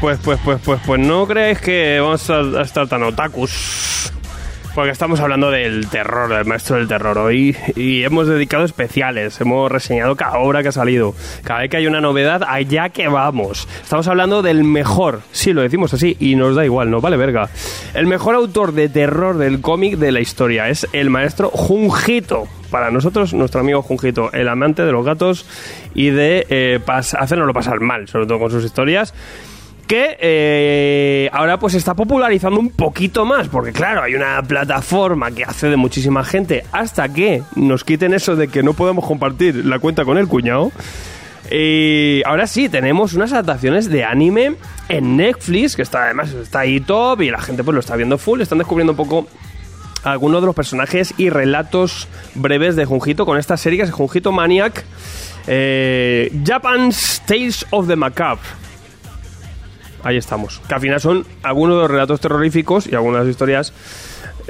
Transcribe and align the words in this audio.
Pues, 0.00 0.18
pues, 0.24 0.40
pues, 0.42 0.58
pues, 0.64 0.80
pues 0.86 0.98
no 0.98 1.26
crees 1.26 1.60
que 1.60 2.00
vamos 2.00 2.30
a 2.30 2.62
estar 2.62 2.88
tan 2.88 3.02
otakus. 3.02 3.79
Porque 4.74 4.92
estamos 4.92 5.18
hablando 5.18 5.50
del 5.50 5.88
terror, 5.88 6.30
del 6.30 6.44
maestro 6.44 6.76
del 6.76 6.86
terror 6.86 7.18
hoy. 7.18 7.56
Y 7.74 8.04
hemos 8.04 8.28
dedicado 8.28 8.64
especiales. 8.64 9.40
Hemos 9.40 9.70
reseñado 9.70 10.14
cada 10.14 10.38
obra 10.38 10.62
que 10.62 10.68
ha 10.68 10.72
salido. 10.72 11.14
Cada 11.42 11.60
vez 11.60 11.70
que 11.70 11.78
hay 11.78 11.88
una 11.88 12.00
novedad, 12.00 12.42
allá 12.46 12.88
que 12.88 13.08
vamos. 13.08 13.66
Estamos 13.82 14.06
hablando 14.06 14.42
del 14.42 14.62
mejor. 14.62 15.22
Sí, 15.32 15.52
lo 15.52 15.62
decimos 15.62 15.92
así. 15.92 16.16
Y 16.20 16.36
nos 16.36 16.54
da 16.54 16.64
igual, 16.64 16.88
no 16.88 17.00
vale 17.00 17.16
verga. 17.16 17.48
El 17.94 18.06
mejor 18.06 18.36
autor 18.36 18.72
de 18.72 18.88
terror 18.88 19.38
del 19.38 19.60
cómic 19.60 19.96
de 19.96 20.12
la 20.12 20.20
historia 20.20 20.68
es 20.68 20.86
el 20.92 21.10
maestro 21.10 21.50
Junjito 21.50 22.46
para 22.70 22.92
nosotros, 22.92 23.34
nuestro 23.34 23.62
amigo 23.62 23.82
Junjito, 23.82 24.32
el 24.32 24.48
amante 24.48 24.84
de 24.84 24.92
los 24.92 25.04
gatos 25.04 25.44
y 25.92 26.10
de 26.10 26.46
eh, 26.48 26.78
hacernoslo 26.86 27.52
pasar 27.52 27.80
mal, 27.80 28.06
sobre 28.06 28.26
todo 28.26 28.38
con 28.38 28.52
sus 28.52 28.64
historias 28.64 29.12
que 29.90 30.16
eh, 30.20 31.28
ahora 31.32 31.58
pues 31.58 31.74
está 31.74 31.94
popularizando 31.94 32.60
un 32.60 32.70
poquito 32.70 33.24
más, 33.24 33.48
porque 33.48 33.72
claro, 33.72 34.04
hay 34.04 34.14
una 34.14 34.40
plataforma 34.40 35.32
que 35.32 35.42
hace 35.42 35.68
de 35.68 35.74
muchísima 35.74 36.22
gente 36.22 36.62
hasta 36.70 37.08
que 37.08 37.42
nos 37.56 37.82
quiten 37.82 38.14
eso 38.14 38.36
de 38.36 38.46
que 38.46 38.62
no 38.62 38.74
podemos 38.74 39.04
compartir 39.04 39.66
la 39.66 39.80
cuenta 39.80 40.04
con 40.04 40.16
el 40.16 40.28
cuñado. 40.28 40.70
Y 41.50 42.22
ahora 42.24 42.46
sí, 42.46 42.68
tenemos 42.68 43.14
unas 43.14 43.32
adaptaciones 43.32 43.90
de 43.90 44.04
anime 44.04 44.54
en 44.88 45.16
Netflix, 45.16 45.74
que 45.74 45.82
está 45.82 46.04
además 46.04 46.32
está 46.34 46.60
ahí 46.60 46.78
top 46.78 47.22
y 47.22 47.32
la 47.32 47.40
gente 47.40 47.64
pues 47.64 47.74
lo 47.74 47.80
está 47.80 47.96
viendo 47.96 48.16
full, 48.16 48.42
están 48.42 48.58
descubriendo 48.58 48.92
un 48.92 48.96
poco 48.96 49.26
algunos 50.04 50.40
de 50.40 50.46
los 50.46 50.54
personajes 50.54 51.14
y 51.18 51.30
relatos 51.30 52.06
breves 52.36 52.76
de 52.76 52.84
Junjito 52.84 53.26
con 53.26 53.38
esta 53.38 53.56
serie 53.56 53.80
que 53.80 53.86
es 53.86 53.90
Junjito 53.90 54.30
Maniac. 54.30 54.84
Eh, 55.48 56.30
Japan's 56.44 57.22
Tales 57.26 57.66
of 57.70 57.88
the 57.88 57.96
Macabre 57.96 58.59
ahí 60.02 60.16
estamos. 60.16 60.60
Que 60.68 60.74
al 60.74 60.80
final 60.80 61.00
son 61.00 61.26
algunos 61.42 61.76
de 61.76 61.82
los 61.82 61.90
relatos 61.90 62.20
terroríficos 62.20 62.86
y 62.86 62.94
algunas 62.94 63.26
historias 63.26 63.72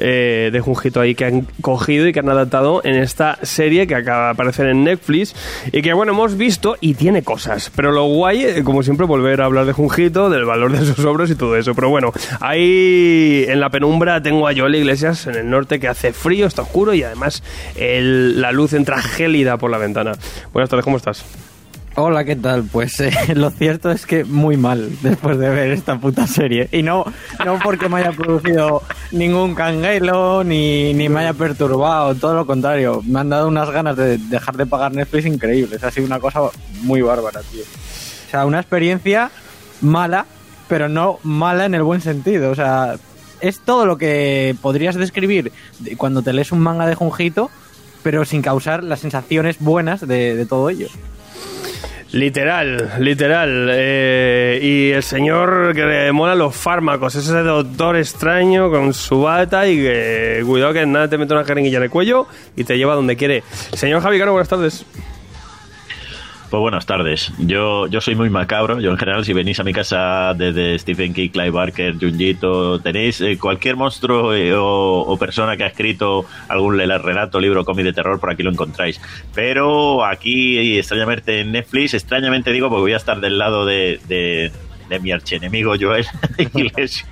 eh, 0.03 0.49
de 0.50 0.61
Junjito 0.61 0.99
ahí 0.99 1.15
que 1.15 1.27
han 1.27 1.47
cogido 1.61 2.09
y 2.09 2.12
que 2.15 2.21
han 2.21 2.28
adaptado 2.31 2.81
en 2.84 2.94
esta 2.94 3.38
serie 3.43 3.87
que 3.87 3.94
acaba 3.94 4.27
de 4.27 4.31
aparecer 4.31 4.66
en 4.66 4.83
Netflix 4.83 5.34
y 5.72 5.83
que 5.83 5.93
bueno, 5.93 6.12
hemos 6.12 6.39
visto 6.39 6.77
y 6.81 6.94
tiene 6.94 7.22
cosas. 7.22 7.71
Pero 7.77 7.93
lo 7.93 8.05
guay, 8.05 8.44
eh, 8.44 8.65
como 8.65 8.83
siempre, 8.83 9.05
volver 9.05 9.43
a 9.43 9.44
hablar 9.44 9.66
de 9.66 9.72
Junjito, 9.72 10.31
del 10.31 10.47
valor 10.47 10.72
de 10.72 10.87
sus 10.87 11.05
obras 11.05 11.31
y 11.31 11.34
todo 11.34 11.55
eso. 11.56 11.75
Pero 11.75 11.91
bueno, 11.91 12.12
ahí 12.41 13.44
en 13.47 13.60
la 13.60 13.69
penumbra 13.69 14.22
tengo 14.22 14.49
a 14.49 14.55
Joel 14.56 14.75
Iglesias 14.75 15.27
en 15.27 15.34
el 15.34 15.50
norte 15.50 15.78
que 15.78 15.89
hace 15.89 16.15
frío, 16.15 16.47
está 16.47 16.62
oscuro 16.62 16.94
y 16.94 17.03
además 17.03 17.43
la 17.77 18.53
luz 18.53 18.72
entra 18.72 19.03
gélida 19.03 19.59
por 19.59 19.71
la 19.71 19.77
ventana. 19.77 20.12
Buenas 20.53 20.71
tardes, 20.71 20.84
¿cómo 20.84 20.97
estás? 20.97 21.25
Hola, 22.03 22.25
¿qué 22.25 22.34
tal? 22.34 22.65
Pues 22.65 22.99
eh, 23.00 23.12
lo 23.34 23.50
cierto 23.50 23.91
es 23.91 24.06
que 24.06 24.25
muy 24.25 24.56
mal 24.56 24.91
después 25.03 25.37
de 25.37 25.50
ver 25.50 25.71
esta 25.71 26.00
puta 26.00 26.27
serie. 26.27 26.66
Y 26.72 26.83
no, 26.83 27.05
no 27.44 27.59
porque 27.62 27.91
me 27.91 27.99
haya 27.99 28.12
producido 28.12 28.83
ningún 29.12 29.55
canguelo 29.55 30.43
ni, 30.43 30.94
ni 30.94 31.10
me 31.10 31.21
haya 31.21 31.34
perturbado, 31.34 32.15
todo 32.15 32.33
lo 32.33 32.47
contrario. 32.47 33.03
Me 33.05 33.21
han 33.21 33.28
dado 33.28 33.49
unas 33.49 33.69
ganas 33.69 33.99
de 33.99 34.16
dejar 34.16 34.56
de 34.56 34.65
pagar 34.65 34.94
Netflix 34.94 35.27
increíbles. 35.27 35.84
Ha 35.84 35.91
sido 35.91 36.06
una 36.06 36.19
cosa 36.21 36.41
muy 36.81 37.03
bárbara, 37.03 37.43
tío. 37.43 37.65
O 37.65 38.31
sea, 38.31 38.47
una 38.47 38.60
experiencia 38.60 39.31
mala, 39.83 40.25
pero 40.69 40.89
no 40.89 41.19
mala 41.22 41.66
en 41.66 41.75
el 41.75 41.83
buen 41.83 42.00
sentido. 42.00 42.50
O 42.50 42.55
sea, 42.55 42.94
es 43.43 43.60
todo 43.60 43.84
lo 43.84 43.99
que 43.99 44.56
podrías 44.62 44.94
describir 44.94 45.53
cuando 45.99 46.22
te 46.22 46.33
lees 46.33 46.50
un 46.50 46.60
manga 46.60 46.87
de 46.87 46.94
Junjito, 46.94 47.50
pero 48.03 48.25
sin 48.25 48.41
causar 48.41 48.83
las 48.84 49.00
sensaciones 49.00 49.59
buenas 49.60 50.00
de, 50.00 50.34
de 50.34 50.47
todo 50.47 50.71
ello. 50.71 50.89
Literal, 52.12 52.94
literal. 52.98 53.69
Eh, 53.71 54.59
y 54.62 54.91
el 54.91 55.03
señor 55.03 55.75
que 55.75 55.84
le 55.84 56.12
mola 56.12 56.34
los 56.34 56.56
fármacos, 56.56 57.15
ese 57.15 57.32
doctor 57.43 57.97
extraño 57.97 58.69
con 58.69 58.93
su 58.93 59.22
bata 59.22 59.69
y 59.69 59.76
que 59.76 60.43
cuidado 60.44 60.72
que 60.72 60.87
nada 60.87 61.09
te 61.09 61.19
mete 61.19 61.34
una 61.34 61.44
jeringuilla 61.44 61.78
en 61.78 61.84
el 61.84 61.91
cuello 61.91 62.26
y 62.56 62.65
te 62.65 62.76
lleva 62.76 62.94
donde 62.94 63.16
quiere. 63.16 63.44
Señor 63.75 64.03
Javi 64.03 64.19
Caro, 64.19 64.32
buenas 64.32 64.48
tardes. 64.48 64.84
Pues 66.50 66.61
buenas 66.61 66.84
tardes. 66.84 67.33
Yo, 67.38 67.87
yo 67.87 68.00
soy 68.00 68.16
muy 68.16 68.28
macabro. 68.28 68.81
Yo 68.81 68.91
en 68.91 68.97
general, 68.97 69.25
si 69.25 69.33
venís 69.33 69.61
a 69.61 69.62
mi 69.62 69.72
casa 69.72 70.34
desde 70.34 70.77
Stephen 70.81 71.15
King, 71.15 71.28
Clive 71.28 71.50
Barker, 71.50 71.94
Junjito, 71.97 72.81
tenéis 72.81 73.21
eh, 73.21 73.38
cualquier 73.38 73.77
monstruo 73.77 74.34
eh, 74.34 74.53
o, 74.56 75.16
persona 75.16 75.56
que 75.56 75.62
ha 75.62 75.69
escrito 75.69 76.25
algún 76.49 76.77
relato, 76.77 77.39
libro, 77.39 77.65
cómic 77.65 77.84
de 77.84 77.93
terror, 77.93 78.19
por 78.19 78.31
aquí 78.31 78.43
lo 78.43 78.50
encontráis. 78.50 79.00
Pero 79.33 80.05
aquí, 80.05 80.77
extrañamente 80.77 81.39
en 81.39 81.53
Netflix, 81.53 81.94
extrañamente 81.94 82.50
digo, 82.50 82.69
porque 82.69 82.81
voy 82.81 82.93
a 82.94 82.97
estar 82.97 83.21
del 83.21 83.39
lado 83.39 83.65
de 83.65 84.00
de 84.09 84.50
mi 84.99 85.12
archienemigo 85.12 85.75
Joel 85.78 86.06
Iglesias, 86.39 87.06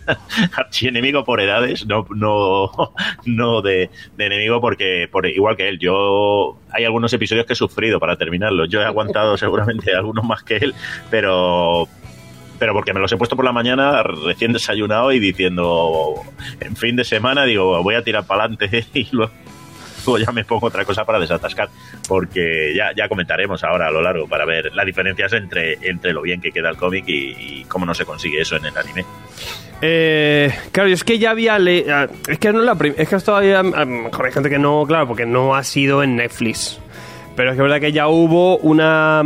archienemigo 0.56 1.24
por 1.24 1.40
edades, 1.40 1.86
no, 1.86 2.06
no, 2.14 2.70
no 3.26 3.62
de, 3.62 3.90
enemigo 4.18 4.60
porque, 4.60 5.08
por, 5.10 5.26
igual 5.26 5.56
que 5.56 5.68
él, 5.68 5.78
yo 5.78 6.58
hay 6.70 6.84
algunos 6.84 7.12
episodios 7.12 7.46
que 7.46 7.52
he 7.52 7.56
sufrido 7.56 8.00
para 8.00 8.16
terminarlo. 8.16 8.64
Yo 8.64 8.80
he 8.80 8.84
aguantado 8.84 9.36
seguramente 9.38 9.94
algunos 9.94 10.24
más 10.24 10.42
que 10.42 10.56
él, 10.56 10.74
pero 11.10 11.88
pero 12.58 12.72
porque 12.72 12.92
me 12.92 12.98
los 12.98 13.12
he 13.12 13.16
puesto 13.16 13.36
por 13.36 13.44
la 13.44 13.52
mañana 13.52 14.02
recién 14.02 14.52
desayunado 14.52 15.12
y 15.12 15.20
diciendo 15.20 16.14
en 16.58 16.74
fin 16.74 16.96
de 16.96 17.04
semana 17.04 17.44
digo 17.44 17.80
voy 17.84 17.94
a 17.94 18.02
tirar 18.02 18.26
para 18.26 18.46
adelante 18.46 18.84
y 18.94 19.06
luego 19.12 19.30
ya 20.16 20.32
me 20.32 20.44
pongo 20.44 20.68
otra 20.68 20.84
cosa 20.84 21.04
para 21.04 21.18
desatascar, 21.18 21.68
porque 22.08 22.72
ya, 22.74 22.92
ya 22.96 23.08
comentaremos 23.08 23.62
ahora 23.64 23.88
a 23.88 23.90
lo 23.90 24.00
largo 24.00 24.28
para 24.28 24.44
ver 24.44 24.72
las 24.74 24.86
diferencias 24.86 25.32
entre, 25.32 25.74
entre 25.82 26.12
lo 26.12 26.22
bien 26.22 26.40
que 26.40 26.52
queda 26.52 26.70
el 26.70 26.76
cómic 26.76 27.04
y, 27.08 27.64
cómo 27.64 27.84
no 27.84 27.94
se 27.94 28.04
consigue 28.04 28.40
eso 28.40 28.56
en 28.56 28.66
el 28.66 28.76
anime. 28.78 29.04
Eh, 29.82 30.52
claro, 30.72 30.88
es 30.88 31.04
que 31.04 31.18
ya 31.18 31.30
había. 31.30 31.56
Ah, 31.56 32.08
es 32.26 32.38
que 32.38 32.52
no 32.52 32.60
la 32.60 32.76
Es 32.96 33.08
que 33.08 33.18
todavía. 33.18 33.60
Ah, 33.60 33.84
mejor 33.84 34.26
hay 34.26 34.32
gente 34.32 34.48
que 34.48 34.58
no, 34.58 34.84
claro, 34.86 35.06
porque 35.06 35.26
no 35.26 35.54
ha 35.54 35.62
sido 35.62 36.02
en 36.02 36.16
Netflix. 36.16 36.80
Pero 37.36 37.50
es 37.50 37.56
que 37.56 37.62
es 37.62 37.62
verdad 37.62 37.80
que 37.80 37.92
ya 37.92 38.08
hubo 38.08 38.56
una. 38.58 39.22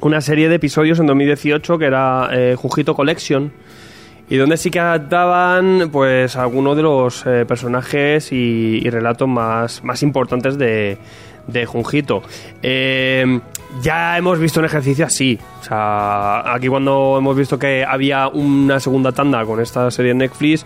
Una 0.00 0.20
serie 0.20 0.50
de 0.50 0.56
episodios 0.56 0.98
en 0.98 1.06
2018 1.06 1.78
que 1.78 1.84
era 1.86 2.28
eh, 2.30 2.56
Jujito 2.58 2.94
Collection 2.94 3.52
y 4.28 4.36
donde 4.36 4.56
sí 4.56 4.70
que 4.70 4.80
adaptaban 4.80 5.90
pues 5.92 6.36
algunos 6.36 6.76
de 6.76 6.82
los 6.82 7.24
eh, 7.26 7.44
personajes 7.46 8.32
y, 8.32 8.88
relatos 8.90 9.28
más, 9.28 9.84
más 9.84 10.02
importantes 10.02 10.58
de, 10.58 10.98
de 11.46 11.66
Junjito. 11.66 12.22
Eh, 12.62 13.40
ya 13.82 14.16
hemos 14.16 14.38
visto 14.38 14.60
un 14.60 14.66
ejercicio 14.66 15.06
así. 15.06 15.38
O 15.60 15.64
sea, 15.64 16.54
aquí 16.54 16.68
cuando 16.68 17.16
hemos 17.18 17.36
visto 17.36 17.58
que 17.58 17.84
había 17.84 18.28
una 18.28 18.80
segunda 18.80 19.12
tanda 19.12 19.44
con 19.44 19.60
esta 19.60 19.90
serie 19.90 20.12
de 20.12 20.18
Netflix, 20.18 20.64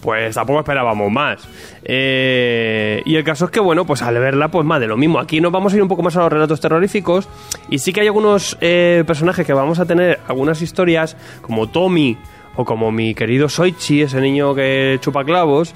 pues 0.00 0.34
tampoco 0.34 0.60
esperábamos 0.60 1.10
más. 1.10 1.48
Eh, 1.84 3.02
y 3.04 3.16
el 3.16 3.24
caso 3.24 3.46
es 3.46 3.50
que, 3.50 3.60
bueno, 3.60 3.84
pues 3.84 4.02
al 4.02 4.18
verla, 4.18 4.48
pues 4.48 4.64
más 4.64 4.80
de 4.80 4.86
lo 4.86 4.96
mismo. 4.96 5.18
Aquí 5.18 5.40
nos 5.40 5.52
vamos 5.52 5.72
a 5.72 5.76
ir 5.76 5.82
un 5.82 5.88
poco 5.88 6.02
más 6.02 6.16
a 6.16 6.20
los 6.20 6.32
relatos 6.32 6.60
terroríficos. 6.60 7.28
Y 7.68 7.78
sí 7.78 7.92
que 7.92 8.00
hay 8.00 8.06
algunos 8.06 8.56
eh, 8.60 9.04
personajes 9.06 9.46
que 9.46 9.52
vamos 9.52 9.78
a 9.78 9.86
tener 9.86 10.20
algunas 10.28 10.62
historias, 10.62 11.16
como 11.42 11.68
Tommy 11.68 12.16
o 12.58 12.64
como 12.64 12.90
mi 12.90 13.14
querido 13.14 13.48
Soichi, 13.48 14.02
ese 14.02 14.20
niño 14.20 14.52
que 14.52 14.98
chupa 15.00 15.24
clavos 15.24 15.72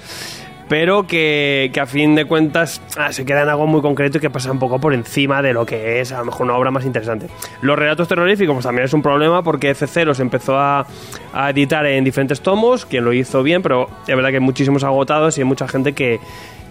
pero 0.69 1.05
que, 1.05 1.71
a 1.79 1.85
fin 1.85 2.15
de 2.15 2.25
cuentas 2.25 2.81
ah, 2.97 3.11
se 3.11 3.25
queda 3.25 3.43
en 3.43 3.49
algo 3.49 3.67
muy 3.67 3.81
concreto 3.81 4.17
y 4.17 4.21
que 4.21 4.29
pasa 4.29 4.51
un 4.51 4.59
poco 4.59 4.79
por 4.79 4.93
encima 4.93 5.41
de 5.41 5.53
lo 5.53 5.65
que 5.65 5.99
es 6.01 6.11
a 6.11 6.19
lo 6.19 6.25
mejor 6.25 6.47
una 6.47 6.55
obra 6.55 6.71
más 6.71 6.83
interesante. 6.83 7.27
Los 7.61 7.77
relatos 7.77 8.07
terroríficos 8.07 8.55
pues 8.55 8.65
también 8.65 8.85
es 8.85 8.93
un 8.93 9.01
problema 9.01 9.43
porque 9.43 9.69
FC 9.69 10.03
los 10.03 10.19
empezó 10.19 10.57
a, 10.57 10.87
a 11.33 11.49
editar 11.51 11.85
en 11.85 12.03
diferentes 12.03 12.41
tomos, 12.41 12.85
quien 12.85 13.05
lo 13.05 13.13
hizo 13.13 13.43
bien, 13.43 13.61
pero 13.61 13.87
es 14.07 14.15
verdad 14.15 14.29
que 14.29 14.37
hay 14.37 14.43
muchísimos 14.43 14.83
agotados 14.83 15.37
y 15.37 15.41
hay 15.41 15.45
mucha 15.45 15.67
gente 15.67 15.93
que, 15.93 16.19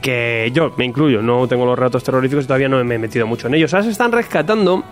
que 0.00 0.50
yo 0.52 0.72
me 0.76 0.84
incluyo, 0.84 1.22
no 1.22 1.46
tengo 1.46 1.64
los 1.64 1.78
relatos 1.78 2.02
terroríficos 2.02 2.44
y 2.44 2.46
todavía 2.48 2.68
no 2.68 2.82
me 2.84 2.96
he 2.96 2.98
metido 2.98 3.26
mucho 3.26 3.46
en 3.46 3.54
ellos. 3.54 3.72
Ahora 3.72 3.84
se 3.84 3.90
están 3.90 4.10
rescatando 4.10 4.82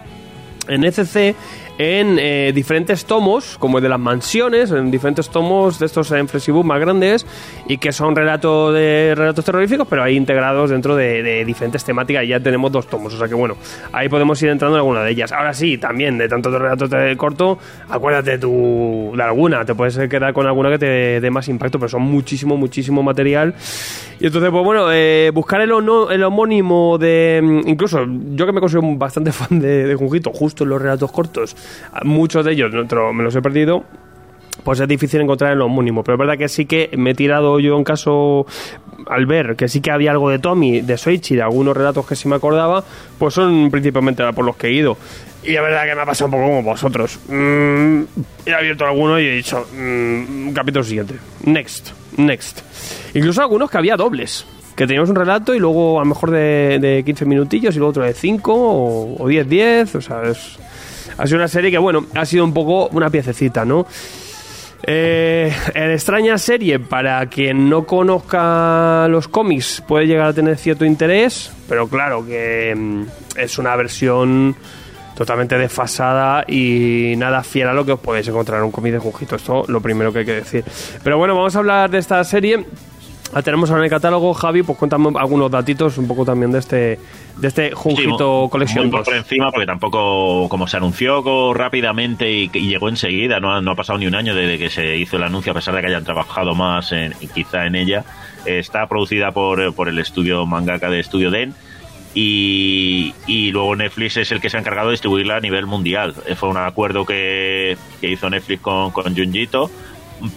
en 0.69 0.85
ECC 0.85 1.35
en 1.81 2.19
eh, 2.19 2.53
diferentes 2.55 3.07
tomos, 3.07 3.57
como 3.57 3.79
el 3.79 3.83
de 3.83 3.89
las 3.89 3.99
mansiones, 3.99 4.71
en 4.71 4.91
diferentes 4.91 5.31
tomos 5.31 5.79
de 5.79 5.87
estos 5.87 6.13
en 6.13 6.29
Flexibus 6.29 6.63
más 6.63 6.79
grandes 6.79 7.25
y 7.69 7.79
que 7.79 7.91
son 7.91 8.15
relatos 8.15 8.75
de 8.75 9.15
relatos 9.17 9.47
terroríficos, 9.47 9.89
pero 9.89 10.03
ahí 10.03 10.15
integrados 10.15 10.69
dentro 10.69 10.95
de, 10.95 11.43
diferentes 11.47 11.83
temáticas. 11.83 12.25
Y 12.25 12.29
ya 12.29 12.41
tenemos 12.41 12.71
dos 12.71 12.87
tomos, 12.87 13.15
o 13.15 13.17
sea 13.17 13.29
que 13.29 13.35
bueno, 13.35 13.57
ahí 13.93 14.11
podemos 14.11 14.43
ir 14.43 14.51
entrando 14.51 14.77
en 14.77 14.81
alguna 14.81 15.03
de 15.03 15.13
ellas. 15.13 15.33
Ahora 15.33 15.55
sí, 15.55 15.79
también 15.79 16.19
de 16.19 16.29
tantos 16.29 16.53
relatos 16.53 16.91
de 16.91 17.17
corto, 17.17 17.59
acuérdate 17.89 18.37
tú 18.37 19.15
de 19.17 19.23
alguna, 19.23 19.65
te 19.65 19.75
puedes 19.75 19.97
quedar 20.11 20.35
con 20.35 20.47
alguna 20.47 20.69
que 20.69 20.79
te 20.79 21.21
dé 21.23 21.31
más 21.31 21.49
impacto, 21.49 21.79
pero 21.79 21.89
son 21.89 22.03
muchísimo, 22.03 22.59
muchísimo 22.59 23.03
material. 23.03 23.55
Y 24.21 24.27
entonces, 24.27 24.51
pues 24.51 24.63
bueno, 24.63 24.93
eh, 24.93 25.31
buscar 25.33 25.63
el, 25.63 25.71
el 25.71 26.23
homónimo 26.25 26.99
de. 26.99 27.63
Incluso 27.65 28.05
yo 28.35 28.45
que 28.45 28.53
me 28.53 28.61
considero 28.61 28.87
bastante 28.97 29.33
fan 29.33 29.59
de, 29.59 29.87
de 29.87 29.95
Junjito, 29.95 30.31
justo 30.31 30.65
en 30.65 30.71
los 30.71 30.83
relatos 30.83 31.11
cortos 31.11 31.57
muchos 32.05 32.45
de 32.45 32.53
ellos 32.53 32.73
me 33.13 33.23
los 33.23 33.35
he 33.35 33.43
perdido 33.43 33.85
pues 34.63 34.81
es 34.81 34.89
difícil 34.89 35.21
encontrar 35.21 35.53
el 35.53 35.61
homónimo. 35.63 36.05
Pero 36.05 36.15
es 36.15 36.19
verdad 36.19 36.39
que 36.39 36.49
sí 36.49 36.67
que 36.67 36.91
me 36.97 37.11
he 37.11 37.15
tirado 37.15 37.59
yo 37.61 37.77
en 37.77 37.85
caso 37.85 38.47
al 39.07 39.27
ver 39.27 39.57
que 39.57 39.69
sí 39.69 39.81
que 39.81 39.91
había 39.91 40.11
algo 40.11 40.31
de 40.31 40.39
Tommy, 40.39 40.83
de 40.83 40.97
Soichi, 40.99 41.35
de 41.35 41.43
algunos 41.43 41.77
relatos 41.77 42.07
que 42.07 42.17
sí 42.17 42.29
me 42.29 42.37
acordaba, 42.37 42.85
pues 43.19 43.35
son 43.35 43.71
principalmente 43.71 44.23
por 44.33 44.45
los 44.45 44.57
que 44.57 44.69
he 44.69 44.73
ido. 44.73 44.97
Y 45.43 45.55
es 45.55 45.63
verdad 45.63 45.87
que 45.87 45.95
me 45.95 46.03
ha 46.03 46.07
pasado 46.07 46.27
un 46.27 46.33
poco 46.33 46.45
como 46.45 46.63
vosotros. 46.63 47.19
Mm, 47.29 48.03
he 48.45 48.53
abierto 48.53 48.85
alguno 48.85 49.19
y 49.19 49.27
he 49.27 49.37
dicho, 49.37 49.67
mm, 49.75 50.51
capítulo 50.53 50.85
siguiente. 50.85 51.15
Next, 51.45 51.93
next. 52.19 52.61
Incluso 53.15 53.41
algunos 53.41 53.71
que 53.71 53.79
había 53.79 53.97
dobles. 53.97 54.47
Que 54.77 54.87
teníamos 54.87 55.11
un 55.11 55.17
relato 55.17 55.55
y 55.55 55.59
luego 55.59 55.99
a 55.99 56.05
lo 56.05 56.09
mejor 56.09 56.31
de, 56.31 56.79
de 56.81 57.03
15 57.05 57.25
minutillos 57.27 57.75
y 57.75 57.79
luego 57.79 57.91
otro 57.91 58.05
de 58.05 58.15
5 58.15 58.53
o 58.53 59.29
10-10. 59.29 59.95
O 59.97 60.01
sea, 60.01 60.23
es 60.23 60.59
ha 61.21 61.27
sido 61.27 61.37
una 61.37 61.49
serie 61.49 61.71
que, 61.71 61.77
bueno, 61.77 62.07
ha 62.15 62.25
sido 62.25 62.45
un 62.45 62.55
poco 62.55 62.89
una 62.89 63.11
piececita, 63.11 63.65
¿no? 63.67 63.87
Eh, 64.83 65.53
extraña 65.75 66.39
serie, 66.39 66.79
para 66.79 67.27
quien 67.27 67.69
no 67.69 67.85
conozca 67.85 69.07
los 69.09 69.29
cómics, 69.29 69.83
puede 69.87 70.07
llegar 70.07 70.29
a 70.29 70.33
tener 70.33 70.57
cierto 70.57 70.87
interés, 70.87 71.53
pero 71.69 71.89
claro 71.89 72.25
que 72.25 72.75
mm, 72.75 73.03
es 73.37 73.59
una 73.59 73.77
versión 73.77 74.57
totalmente 75.15 75.59
desfasada 75.59 76.45
y 76.49 77.13
nada 77.19 77.43
fiel 77.43 77.69
a 77.69 77.75
lo 77.75 77.85
que 77.85 77.93
os 77.93 78.01
podéis 78.01 78.27
encontrar 78.29 78.61
en 78.61 78.65
un 78.65 78.71
cómic 78.71 78.95
de 78.95 78.99
Jujito. 78.99 79.37
Esto 79.37 79.65
lo 79.69 79.83
primero 79.83 80.15
que 80.15 80.21
hay 80.21 80.25
que 80.25 80.37
decir. 80.37 80.65
Pero 81.05 81.19
bueno, 81.19 81.35
vamos 81.35 81.55
a 81.55 81.59
hablar 81.59 81.91
de 81.91 81.99
esta 81.99 82.25
serie. 82.25 82.65
La 83.33 83.43
tenemos 83.43 83.71
ahora 83.71 83.83
en 83.83 83.85
el 83.85 83.91
catálogo, 83.91 84.35
Javi, 84.35 84.65
pues 84.65 84.77
cuéntame 84.77 85.11
algunos 85.17 85.51
datitos 85.51 85.97
un 85.99 86.09
poco 86.09 86.25
también 86.25 86.51
de 86.51 86.59
este 86.59 86.99
de 87.37 87.49
este 87.49 87.71
Junjito 87.71 88.49
Collection 88.51 88.91
por 88.91 89.15
encima, 89.15 89.53
porque 89.53 89.67
tampoco, 89.67 90.49
como 90.49 90.67
se 90.67 90.77
anunció 90.77 91.55
rápidamente 91.55 92.31
y, 92.31 92.49
llegó 92.49 92.89
enseguida, 92.89 93.39
no 93.39 93.55
ha, 93.55 93.61
no 93.61 93.71
ha, 93.71 93.77
pasado 93.77 94.01
ni 94.01 94.07
un 94.09 94.17
año 94.17 94.35
desde 94.35 94.59
que 94.59 94.69
se 94.69 94.97
hizo 94.97 95.17
el 95.17 95.23
anuncio, 95.23 95.53
a 95.53 95.55
pesar 95.55 95.75
de 95.75 95.81
que 95.81 95.87
hayan 95.87 96.05
trabajado 96.05 96.55
más 96.55 96.91
en, 96.91 97.15
quizá 97.33 97.67
en 97.67 97.77
ella. 97.77 98.05
está 98.47 98.89
producida 98.89 99.31
por, 99.31 99.75
por 99.75 99.89
el 99.89 100.01
estudio 100.01 100.45
mangaka 100.45 100.91
de 100.91 100.99
Estudio 100.99 101.31
Den. 101.31 101.55
Y, 102.13 103.15
y, 103.29 103.53
luego 103.53 103.77
Netflix 103.77 104.17
es 104.17 104.33
el 104.33 104.41
que 104.41 104.51
se 104.51 104.57
ha 104.57 104.61
encargado 104.61 104.89
de 104.89 104.95
distribuirla 104.95 105.37
a 105.37 105.41
nivel 105.41 105.67
mundial. 105.67 106.15
Fue 106.35 106.49
un 106.49 106.57
acuerdo 106.57 107.07
que, 107.07 107.77
que 108.01 108.11
hizo 108.11 108.29
Netflix 108.29 108.61
con, 108.61 108.91
con 108.91 109.15
Junjito 109.15 109.71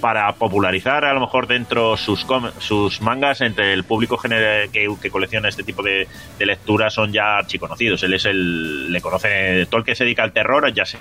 para 0.02 0.32
popularizar 0.34 1.06
a 1.06 1.14
lo 1.14 1.20
mejor 1.20 1.48
dentro 1.48 1.98
sus, 1.98 2.26
sus 2.60 3.02
mangas 3.02 3.42
entre 3.42 3.74
el 3.74 3.84
público 3.84 4.18
general 4.18 4.70
que, 4.70 5.10
colecciona 5.10 5.50
este 5.50 5.64
tipo 5.64 5.84
de, 5.84 6.08
de, 6.38 6.46
lecturas 6.46 6.94
son 6.94 7.12
ya 7.12 7.38
archiconocidos. 7.38 8.04
Él 8.04 8.14
es 8.14 8.26
el, 8.26 8.92
le 8.92 9.02
conoce, 9.02 9.66
todo 9.68 9.80
el 9.80 9.86
que 9.86 9.96
se 9.96 10.04
dedica 10.04 10.24
al 10.24 10.32
terror, 10.32 10.72
ya 10.74 10.86
sea 10.86 11.00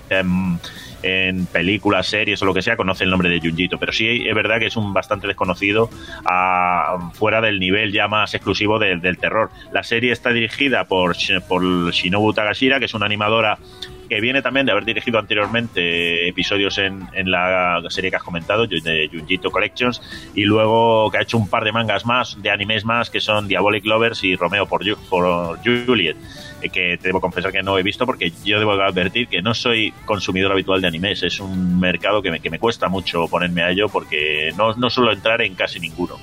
en, 1.02 1.46
películas, 1.46 2.06
series 2.06 2.40
o 2.42 2.46
lo 2.46 2.54
que 2.54 2.62
sea, 2.62 2.76
conoce 2.76 3.04
el 3.04 3.10
nombre 3.10 3.28
de 3.28 3.40
Junjito, 3.40 3.78
pero 3.78 3.92
sí 3.92 4.24
es 4.26 4.34
verdad 4.34 4.58
que 4.58 4.66
es 4.66 4.76
un 4.76 4.92
bastante 4.92 5.26
desconocido 5.26 5.90
a, 6.24 7.10
fuera 7.14 7.40
del 7.40 7.58
nivel 7.58 7.92
ya 7.92 8.08
más 8.08 8.34
exclusivo 8.34 8.78
del 8.78 9.18
terror. 9.18 9.50
La 9.72 9.82
serie 9.82 10.12
está 10.12 10.30
dirigida 10.30 10.84
por, 10.84 11.16
por 11.48 11.92
Shinobu 11.92 12.32
Tagashira, 12.32 12.78
que 12.78 12.86
es 12.86 12.94
una 12.94 13.06
animadora 13.06 13.58
que 14.12 14.20
viene 14.20 14.42
también 14.42 14.66
de 14.66 14.72
haber 14.72 14.84
dirigido 14.84 15.18
anteriormente 15.18 16.28
episodios 16.28 16.76
en, 16.76 17.08
en 17.14 17.30
la 17.30 17.82
serie 17.88 18.10
que 18.10 18.16
has 18.16 18.22
comentado, 18.22 18.66
de 18.66 19.08
Junjito 19.10 19.50
Collections, 19.50 20.02
y 20.34 20.44
luego 20.44 21.10
que 21.10 21.16
ha 21.16 21.22
hecho 21.22 21.38
un 21.38 21.48
par 21.48 21.64
de 21.64 21.72
mangas 21.72 22.04
más, 22.04 22.36
de 22.42 22.50
animes 22.50 22.84
más, 22.84 23.08
que 23.08 23.20
son 23.20 23.48
Diabolic 23.48 23.86
Lovers 23.86 24.22
y 24.22 24.36
Romeo 24.36 24.66
por, 24.66 24.82
por 25.08 25.58
Juliet 25.64 26.18
eh, 26.60 26.68
que 26.68 26.98
te 26.98 27.08
debo 27.08 27.22
confesar 27.22 27.52
que 27.52 27.62
no 27.62 27.78
he 27.78 27.82
visto 27.82 28.04
porque 28.04 28.30
yo 28.44 28.58
debo 28.58 28.72
advertir 28.72 29.28
que 29.28 29.40
no 29.40 29.54
soy 29.54 29.94
consumidor 30.04 30.52
habitual 30.52 30.82
de 30.82 30.88
animes. 30.88 31.22
Es 31.22 31.40
un 31.40 31.80
mercado 31.80 32.20
que 32.20 32.30
me, 32.30 32.40
que 32.40 32.50
me 32.50 32.58
cuesta 32.58 32.88
mucho 32.88 33.28
ponerme 33.28 33.62
a 33.62 33.70
ello 33.70 33.88
porque 33.88 34.52
no, 34.58 34.74
no 34.74 34.90
suelo 34.90 35.10
entrar 35.12 35.40
en 35.40 35.54
casi 35.54 35.80
ninguno. 35.80 36.18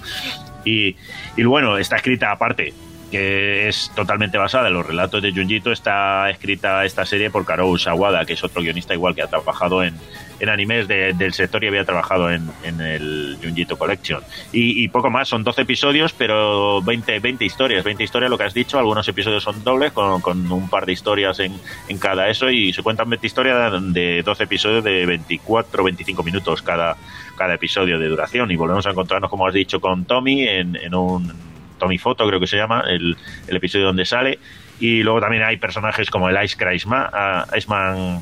Y, 0.63 0.95
y 1.35 1.43
bueno, 1.43 1.79
está 1.79 1.95
escrita 1.95 2.31
aparte 2.31 2.71
que 3.09 3.67
es 3.67 3.91
totalmente 3.95 4.37
basada 4.37 4.67
en 4.67 4.73
los 4.73 4.85
relatos 4.85 5.21
de 5.21 5.31
Junjito, 5.31 5.71
está 5.71 6.29
escrita 6.29 6.85
esta 6.85 7.05
serie 7.05 7.29
por 7.29 7.45
Karou 7.45 7.77
Sawada, 7.77 8.25
que 8.25 8.33
es 8.33 8.43
otro 8.43 8.61
guionista 8.61 8.93
igual 8.93 9.15
que 9.15 9.21
ha 9.21 9.27
trabajado 9.27 9.83
en, 9.83 9.95
en 10.39 10.49
animes 10.49 10.87
del 10.87 11.33
sector 11.33 11.63
y 11.63 11.67
había 11.67 11.83
trabajado 11.83 12.31
en, 12.31 12.49
en 12.63 12.79
el 12.81 13.37
Junjito 13.41 13.77
Collection. 13.77 14.21
Y, 14.51 14.87
poco 14.89 15.09
más, 15.09 15.27
son 15.27 15.43
12 15.43 15.63
episodios, 15.63 16.13
pero 16.13 16.81
20, 16.81 17.19
20 17.19 17.45
historias, 17.45 17.83
20 17.83 18.03
historias, 18.03 18.29
lo 18.29 18.37
que 18.37 18.45
has 18.45 18.53
dicho, 18.53 18.79
algunos 18.79 19.07
episodios 19.07 19.43
son 19.43 19.63
dobles, 19.63 19.91
con, 19.91 20.21
con 20.21 20.51
un 20.51 20.69
par 20.69 20.85
de 20.85 20.93
historias 20.93 21.39
en, 21.39 21.53
en, 21.87 21.97
cada 21.97 22.29
eso, 22.29 22.49
y 22.49 22.73
se 22.73 22.83
cuentan 22.83 23.09
20 23.09 23.27
historias 23.27 23.73
de 23.93 24.23
12 24.23 24.43
episodios 24.43 24.83
de 24.83 25.05
24, 25.05 25.83
25 25.83 26.23
minutos 26.23 26.61
cada, 26.61 26.95
cada 27.37 27.53
episodio 27.55 27.99
de 27.99 28.07
duración, 28.07 28.49
y 28.51 28.55
volvemos 28.55 28.85
a 28.87 28.91
encontrarnos, 28.91 29.29
como 29.29 29.47
has 29.47 29.53
dicho, 29.53 29.79
con 29.79 30.05
Tommy 30.05 30.47
en, 30.47 30.75
en 30.75 30.95
un 30.95 31.48
Tommy 31.79 31.97
Foto, 31.97 32.27
creo 32.27 32.39
que 32.39 32.47
se 32.47 32.57
llama, 32.57 32.83
el, 32.87 33.17
episodio 33.47 33.85
donde 33.85 34.05
sale. 34.05 34.39
Y 34.79 35.03
luego 35.03 35.19
también 35.19 35.43
hay 35.43 35.57
personajes 35.57 36.09
como 36.09 36.29
el 36.29 36.43
Ice, 36.43 36.55
ah, 36.91 37.45
Iceman, 37.57 38.21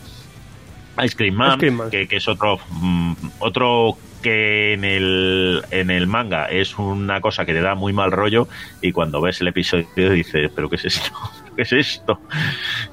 Ice 1.04 1.16
Cream 1.16 1.36
Man, 1.36 1.60
Que, 1.92 2.08
es 2.10 2.28
otro, 2.28 2.60
mm, 2.70 3.14
otro 3.40 3.98
que 4.22 4.74
en 4.74 4.84
el, 4.84 5.64
en 5.70 5.92
el 5.92 6.08
manga 6.08 6.46
es 6.46 6.78
una 6.80 7.22
cosa 7.22 7.46
que 7.46 7.54
te 7.54 7.62
da 7.62 7.76
muy 7.76 7.94
mal 7.94 8.12
rollo 8.12 8.48
y 8.82 8.92
cuando 8.92 9.22
ves 9.22 9.42
el 9.42 9.50
episodio 9.50 9.86
dices, 10.12 10.52
pero 10.56 10.70
¿qué 10.70 10.78
es 10.78 10.86
esto? 10.86 11.12
¿Qué 11.56 11.62
es 11.62 11.74
esto? 11.74 12.20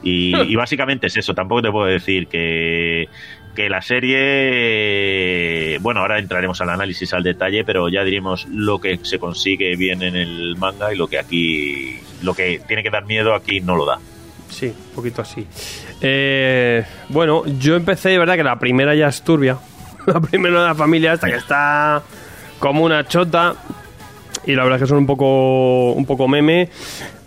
Y, 0.02 0.36
y 0.36 0.56
básicamente 0.56 1.06
es 1.06 1.16
eso, 1.16 1.34
tampoco 1.34 1.62
te 1.62 1.70
puedo 1.70 1.86
decir 1.86 2.26
que 2.26 3.08
que 3.54 3.68
la 3.68 3.80
serie, 3.82 4.18
bueno, 5.80 6.00
ahora 6.00 6.18
entraremos 6.18 6.60
al 6.60 6.70
análisis 6.70 7.14
al 7.14 7.22
detalle, 7.22 7.64
pero 7.64 7.88
ya 7.88 8.02
diremos 8.04 8.46
lo 8.48 8.80
que 8.80 8.98
se 9.02 9.18
consigue 9.18 9.76
bien 9.76 10.02
en 10.02 10.16
el 10.16 10.56
manga 10.56 10.92
y 10.92 10.96
lo 10.96 11.06
que 11.06 11.18
aquí, 11.18 12.00
lo 12.22 12.34
que 12.34 12.60
tiene 12.66 12.82
que 12.82 12.90
dar 12.90 13.06
miedo 13.06 13.34
aquí 13.34 13.60
no 13.60 13.76
lo 13.76 13.86
da. 13.86 13.98
Sí, 14.50 14.66
un 14.66 14.94
poquito 14.94 15.22
así. 15.22 15.46
Eh, 16.00 16.84
bueno, 17.08 17.44
yo 17.58 17.76
empecé, 17.76 18.10
de 18.10 18.18
verdad, 18.18 18.36
que 18.36 18.44
la 18.44 18.58
primera 18.58 18.94
ya 18.94 19.08
es 19.08 19.22
turbia. 19.22 19.58
La 20.06 20.20
primera 20.20 20.60
de 20.60 20.66
la 20.68 20.74
familia 20.74 21.12
hasta 21.12 21.28
que 21.28 21.36
está 21.36 22.02
como 22.58 22.84
una 22.84 23.08
chota 23.08 23.56
y 24.46 24.54
la 24.54 24.62
verdad 24.64 24.76
es 24.76 24.82
que 24.82 24.88
son 24.88 24.98
un 24.98 25.06
poco 25.06 25.92
un 25.92 26.04
poco 26.04 26.28
meme. 26.28 26.68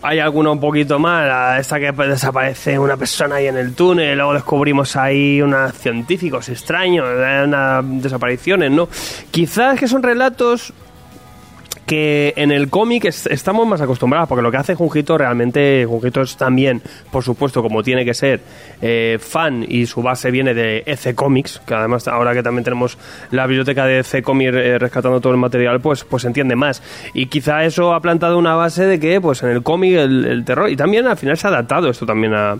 Hay 0.00 0.20
alguna 0.20 0.52
un 0.52 0.60
poquito 0.60 1.00
más, 1.00 1.58
esta 1.58 1.80
que 1.80 1.90
desaparece 1.90 2.78
una 2.78 2.96
persona 2.96 3.36
ahí 3.36 3.48
en 3.48 3.56
el 3.56 3.74
túnel, 3.74 4.16
luego 4.16 4.32
descubrimos 4.32 4.94
ahí 4.94 5.42
unos 5.42 5.72
científicos 5.72 6.48
extraños, 6.48 7.04
unas 7.44 7.84
desapariciones, 8.00 8.70
¿no? 8.70 8.88
Quizás 9.32 9.78
que 9.78 9.88
son 9.88 10.04
relatos 10.04 10.72
que 11.88 12.34
en 12.36 12.52
el 12.52 12.68
cómic 12.68 13.06
es- 13.06 13.26
estamos 13.26 13.66
más 13.66 13.80
acostumbrados, 13.80 14.28
porque 14.28 14.42
lo 14.42 14.50
que 14.52 14.58
hace 14.58 14.74
Junjito 14.74 15.16
realmente, 15.18 15.84
Junjito 15.88 16.20
es 16.20 16.36
también, 16.36 16.82
por 17.10 17.24
supuesto, 17.24 17.62
como 17.62 17.82
tiene 17.82 18.04
que 18.04 18.12
ser, 18.14 18.40
eh, 18.82 19.18
fan 19.20 19.64
y 19.66 19.86
su 19.86 20.02
base 20.02 20.30
viene 20.30 20.52
de 20.54 20.84
EC 20.86 21.14
Comics, 21.14 21.60
que 21.66 21.74
además 21.74 22.06
ahora 22.06 22.34
que 22.34 22.42
también 22.42 22.62
tenemos 22.62 22.98
la 23.30 23.46
biblioteca 23.46 23.86
de 23.86 24.00
EC 24.00 24.22
Comics 24.22 24.52
eh, 24.54 24.78
rescatando 24.78 25.20
todo 25.20 25.32
el 25.32 25.38
material, 25.40 25.80
pues, 25.80 26.04
pues 26.04 26.24
entiende 26.26 26.54
más. 26.54 26.82
Y 27.14 27.26
quizá 27.26 27.64
eso 27.64 27.94
ha 27.94 28.00
plantado 28.00 28.38
una 28.38 28.54
base 28.54 28.84
de 28.84 29.00
que 29.00 29.20
pues 29.20 29.42
en 29.42 29.48
el 29.48 29.62
cómic 29.62 29.94
el, 29.96 30.26
el 30.26 30.44
terror, 30.44 30.68
y 30.70 30.76
también 30.76 31.06
al 31.06 31.16
final 31.16 31.36
se 31.38 31.46
ha 31.46 31.50
adaptado 31.50 31.88
esto 31.88 32.04
también 32.04 32.34
a, 32.34 32.56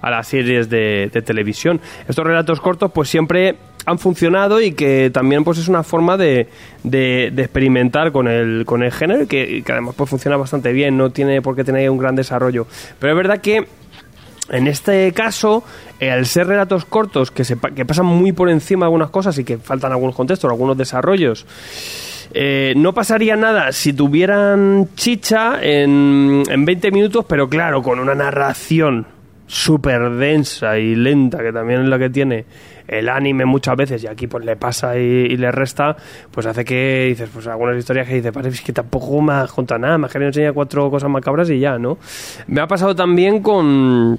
a 0.00 0.10
las 0.10 0.26
series 0.28 0.68
de, 0.70 1.10
televisión. 1.24 1.80
Estos 2.08 2.24
relatos 2.26 2.60
cortos 2.60 2.90
pues 2.92 3.08
siempre 3.08 3.56
han 3.86 3.98
funcionado 3.98 4.60
y 4.60 4.72
que 4.72 5.10
también 5.12 5.42
pues 5.44 5.58
es 5.58 5.68
una 5.68 5.82
forma 5.82 6.16
de, 6.16 6.48
de- 6.84 7.30
de 7.32 7.42
experimentar 7.42 8.12
con 8.12 8.28
el, 8.28 8.64
con 8.66 8.82
el 8.82 8.92
género 8.92 9.26
que, 9.26 9.62
que 9.64 9.72
además 9.72 9.94
pues 9.96 10.08
funciona 10.10 10.36
bastante 10.36 10.72
bien, 10.72 10.96
no 10.96 11.10
tiene 11.10 11.40
por 11.42 11.56
qué 11.56 11.64
tener 11.64 11.88
un 11.90 11.98
gran 11.98 12.14
desarrollo. 12.14 12.66
Pero 12.98 13.12
es 13.12 13.16
verdad 13.16 13.40
que 13.40 13.66
en 14.50 14.66
este 14.66 15.12
caso, 15.12 15.62
eh, 16.00 16.10
al 16.10 16.26
ser 16.26 16.48
relatos 16.48 16.84
cortos 16.84 17.30
que, 17.30 17.44
se, 17.44 17.56
que 17.74 17.84
pasan 17.86 18.06
muy 18.06 18.32
por 18.32 18.50
encima 18.50 18.84
de 18.84 18.86
algunas 18.88 19.10
cosas 19.10 19.38
y 19.38 19.44
que 19.44 19.58
faltan 19.58 19.92
algunos 19.92 20.16
contextos, 20.16 20.50
algunos 20.50 20.76
desarrollos, 20.76 21.46
eh, 22.32 22.74
no 22.76 22.92
pasaría 22.92 23.36
nada 23.36 23.70
si 23.72 23.92
tuvieran 23.92 24.88
chicha 24.96 25.58
en, 25.62 26.42
en 26.48 26.64
20 26.64 26.90
minutos, 26.90 27.24
pero 27.28 27.48
claro, 27.48 27.80
con 27.82 27.98
una 28.00 28.14
narración 28.14 29.06
súper 29.50 30.10
densa 30.10 30.78
y 30.78 30.94
lenta, 30.94 31.38
que 31.38 31.52
también 31.52 31.82
es 31.82 31.88
la 31.88 31.98
que 31.98 32.08
tiene 32.08 32.44
el 32.86 33.08
anime 33.08 33.44
muchas 33.44 33.76
veces, 33.76 34.04
y 34.04 34.06
aquí 34.06 34.28
pues 34.28 34.44
le 34.44 34.54
pasa 34.54 34.96
y, 34.96 35.00
y 35.00 35.36
le 35.36 35.50
resta, 35.50 35.96
pues 36.30 36.46
hace 36.46 36.64
que 36.64 37.06
dices, 37.08 37.28
pues 37.32 37.48
algunas 37.48 37.76
historias 37.76 38.06
que 38.06 38.14
dices, 38.14 38.30
parece 38.30 38.62
que 38.62 38.72
tampoco 38.72 39.20
me 39.20 39.32
has 39.32 39.50
contado 39.50 39.80
nada, 39.80 39.98
me 39.98 40.06
has 40.06 40.12
querido 40.12 40.28
enseñar 40.28 40.54
cuatro 40.54 40.88
cosas 40.88 41.10
macabras 41.10 41.50
y 41.50 41.58
ya, 41.58 41.78
¿no? 41.78 41.98
Me 42.46 42.60
ha 42.60 42.68
pasado 42.68 42.94
también 42.94 43.42
con... 43.42 44.18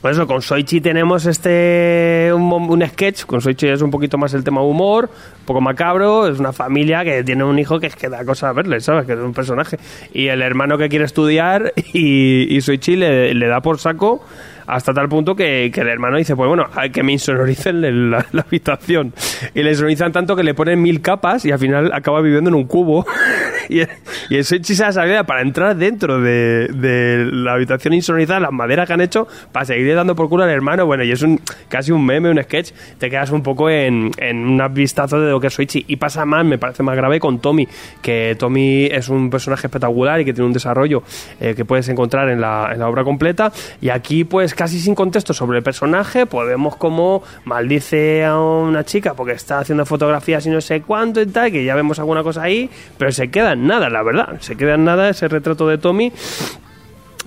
Por 0.00 0.12
eso, 0.12 0.28
con 0.28 0.42
Soichi 0.42 0.80
tenemos 0.80 1.26
este 1.26 2.30
un, 2.32 2.52
un 2.52 2.86
sketch, 2.86 3.24
con 3.24 3.40
Soichi 3.40 3.66
es 3.66 3.82
un 3.82 3.90
poquito 3.90 4.16
más 4.16 4.32
el 4.32 4.44
tema 4.44 4.62
humor, 4.62 5.10
un 5.40 5.44
poco 5.44 5.60
macabro, 5.60 6.28
es 6.28 6.38
una 6.38 6.52
familia 6.52 7.02
que 7.02 7.24
tiene 7.24 7.42
un 7.42 7.58
hijo 7.58 7.80
que 7.80 7.88
es 7.88 7.96
que 7.96 8.08
da 8.08 8.24
cosa 8.24 8.50
a 8.50 8.52
verle, 8.52 8.78
¿sabes? 8.78 9.06
Que 9.06 9.14
es 9.14 9.18
un 9.18 9.32
personaje. 9.32 9.76
Y 10.14 10.28
el 10.28 10.40
hermano 10.40 10.78
que 10.78 10.88
quiere 10.88 11.04
estudiar 11.04 11.72
y, 11.92 12.46
y 12.48 12.60
Soichi 12.60 12.94
le, 12.94 13.34
le 13.34 13.48
da 13.48 13.60
por 13.60 13.80
saco 13.80 14.22
hasta 14.68 14.92
tal 14.92 15.08
punto 15.08 15.34
que, 15.34 15.70
que 15.72 15.80
el 15.80 15.88
hermano 15.88 16.18
dice, 16.18 16.36
pues 16.36 16.46
bueno, 16.46 16.66
hay 16.74 16.90
que 16.90 17.02
me 17.02 17.12
insonoricen 17.12 18.10
la, 18.10 18.24
la 18.32 18.42
habitación. 18.42 19.14
Y 19.54 19.62
le 19.62 19.70
insonorizan 19.70 20.12
tanto 20.12 20.36
que 20.36 20.42
le 20.42 20.52
ponen 20.52 20.82
mil 20.82 21.00
capas 21.00 21.46
y 21.46 21.50
al 21.50 21.58
final 21.58 21.90
acaba 21.92 22.20
viviendo 22.20 22.50
en 22.50 22.54
un 22.54 22.64
cubo. 22.64 23.06
y, 23.70 23.80
y 24.28 24.36
el 24.36 24.44
Soichi 24.44 24.74
se 24.74 24.84
ha 24.84 24.92
sabido 24.92 25.24
para 25.24 25.40
entrar 25.40 25.74
dentro 25.74 26.20
de, 26.20 26.68
de 26.68 27.28
la 27.32 27.54
habitación 27.54 27.94
insonorizada, 27.94 28.40
las 28.40 28.52
maderas 28.52 28.86
que 28.86 28.92
han 28.92 29.00
hecho, 29.00 29.26
para 29.52 29.64
seguirle 29.64 29.94
dando 29.94 30.14
por 30.14 30.28
culo 30.28 30.44
al 30.44 30.50
hermano. 30.50 30.84
Bueno, 30.84 31.02
y 31.02 31.12
es 31.12 31.22
un 31.22 31.40
casi 31.68 31.90
un 31.90 32.04
meme, 32.04 32.30
un 32.30 32.42
sketch. 32.42 32.72
Te 32.98 33.08
quedas 33.08 33.30
un 33.30 33.42
poco 33.42 33.70
en, 33.70 34.10
en 34.18 34.36
un 34.36 34.74
vistazo 34.74 35.18
de 35.18 35.30
lo 35.30 35.40
que 35.40 35.46
es 35.46 35.54
Soichi. 35.54 35.86
Y 35.88 35.96
pasa 35.96 36.26
más, 36.26 36.44
me 36.44 36.58
parece 36.58 36.82
más 36.82 36.94
grave 36.94 37.20
con 37.20 37.40
Tommy, 37.40 37.66
que 38.02 38.36
Tommy 38.38 38.84
es 38.84 39.08
un 39.08 39.30
personaje 39.30 39.66
espectacular 39.66 40.20
y 40.20 40.26
que 40.26 40.34
tiene 40.34 40.46
un 40.46 40.52
desarrollo 40.52 41.02
eh, 41.40 41.54
que 41.56 41.64
puedes 41.64 41.88
encontrar 41.88 42.28
en 42.28 42.42
la, 42.42 42.70
en 42.74 42.80
la 42.80 42.88
obra 42.88 43.02
completa. 43.02 43.50
Y 43.80 43.88
aquí, 43.88 44.24
pues 44.24 44.54
casi 44.58 44.80
sin 44.80 44.96
contexto 44.96 45.32
sobre 45.32 45.58
el 45.58 45.62
personaje, 45.62 46.26
podemos 46.26 46.74
como 46.74 47.22
maldice 47.44 48.24
a 48.24 48.36
una 48.40 48.82
chica 48.82 49.14
porque 49.14 49.34
está 49.34 49.60
haciendo 49.60 49.86
fotografías 49.86 50.44
y 50.46 50.50
no 50.50 50.60
sé 50.60 50.82
cuánto 50.82 51.22
y 51.22 51.26
tal, 51.26 51.52
que 51.52 51.64
ya 51.64 51.76
vemos 51.76 52.00
alguna 52.00 52.24
cosa 52.24 52.42
ahí, 52.42 52.68
pero 52.98 53.12
se 53.12 53.30
queda 53.30 53.52
en 53.52 53.68
nada, 53.68 53.88
la 53.88 54.02
verdad. 54.02 54.40
Se 54.40 54.56
queda 54.56 54.74
en 54.74 54.84
nada 54.84 55.10
ese 55.10 55.28
retrato 55.28 55.68
de 55.68 55.78
Tommy. 55.78 56.12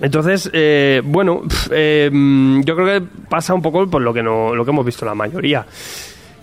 Entonces, 0.02 0.50
eh, 0.52 1.00
bueno, 1.02 1.40
eh, 1.70 2.10
yo 2.12 2.76
creo 2.76 3.00
que 3.00 3.06
pasa 3.30 3.54
un 3.54 3.62
poco 3.62 3.88
por 3.88 4.02
lo 4.02 4.12
que 4.12 4.22
no, 4.22 4.54
lo 4.54 4.62
que 4.66 4.70
hemos 4.70 4.84
visto 4.84 5.06
la 5.06 5.14
mayoría. 5.14 5.64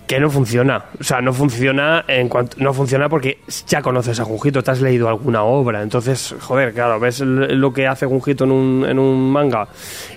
Que 0.10 0.20
no 0.20 0.32
funciona. 0.32 0.86
O 1.00 1.04
sea, 1.04 1.22
no 1.22 1.32
funciona 1.34 2.04
en 2.08 2.30
cuanto. 2.30 2.58
No 2.60 2.74
funciona 2.74 3.08
porque 3.08 3.42
ya 3.68 3.84
conoces 3.84 4.20
a 4.20 4.26
Junjito, 4.26 4.64
te 4.64 4.72
has 4.72 4.82
leído 4.82 5.08
alguna 5.08 5.44
obra. 5.44 5.84
Entonces, 5.84 6.36
joder, 6.40 6.74
claro, 6.74 7.00
ves 7.00 7.20
lo 7.20 7.72
que 7.72 7.86
hace 7.86 8.08
Junjito 8.08 8.46
en 8.46 8.52
un, 8.52 8.86
en 8.90 8.98
un 8.98 9.32
manga 9.32 9.68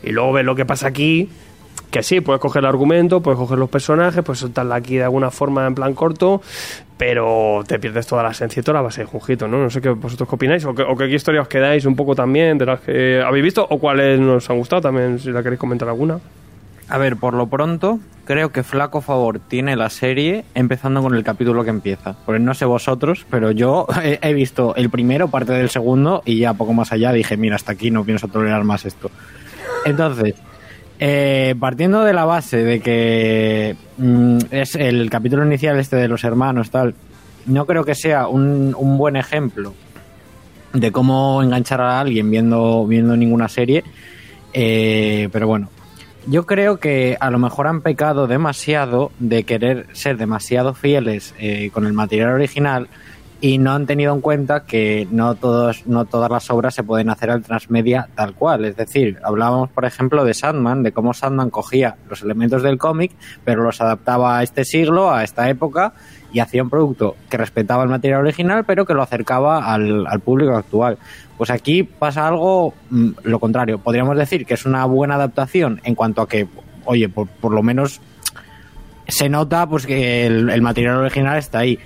y 0.02 0.12
luego 0.12 0.32
ves 0.32 0.46
lo 0.46 0.54
que 0.54 0.64
pasa 0.64 0.88
aquí. 0.88 1.28
Que 1.90 2.02
sí, 2.02 2.22
puedes 2.22 2.40
coger 2.40 2.60
el 2.60 2.70
argumento, 2.70 3.20
puedes 3.20 3.38
coger 3.38 3.58
los 3.58 3.68
personajes, 3.68 4.22
puedes 4.24 4.38
soltarla 4.38 4.76
aquí 4.76 4.96
de 4.96 5.04
alguna 5.04 5.30
forma 5.30 5.66
en 5.66 5.74
plan 5.74 5.92
corto, 5.92 6.40
pero 6.96 7.62
te 7.66 7.78
pierdes 7.78 8.06
toda 8.06 8.22
la 8.22 8.30
esencia 8.30 8.60
y 8.60 8.62
toda 8.62 8.78
la 8.78 8.82
base 8.84 9.02
de 9.02 9.06
Junjito, 9.08 9.46
¿no? 9.46 9.58
No 9.58 9.68
sé 9.68 9.82
qué 9.82 9.90
vosotros 9.90 10.26
opináis 10.32 10.64
o 10.64 10.74
qué, 10.74 10.84
o 10.84 10.96
qué 10.96 11.06
historia 11.08 11.42
os 11.42 11.48
quedáis 11.48 11.84
un 11.84 11.96
poco 11.96 12.14
también 12.14 12.56
de 12.56 12.64
las 12.64 12.80
que 12.80 13.20
habéis 13.20 13.44
visto 13.44 13.66
o 13.68 13.78
cuáles 13.78 14.18
nos 14.18 14.48
han 14.48 14.56
gustado 14.56 14.80
también, 14.80 15.18
si 15.18 15.30
la 15.30 15.42
queréis 15.42 15.60
comentar 15.60 15.86
alguna. 15.86 16.18
A 16.88 16.98
ver, 16.98 17.16
por 17.16 17.34
lo 17.34 17.46
pronto, 17.46 18.00
creo 18.24 18.52
que 18.52 18.62
flaco 18.62 19.00
favor 19.00 19.38
tiene 19.38 19.76
la 19.76 19.90
serie 19.90 20.44
empezando 20.54 21.02
con 21.02 21.14
el 21.14 21.24
capítulo 21.24 21.64
que 21.64 21.70
empieza. 21.70 22.14
Porque 22.24 22.38
no 22.40 22.54
sé 22.54 22.64
vosotros, 22.64 23.26
pero 23.30 23.50
yo 23.50 23.86
he, 24.02 24.34
visto 24.34 24.74
el 24.76 24.90
primero, 24.90 25.28
parte 25.28 25.52
del 25.52 25.70
segundo, 25.70 26.22
y 26.24 26.38
ya 26.38 26.54
poco 26.54 26.72
más 26.72 26.92
allá 26.92 27.12
dije, 27.12 27.36
mira, 27.36 27.56
hasta 27.56 27.72
aquí 27.72 27.90
no 27.90 28.04
pienso 28.04 28.28
tolerar 28.28 28.64
más 28.64 28.84
esto. 28.84 29.10
Entonces, 29.84 30.34
eh, 30.98 31.54
partiendo 31.58 32.04
de 32.04 32.12
la 32.12 32.24
base 32.24 32.58
de 32.58 32.80
que 32.80 33.76
mm, 33.98 34.38
es 34.50 34.74
el 34.76 35.10
capítulo 35.10 35.44
inicial 35.44 35.78
este 35.78 35.96
de 35.96 36.08
los 36.08 36.24
hermanos, 36.24 36.70
tal, 36.70 36.94
no 37.46 37.66
creo 37.66 37.84
que 37.84 37.94
sea 37.94 38.28
un, 38.28 38.74
un 38.78 38.98
buen 38.98 39.16
ejemplo 39.16 39.74
de 40.72 40.92
cómo 40.92 41.42
enganchar 41.42 41.80
a 41.80 42.00
alguien 42.00 42.30
viendo, 42.30 42.86
viendo 42.86 43.16
ninguna 43.16 43.48
serie. 43.48 43.84
Eh, 44.52 45.28
pero 45.32 45.46
bueno, 45.46 45.68
yo 46.26 46.46
creo 46.46 46.78
que 46.78 47.16
a 47.20 47.30
lo 47.30 47.38
mejor 47.38 47.66
han 47.66 47.80
pecado 47.80 48.26
demasiado 48.26 49.10
de 49.18 49.44
querer 49.44 49.86
ser 49.92 50.16
demasiado 50.16 50.74
fieles 50.74 51.34
eh, 51.38 51.70
con 51.72 51.86
el 51.86 51.92
material 51.92 52.30
original 52.30 52.88
y 53.42 53.58
no 53.58 53.72
han 53.72 53.86
tenido 53.86 54.14
en 54.14 54.20
cuenta 54.20 54.64
que 54.64 55.08
no 55.10 55.34
todos 55.34 55.84
no 55.88 56.04
todas 56.04 56.30
las 56.30 56.48
obras 56.48 56.76
se 56.76 56.84
pueden 56.84 57.10
hacer 57.10 57.28
al 57.28 57.42
transmedia 57.42 58.08
tal 58.14 58.34
cual. 58.34 58.64
Es 58.64 58.76
decir 58.76 59.18
hablábamos 59.24 59.68
por 59.70 59.84
ejemplo 59.84 60.24
de 60.24 60.32
Sandman 60.32 60.84
de 60.84 60.92
cómo 60.92 61.12
Sandman 61.12 61.50
cogía 61.50 61.96
los 62.08 62.22
elementos 62.22 62.62
del 62.62 62.78
cómic 62.78 63.10
pero 63.44 63.64
los 63.64 63.80
adaptaba 63.80 64.38
a 64.38 64.44
este 64.44 64.64
siglo 64.64 65.10
a 65.10 65.24
esta 65.24 65.50
época 65.50 65.92
y 66.32 66.38
hacía 66.38 66.62
un 66.62 66.70
producto 66.70 67.16
que 67.28 67.36
respetaba 67.36 67.82
el 67.82 67.88
material 67.88 68.20
original 68.20 68.64
pero 68.64 68.86
que 68.86 68.94
lo 68.94 69.02
acercaba 69.02 69.72
al, 69.74 70.06
al 70.06 70.20
público 70.20 70.54
actual. 70.54 70.98
Pues 71.36 71.50
aquí 71.50 71.82
pasa 71.82 72.28
algo 72.28 72.74
mm, 72.90 73.10
lo 73.24 73.40
contrario. 73.40 73.78
Podríamos 73.78 74.16
decir 74.16 74.46
que 74.46 74.54
es 74.54 74.64
una 74.66 74.84
buena 74.84 75.16
adaptación 75.16 75.80
en 75.82 75.96
cuanto 75.96 76.22
a 76.22 76.28
que 76.28 76.46
oye 76.84 77.08
por, 77.08 77.26
por 77.26 77.52
lo 77.52 77.64
menos 77.64 78.00
se 79.08 79.28
nota 79.28 79.68
pues 79.68 79.84
que 79.84 80.26
el, 80.26 80.48
el 80.48 80.62
material 80.62 80.98
original 80.98 81.38
está 81.38 81.58
ahí 81.58 81.80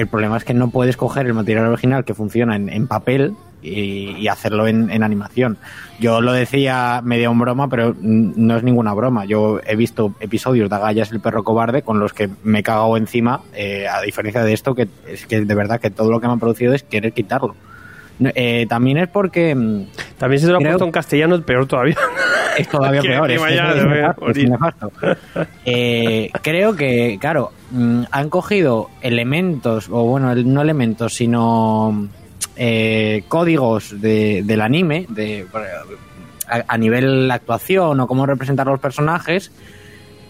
el 0.00 0.08
problema 0.08 0.36
es 0.36 0.44
que 0.44 0.54
no 0.54 0.70
puedes 0.70 0.96
coger 0.96 1.26
el 1.26 1.34
material 1.34 1.66
original 1.66 2.04
que 2.04 2.14
funciona 2.14 2.56
en, 2.56 2.68
en 2.68 2.86
papel 2.86 3.34
y, 3.62 4.16
y 4.16 4.28
hacerlo 4.28 4.66
en, 4.66 4.90
en 4.90 5.02
animación. 5.02 5.58
Yo 5.98 6.20
lo 6.20 6.32
decía 6.32 7.00
medio 7.04 7.30
en 7.30 7.38
broma, 7.38 7.68
pero 7.68 7.94
no 8.00 8.56
es 8.56 8.62
ninguna 8.62 8.94
broma. 8.94 9.26
Yo 9.26 9.60
he 9.66 9.76
visto 9.76 10.14
episodios 10.20 10.70
de 10.70 10.76
Agallas 10.76 11.12
el 11.12 11.20
perro 11.20 11.44
cobarde 11.44 11.82
con 11.82 11.98
los 12.00 12.12
que 12.14 12.30
me 12.42 12.60
he 12.60 12.62
cagado 12.62 12.96
encima, 12.96 13.42
eh, 13.54 13.86
a 13.86 14.00
diferencia 14.00 14.42
de 14.42 14.52
esto, 14.54 14.74
que 14.74 14.88
es 15.06 15.26
que 15.26 15.42
de 15.42 15.54
verdad 15.54 15.78
que 15.80 15.90
todo 15.90 16.10
lo 16.10 16.20
que 16.20 16.26
me 16.26 16.32
han 16.32 16.40
producido 16.40 16.72
es 16.72 16.82
querer 16.82 17.12
quitarlo. 17.12 17.54
Eh, 18.34 18.66
también 18.68 18.98
es 18.98 19.08
porque 19.08 19.54
mm, 19.54 19.86
También 20.18 20.40
si 20.40 20.46
te 20.46 20.52
lo 20.52 20.58
Creo- 20.58 20.72
puesto 20.72 20.84
en 20.84 20.92
castellano 20.92 21.34
es 21.36 21.42
peor 21.42 21.66
todavía. 21.66 21.96
es 22.58 22.68
todavía 22.68 23.00
peor. 23.02 23.30
Es, 23.30 23.40
nefasto, 23.40 24.36
nefasto. 24.36 24.92
Eh, 25.64 26.30
creo 26.42 26.76
que, 26.76 27.16
claro, 27.20 27.52
mm, 27.70 28.02
han 28.10 28.28
cogido 28.30 28.90
elementos, 29.00 29.88
o 29.90 30.04
bueno, 30.04 30.34
no 30.34 30.62
elementos, 30.62 31.14
sino 31.14 32.08
eh, 32.56 33.24
códigos 33.28 34.00
de- 34.00 34.42
del 34.44 34.60
anime, 34.60 35.06
de, 35.08 35.46
a, 36.48 36.64
a 36.66 36.78
nivel 36.78 37.30
actuación 37.30 38.00
o 38.00 38.06
cómo 38.06 38.26
representar 38.26 38.66
los 38.66 38.80
personajes, 38.80 39.50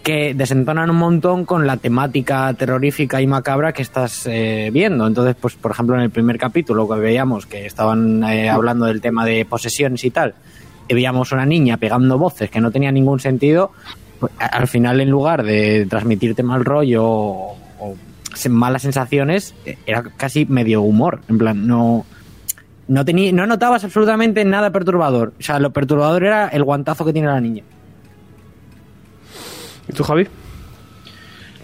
que 0.03 0.33
desentonan 0.33 0.89
un 0.89 0.95
montón 0.95 1.45
con 1.45 1.67
la 1.67 1.77
temática 1.77 2.51
terrorífica 2.55 3.21
y 3.21 3.27
macabra 3.27 3.71
que 3.71 3.83
estás 3.83 4.25
eh, 4.25 4.69
viendo. 4.73 5.05
Entonces, 5.05 5.35
pues, 5.39 5.53
por 5.53 5.71
ejemplo, 5.71 5.95
en 5.95 6.01
el 6.01 6.09
primer 6.09 6.39
capítulo 6.39 6.89
que 6.89 6.95
veíamos 6.99 7.45
que 7.45 7.67
estaban 7.67 8.23
eh, 8.23 8.49
hablando 8.49 8.85
del 8.87 8.99
tema 8.99 9.25
de 9.25 9.45
posesiones 9.45 10.03
y 10.03 10.09
tal, 10.09 10.33
y 10.87 10.93
veíamos 10.95 11.31
una 11.33 11.45
niña 11.45 11.77
pegando 11.77 12.17
voces 12.17 12.49
que 12.49 12.59
no 12.59 12.71
tenía 12.71 12.91
ningún 12.91 13.19
sentido, 13.19 13.71
al 14.37 14.67
final, 14.67 15.01
en 15.01 15.09
lugar 15.09 15.43
de 15.43 15.85
transmitirte 15.89 16.43
mal 16.43 16.65
rollo 16.65 17.03
o, 17.05 17.57
malas 18.49 18.81
sensaciones, 18.83 19.53
eh, 19.65 19.77
era 19.85 20.03
casi 20.03 20.45
medio 20.45 20.81
humor. 20.81 21.21
En 21.27 21.37
plan, 21.37 21.67
no. 21.67 22.05
No, 22.87 23.05
tenía, 23.05 23.31
no 23.31 23.45
notabas 23.45 23.83
absolutamente 23.83 24.43
nada 24.43 24.71
perturbador. 24.71 25.33
O 25.39 25.43
sea, 25.43 25.59
lo 25.59 25.71
perturbador 25.71 26.23
era 26.23 26.47
el 26.49 26.63
guantazo 26.63 27.05
que 27.05 27.13
tiene 27.13 27.27
la 27.27 27.39
niña. 27.39 27.63
¿Y 29.87 29.93
tú, 29.93 30.03
Javi? 30.03 30.27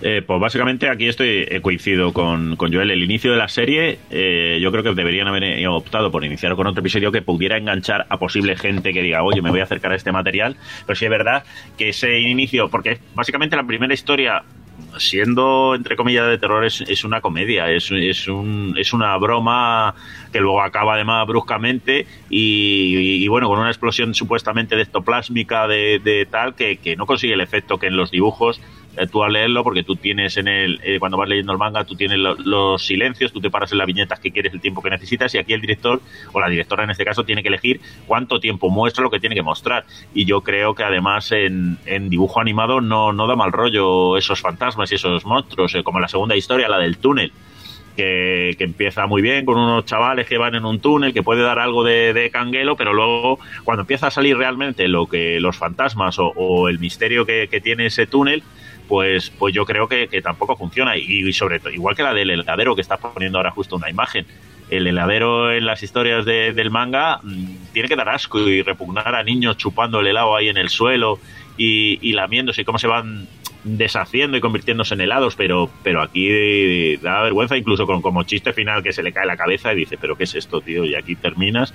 Eh, 0.02 0.22
pues 0.26 0.40
básicamente 0.40 0.90
aquí 0.90 1.08
estoy 1.08 1.48
coincido 1.62 2.14
con, 2.14 2.56
con 2.56 2.72
Joel. 2.72 2.92
El 2.92 3.04
inicio 3.04 3.32
de 3.32 3.38
la 3.38 3.48
serie, 3.48 4.00
eh, 4.10 4.60
yo 4.62 4.72
creo 4.72 4.84
que 4.84 4.94
deberían 4.94 5.28
haber 5.28 5.68
optado 5.68 6.12
por 6.12 6.24
iniciar 6.24 6.56
con 6.56 6.68
otro 6.68 6.82
episodio 6.82 7.12
que 7.12 7.22
pudiera 7.22 7.58
enganchar 7.58 8.06
a 8.10 8.18
posible 8.18 8.56
gente 8.56 8.94
que 8.94 9.02
diga, 9.02 9.24
oye, 9.24 9.42
me 9.42 9.50
voy 9.50 9.60
a 9.60 9.64
acercar 9.64 9.92
a 9.92 9.96
este 9.96 10.12
material. 10.12 10.56
Pero 10.86 10.96
sí 10.96 11.06
es 11.06 11.12
verdad 11.12 11.44
que 11.78 11.90
ese 11.90 12.20
inicio, 12.20 12.70
porque 12.70 13.00
básicamente 13.16 13.56
la 13.56 13.64
primera 13.64 13.94
historia 13.94 14.44
siendo 15.00 15.76
entre 15.76 15.96
comillas 15.96 16.28
de 16.28 16.38
terror 16.38 16.64
es, 16.66 17.04
una 17.04 17.22
comedia, 17.22 17.72
es, 17.72 17.92
es, 17.92 18.28
un, 18.28 18.76
es 18.78 18.94
una 18.94 19.18
broma 19.18 19.96
que 20.32 20.40
luego 20.40 20.62
acaba 20.62 20.96
además 20.96 21.26
bruscamente 21.28 22.06
y, 22.30 23.28
bueno, 23.28 23.48
con 23.48 23.60
una 23.60 23.70
explosión 23.70 24.14
supuestamente 24.14 24.76
de 24.76 24.88
de, 25.68 26.00
de 26.04 26.28
tal 26.30 26.56
que, 26.56 26.78
que, 26.78 26.96
no 26.96 27.06
consigue 27.06 27.34
el 27.34 27.42
efecto 27.42 27.78
que 27.78 27.88
en 27.88 27.98
los 27.98 28.12
dibujos 28.12 28.60
eh, 28.60 28.87
tú 29.06 29.24
al 29.24 29.34
leerlo, 29.34 29.64
porque 29.64 29.84
tú 29.84 29.96
tienes 29.96 30.38
en 30.38 30.48
el, 30.48 30.80
eh, 30.84 30.98
cuando 31.00 31.18
vas 31.18 31.30
leyendo 31.30 31.52
el 31.52 31.60
manga, 31.60 31.84
tú 31.84 31.96
tienes 31.96 32.18
los 32.18 32.84
silencios, 32.84 33.32
tú 33.32 33.40
te 33.40 33.52
paras 33.52 33.72
en 33.72 33.78
las 33.78 33.88
viñetas 33.88 34.20
que 34.20 34.32
quieres, 34.32 34.54
el 34.54 34.62
tiempo 34.62 34.82
que 34.82 34.90
necesitas, 34.90 35.34
y 35.36 35.38
aquí 35.38 35.54
el 35.54 35.62
director, 35.62 36.02
o 36.34 36.40
la 36.40 36.50
directora 36.50 36.84
en 36.84 36.90
este 36.90 37.06
caso, 37.06 37.24
tiene 37.24 37.44
que 37.44 37.50
elegir 37.50 37.80
cuánto 38.08 38.40
tiempo 38.40 38.70
muestra 38.70 39.04
lo 39.04 39.12
que 39.12 39.20
tiene 39.20 39.36
que 39.36 39.44
mostrar. 39.44 39.86
Y 40.14 40.26
yo 40.26 40.42
creo 40.42 40.74
que 40.74 40.84
además 40.84 41.32
en, 41.32 41.78
en 41.86 42.10
dibujo 42.10 42.40
animado 42.40 42.82
no, 42.82 43.14
no 43.14 43.28
da 43.28 43.36
mal 43.36 43.52
rollo 43.52 44.18
esos 44.18 44.42
fantasmas 44.42 44.92
y 44.92 44.96
esos 44.96 45.26
monstruos, 45.26 45.76
eh, 45.76 45.84
como 45.84 46.00
la 46.00 46.08
segunda 46.08 46.36
historia, 46.36 46.68
la 46.68 46.80
del 46.80 46.98
túnel. 46.98 47.32
Que, 47.96 48.54
que, 48.60 48.64
empieza 48.64 49.08
muy 49.08 49.24
bien 49.24 49.44
con 49.44 49.58
unos 49.58 49.86
chavales 49.86 50.28
que 50.28 50.38
van 50.38 50.54
en 50.54 50.66
un 50.66 50.80
túnel, 50.80 51.16
que 51.16 51.24
puede 51.24 51.42
dar 51.42 51.58
algo 51.58 51.84
de, 51.84 52.14
de 52.14 52.30
canguelo, 52.30 52.78
pero 52.78 52.94
luego 52.94 53.40
cuando 53.64 53.82
empieza 53.82 54.06
a 54.06 54.12
salir 54.12 54.38
realmente 54.38 54.88
lo 54.88 55.08
que 55.08 55.40
los 55.40 55.58
fantasmas 55.58 56.18
o, 56.20 56.70
el 56.70 56.78
misterio 56.78 57.26
que, 57.26 57.48
tiene 57.64 57.88
ese 57.88 58.06
túnel, 58.06 58.44
pues, 58.88 59.30
pues 59.32 59.54
yo 59.54 59.66
creo 59.66 59.88
que, 59.88 60.08
tampoco 60.22 60.56
funciona. 60.56 60.98
Y, 60.98 61.32
sobre 61.34 61.60
todo, 61.60 61.72
igual 61.72 61.96
que 61.96 62.04
la 62.04 62.14
del 62.14 62.30
heladero 62.30 62.76
que 62.76 62.82
está 62.82 62.98
poniendo 62.98 63.38
ahora 63.38 63.52
justo 63.52 63.76
una 63.76 63.90
imagen. 63.90 64.26
El 64.70 64.86
heladero 64.86 65.52
en 65.52 65.66
las 65.66 65.82
historias 65.82 66.26
del 66.26 66.72
manga 66.72 67.20
mm, 67.24 67.72
tiene 67.74 67.88
que 67.88 67.96
dar 67.96 68.10
asco 68.10 68.40
y 68.40 68.62
repugnar 68.62 69.16
a 69.16 69.24
niños 69.24 69.58
chupando 69.58 70.02
el 70.02 70.08
helado 70.08 70.36
ahí 70.36 70.50
en 70.50 70.58
el 70.58 70.70
suelo 70.70 71.20
y, 71.58 72.00
y 72.02 72.14
lamiéndose 72.14 72.62
y 72.62 72.66
cómo 72.66 72.78
se 72.78 72.88
van 72.88 73.28
deshaciendo 73.64 74.38
y 74.38 74.42
convirtiéndose 74.42 74.94
en 74.94 75.02
helados, 75.02 75.36
pero, 75.36 75.70
pero 75.84 76.02
aquí 76.02 76.96
da 76.98 77.22
vergüenza, 77.22 77.58
incluso 77.58 77.86
con 77.86 78.02
como 78.02 78.24
chiste 78.24 78.54
final 78.54 78.84
que 78.84 78.94
se 78.94 79.04
le 79.04 79.12
cae 79.12 79.26
la 79.26 79.38
cabeza 79.38 79.74
y 79.74 79.78
dice, 79.78 79.98
pero 79.98 80.16
¿qué 80.16 80.24
es 80.24 80.36
esto, 80.36 80.62
tío? 80.62 80.86
Y 80.86 80.96
aquí 80.96 81.16
terminas. 81.16 81.74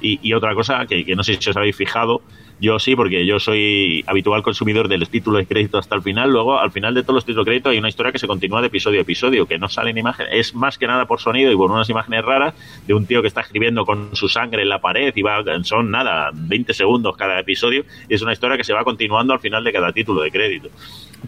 Y, 0.00 0.20
y 0.22 0.34
otra 0.34 0.54
cosa 0.54 0.86
que, 0.86 1.04
que, 1.04 1.14
no 1.16 1.24
sé 1.24 1.36
si 1.40 1.50
os 1.50 1.56
habéis 1.56 1.76
fijado, 1.76 2.22
yo 2.60 2.78
sí, 2.78 2.94
porque 2.94 3.24
yo 3.24 3.40
soy 3.40 4.04
habitual 4.06 4.42
consumidor 4.42 4.88
del 4.88 5.08
título 5.08 5.38
de 5.38 5.46
crédito 5.46 5.78
hasta 5.78 5.94
el 5.94 6.02
final. 6.02 6.30
Luego, 6.30 6.58
al 6.58 6.70
final 6.70 6.94
de 6.94 7.02
todos 7.02 7.14
los 7.14 7.24
títulos 7.24 7.46
de 7.46 7.50
crédito, 7.52 7.70
hay 7.70 7.78
una 7.78 7.88
historia 7.88 8.12
que 8.12 8.18
se 8.18 8.26
continúa 8.26 8.60
de 8.60 8.66
episodio 8.66 8.98
a 8.98 9.02
episodio, 9.02 9.46
que 9.46 9.58
no 9.58 9.68
sale 9.68 9.90
en 9.90 9.98
imagen. 9.98 10.26
Es 10.30 10.54
más 10.54 10.76
que 10.76 10.86
nada 10.86 11.06
por 11.06 11.20
sonido 11.20 11.50
y 11.50 11.56
por 11.56 11.70
unas 11.70 11.88
imágenes 11.88 12.22
raras 12.22 12.54
de 12.86 12.92
un 12.92 13.06
tío 13.06 13.22
que 13.22 13.28
está 13.28 13.40
escribiendo 13.40 13.86
con 13.86 14.14
su 14.14 14.28
sangre 14.28 14.62
en 14.62 14.68
la 14.68 14.78
pared 14.78 15.12
y 15.16 15.22
va, 15.22 15.42
son 15.62 15.90
nada, 15.90 16.30
20 16.34 16.74
segundos 16.74 17.16
cada 17.16 17.40
episodio. 17.40 17.84
Y 18.08 18.14
es 18.14 18.22
una 18.22 18.32
historia 18.34 18.58
que 18.58 18.64
se 18.64 18.74
va 18.74 18.84
continuando 18.84 19.32
al 19.32 19.40
final 19.40 19.64
de 19.64 19.72
cada 19.72 19.92
título 19.92 20.20
de 20.20 20.30
crédito. 20.30 20.68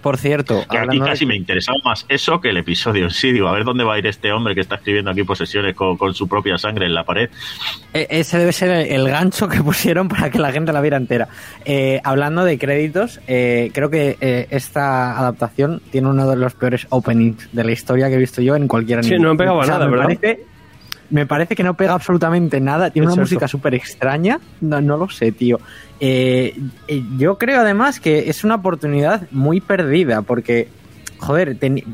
Por 0.00 0.16
cierto, 0.16 0.64
que 0.70 0.78
aquí 0.78 0.98
casi 1.00 1.26
me 1.26 1.36
interesaba 1.36 1.78
más 1.84 2.06
eso 2.08 2.40
que 2.40 2.48
el 2.48 2.56
episodio 2.56 3.04
en 3.04 3.10
sí. 3.10 3.30
Digo, 3.32 3.48
a 3.48 3.52
ver 3.52 3.64
dónde 3.64 3.84
va 3.84 3.94
a 3.94 3.98
ir 3.98 4.06
este 4.06 4.32
hombre 4.32 4.54
que 4.54 4.62
está 4.62 4.76
escribiendo 4.76 5.10
aquí 5.10 5.22
posesiones 5.22 5.74
con, 5.74 5.96
con 5.96 6.14
su 6.14 6.28
propia 6.28 6.56
sangre 6.58 6.86
en 6.86 6.94
la 6.94 7.04
pared. 7.04 7.28
E 7.92 8.06
ese 8.10 8.38
debe 8.38 8.52
ser 8.52 8.70
el 8.70 9.08
gancho 9.08 9.48
que 9.48 9.62
pusieron 9.62 10.08
para 10.08 10.30
que 10.30 10.38
la 10.38 10.50
gente 10.50 10.72
la 10.72 10.80
viera 10.80 10.96
entera. 10.96 11.21
Eh, 11.64 12.00
hablando 12.04 12.44
de 12.44 12.58
créditos, 12.58 13.20
eh, 13.26 13.70
creo 13.72 13.90
que 13.90 14.16
eh, 14.20 14.46
esta 14.50 15.18
adaptación 15.18 15.80
tiene 15.90 16.08
uno 16.08 16.28
de 16.28 16.36
los 16.36 16.54
peores 16.54 16.86
openings 16.90 17.48
de 17.52 17.64
la 17.64 17.72
historia 17.72 18.08
que 18.08 18.14
he 18.14 18.18
visto 18.18 18.42
yo 18.42 18.56
en 18.56 18.68
cualquier 18.68 18.98
anime. 19.00 19.16
Sí, 19.16 19.22
no 19.22 19.32
o 19.32 19.64
sea, 19.64 19.74
nada, 19.74 19.86
me 19.86 19.90
¿verdad? 19.92 20.06
Parece, 20.06 20.44
me 21.10 21.26
parece 21.26 21.54
que 21.54 21.62
no 21.62 21.74
pega 21.74 21.92
absolutamente 21.94 22.60
nada. 22.60 22.90
Tiene 22.90 23.06
Es 23.06 23.12
una 23.12 23.22
música 23.22 23.46
súper 23.48 23.74
extraña. 23.74 24.40
No, 24.60 24.80
no 24.80 24.96
lo 24.96 25.08
sé, 25.10 25.32
tío. 25.32 25.60
Yo 27.18 27.38
creo 27.38 27.60
además 27.60 28.00
que 28.00 28.30
es 28.30 28.44
una 28.44 28.56
oportunidad 28.56 29.28
muy 29.30 29.60
perdida 29.60 30.22
porque, 30.22 30.68
joder, 31.18 31.56
ten- 31.58 31.84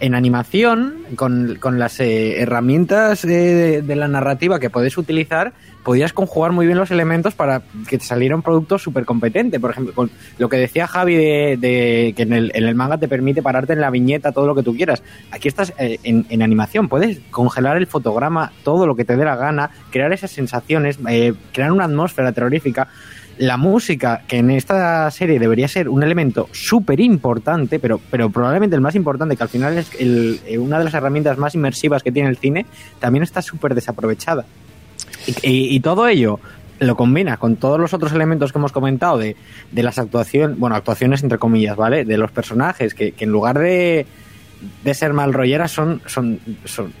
en 0.00 0.14
animación, 0.14 0.94
con, 1.16 1.56
con 1.60 1.78
las 1.78 2.00
eh, 2.00 2.40
herramientas 2.40 3.24
eh, 3.24 3.82
de, 3.82 3.96
la 3.96 4.08
narrativa 4.08 4.58
que 4.58 4.70
puedes 4.70 4.96
utilizar, 4.96 5.52
podías 5.82 6.12
conjugar 6.12 6.52
muy 6.52 6.66
bien 6.66 6.78
los 6.78 6.90
elementos 6.90 7.34
para 7.34 7.62
que 7.88 7.98
te 7.98 8.04
saliera 8.04 8.34
un 8.34 8.42
producto 8.42 8.78
súper 8.78 9.04
competente. 9.04 9.60
Por 9.60 9.70
ejemplo, 9.70 9.94
con 9.94 10.10
lo 10.38 10.48
que 10.48 10.56
decía 10.56 10.86
Javi 10.86 11.14
de, 11.16 11.58
de 11.60 12.14
que 12.16 12.22
en 12.22 12.32
el, 12.32 12.52
en 12.54 12.64
el 12.64 12.74
manga 12.74 12.98
te 12.98 13.08
permite 13.08 13.42
pararte 13.42 13.74
en 13.74 13.80
la 13.80 13.90
viñeta, 13.90 14.32
todo 14.32 14.46
lo 14.46 14.54
que 14.54 14.62
tú 14.62 14.74
quieras. 14.74 15.02
Aquí 15.30 15.48
estás 15.48 15.74
eh, 15.78 15.98
en, 16.02 16.26
en 16.30 16.42
animación, 16.42 16.88
puedes 16.88 17.20
congelar 17.30 17.76
el 17.76 17.86
fotograma, 17.86 18.52
todo 18.62 18.86
lo 18.86 18.96
que 18.96 19.04
te 19.04 19.16
dé 19.16 19.24
la 19.24 19.36
gana, 19.36 19.70
crear 19.90 20.12
esas 20.12 20.30
sensaciones, 20.30 20.98
eh, 21.08 21.34
crear 21.52 21.72
una 21.72 21.84
atmósfera 21.84 22.32
terrorífica. 22.32 22.88
La 23.38 23.56
música, 23.56 24.22
que 24.28 24.38
en 24.38 24.50
esta 24.50 25.10
serie 25.10 25.38
debería 25.38 25.66
ser 25.66 25.88
un 25.88 26.02
elemento 26.02 26.48
súper 26.52 27.00
importante, 27.00 27.78
pero, 27.80 28.00
pero 28.10 28.30
probablemente 28.30 28.76
el 28.76 28.82
más 28.82 28.94
importante, 28.94 29.36
que 29.36 29.42
al 29.42 29.48
final 29.48 29.76
es 29.76 29.90
el- 29.98 30.40
eh, 30.46 30.58
una 30.58 30.78
de 30.78 30.84
las 30.84 30.94
herramientas 30.94 31.36
más 31.36 31.54
inmersivas 31.54 32.02
que 32.02 32.12
tiene 32.12 32.28
el 32.28 32.36
cine, 32.36 32.66
también 33.00 33.22
está 33.22 33.42
súper 33.42 33.74
desaprovechada. 33.74 34.44
Y, 35.42 35.80
todo 35.80 36.06
ello 36.06 36.38
lo 36.80 36.96
combina 36.96 37.38
con 37.38 37.56
todos 37.56 37.80
los 37.80 37.94
otros 37.94 38.12
elementos 38.12 38.52
que 38.52 38.58
hemos 38.58 38.72
comentado 38.72 39.16
de, 39.16 39.36
de 39.72 39.82
las 39.82 39.98
actuaciones, 39.98 40.58
bueno, 40.58 40.76
actuaciones 40.76 41.22
entre 41.22 41.38
comillas, 41.38 41.76
¿vale? 41.76 42.04
De 42.04 42.18
los 42.18 42.30
personajes, 42.30 42.94
que 42.94 43.14
en 43.18 43.30
lugar 43.30 43.58
de, 43.58 44.06
de 44.82 44.94
ser 44.94 45.12
mal 45.12 45.32
rolleras 45.32 45.70
son, 45.70 46.00
son, 46.06 46.38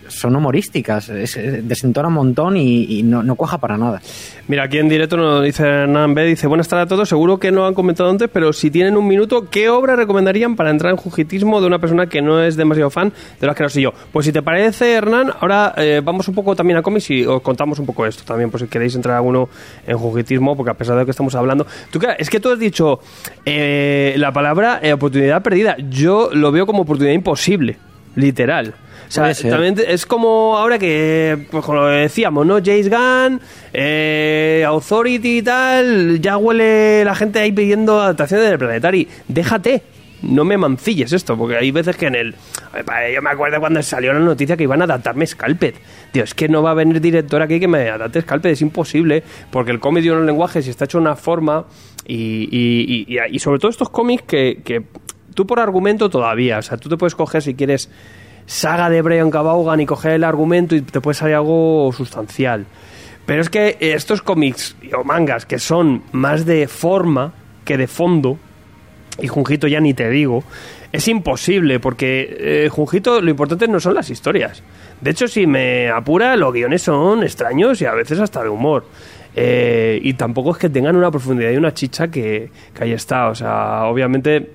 son, 0.08 0.36
humorísticas, 0.36 1.08
es- 1.08 1.38
desentona 1.66 2.08
un 2.08 2.14
montón 2.14 2.56
y, 2.56 3.02
no, 3.02 3.22
no 3.22 3.34
cuaja 3.36 3.58
para 3.58 3.76
nada. 3.76 4.00
Mira, 4.48 4.64
aquí 4.64 4.78
en 4.78 4.88
directo 4.88 5.16
nos 5.16 5.42
dice 5.42 5.64
Hernán 5.66 6.14
B. 6.14 6.24
Dice, 6.26 6.46
buenas 6.46 6.68
tardes 6.68 6.86
a 6.86 6.88
todos. 6.88 7.08
Seguro 7.08 7.38
que 7.38 7.50
no 7.50 7.66
han 7.66 7.74
comentado 7.74 8.10
antes, 8.10 8.28
pero 8.32 8.52
si 8.52 8.70
tienen 8.70 8.96
un 8.96 9.06
minuto, 9.08 9.48
¿qué 9.50 9.68
obra 9.70 9.96
recomendarían 9.96 10.56
para 10.56 10.70
entrar 10.70 10.90
en 10.90 10.96
jujitismo 10.96 11.60
de 11.60 11.66
una 11.66 11.78
persona 11.78 12.06
que 12.06 12.20
no 12.20 12.42
es 12.42 12.56
demasiado 12.56 12.90
fan 12.90 13.12
de 13.40 13.46
las 13.46 13.56
que 13.56 13.62
no 13.62 13.68
soy 13.68 13.82
yo? 13.84 13.92
Pues 14.12 14.26
si 14.26 14.32
te 14.32 14.42
parece, 14.42 14.92
Hernán, 14.92 15.30
ahora 15.40 15.72
eh, 15.78 16.00
vamos 16.04 16.28
un 16.28 16.34
poco 16.34 16.54
también 16.54 16.78
a 16.78 16.82
cómics 16.82 17.10
y 17.10 17.24
os 17.24 17.40
contamos 17.42 17.78
un 17.78 17.86
poco 17.86 18.04
esto 18.06 18.22
también, 18.24 18.50
por 18.50 18.60
si 18.60 18.66
queréis 18.66 18.94
entrar 18.94 19.16
alguno 19.16 19.48
en 19.86 19.96
jujitismo, 19.96 20.56
porque 20.56 20.70
a 20.70 20.74
pesar 20.74 20.94
de 20.96 21.02
lo 21.02 21.04
que 21.06 21.10
estamos 21.12 21.34
hablando... 21.34 21.66
Tú, 21.90 21.98
es 22.18 22.28
que 22.28 22.40
tú 22.40 22.50
has 22.50 22.58
dicho 22.58 23.00
eh, 23.46 24.14
la 24.18 24.32
palabra 24.32 24.80
eh, 24.82 24.92
oportunidad 24.92 25.42
perdida. 25.42 25.76
Yo 25.88 26.30
lo 26.32 26.52
veo 26.52 26.66
como 26.66 26.82
oportunidad 26.82 27.14
imposible, 27.14 27.53
literal. 28.16 28.74
O 29.06 29.10
sea, 29.14 29.24
también 29.50 29.76
es 29.86 30.06
como 30.06 30.56
ahora 30.56 30.78
que, 30.78 31.46
pues 31.50 31.64
como 31.64 31.84
decíamos, 31.86 32.46
¿no? 32.46 32.54
James 32.64 32.88
Gunn, 32.90 33.40
eh, 33.72 34.64
Authority 34.66 35.38
y 35.38 35.42
tal, 35.42 36.20
ya 36.20 36.36
huele 36.36 37.04
la 37.04 37.14
gente 37.14 37.38
ahí 37.38 37.52
pidiendo 37.52 38.00
adaptaciones 38.00 38.48
del 38.48 38.58
Planetary. 38.58 39.06
Déjate, 39.28 39.82
no 40.22 40.44
me 40.44 40.56
mancilles 40.56 41.12
esto, 41.12 41.36
porque 41.36 41.56
hay 41.56 41.70
veces 41.70 41.96
que 41.96 42.06
en 42.06 42.14
el... 42.14 42.34
Yo 43.14 43.22
me 43.22 43.30
acuerdo 43.30 43.60
cuando 43.60 43.82
salió 43.82 44.12
la 44.14 44.20
noticia 44.20 44.56
que 44.56 44.62
iban 44.64 44.80
a 44.80 44.84
adaptarme 44.84 45.26
Scalped. 45.26 45.74
Tío, 46.10 46.24
es 46.24 46.34
que 46.34 46.48
no 46.48 46.62
va 46.62 46.70
a 46.70 46.74
venir 46.74 47.00
director 47.00 47.42
aquí 47.42 47.60
que 47.60 47.68
me 47.68 47.88
adapte 47.90 48.22
Scalped, 48.22 48.50
es 48.50 48.62
imposible, 48.62 49.22
porque 49.50 49.70
el 49.70 49.80
cómic 49.80 50.02
tiene 50.02 50.16
unos 50.16 50.26
lenguajes 50.26 50.66
y 50.66 50.70
está 50.70 50.86
hecho 50.86 50.98
de 50.98 51.02
una 51.02 51.14
forma 51.16 51.66
y, 52.06 52.48
y, 52.50 53.04
y- 53.10 53.16
y- 53.18 53.36
y 53.36 53.38
sobre 53.38 53.58
todo 53.60 53.70
estos 53.70 53.90
cómics 53.90 54.22
que, 54.26 54.60
que 54.64 54.82
tú 55.34 55.46
por 55.46 55.60
argumento 55.60 56.08
todavía, 56.08 56.58
o 56.58 56.62
sea, 56.62 56.78
tú 56.78 56.88
te 56.88 56.96
puedes 56.96 57.14
coger 57.14 57.42
si 57.42 57.54
quieres 57.54 57.90
saga 58.46 58.90
de 58.90 59.02
Brian 59.02 59.30
Cabaugan 59.30 59.80
y 59.80 59.86
coger 59.86 60.12
el 60.12 60.24
argumento 60.24 60.74
y 60.76 60.82
te 60.82 61.00
puede 61.00 61.14
salir 61.14 61.34
algo 61.34 61.90
sustancial. 61.96 62.66
Pero 63.26 63.40
es 63.40 63.48
que 63.48 63.76
estos 63.80 64.22
cómics 64.22 64.76
o 64.96 65.02
mangas 65.04 65.46
que 65.46 65.58
son 65.58 66.02
más 66.12 66.44
de 66.44 66.68
forma 66.68 67.32
que 67.64 67.78
de 67.78 67.86
fondo, 67.86 68.38
y 69.20 69.28
Junjito 69.28 69.66
ya 69.66 69.80
ni 69.80 69.94
te 69.94 70.10
digo, 70.10 70.44
es 70.92 71.08
imposible 71.08 71.80
porque 71.80 72.36
eh, 72.38 72.68
Junjito 72.70 73.20
lo 73.20 73.30
importante 73.30 73.66
no 73.66 73.80
son 73.80 73.94
las 73.94 74.10
historias. 74.10 74.62
De 75.00 75.10
hecho, 75.10 75.26
si 75.26 75.46
me 75.46 75.88
apura, 75.88 76.36
los 76.36 76.52
guiones 76.52 76.82
son 76.82 77.22
extraños 77.22 77.80
y 77.80 77.86
a 77.86 77.92
veces 77.92 78.20
hasta 78.20 78.42
de 78.42 78.48
humor. 78.48 78.86
Eh, 79.36 79.98
y 80.02 80.14
tampoco 80.14 80.52
es 80.52 80.58
que 80.58 80.68
tengan 80.68 80.94
una 80.94 81.10
profundidad 81.10 81.50
y 81.50 81.56
una 81.56 81.74
chicha 81.74 82.08
que, 82.08 82.50
que 82.72 82.84
ahí 82.84 82.92
está. 82.92 83.28
O 83.28 83.34
sea, 83.34 83.84
obviamente 83.84 84.52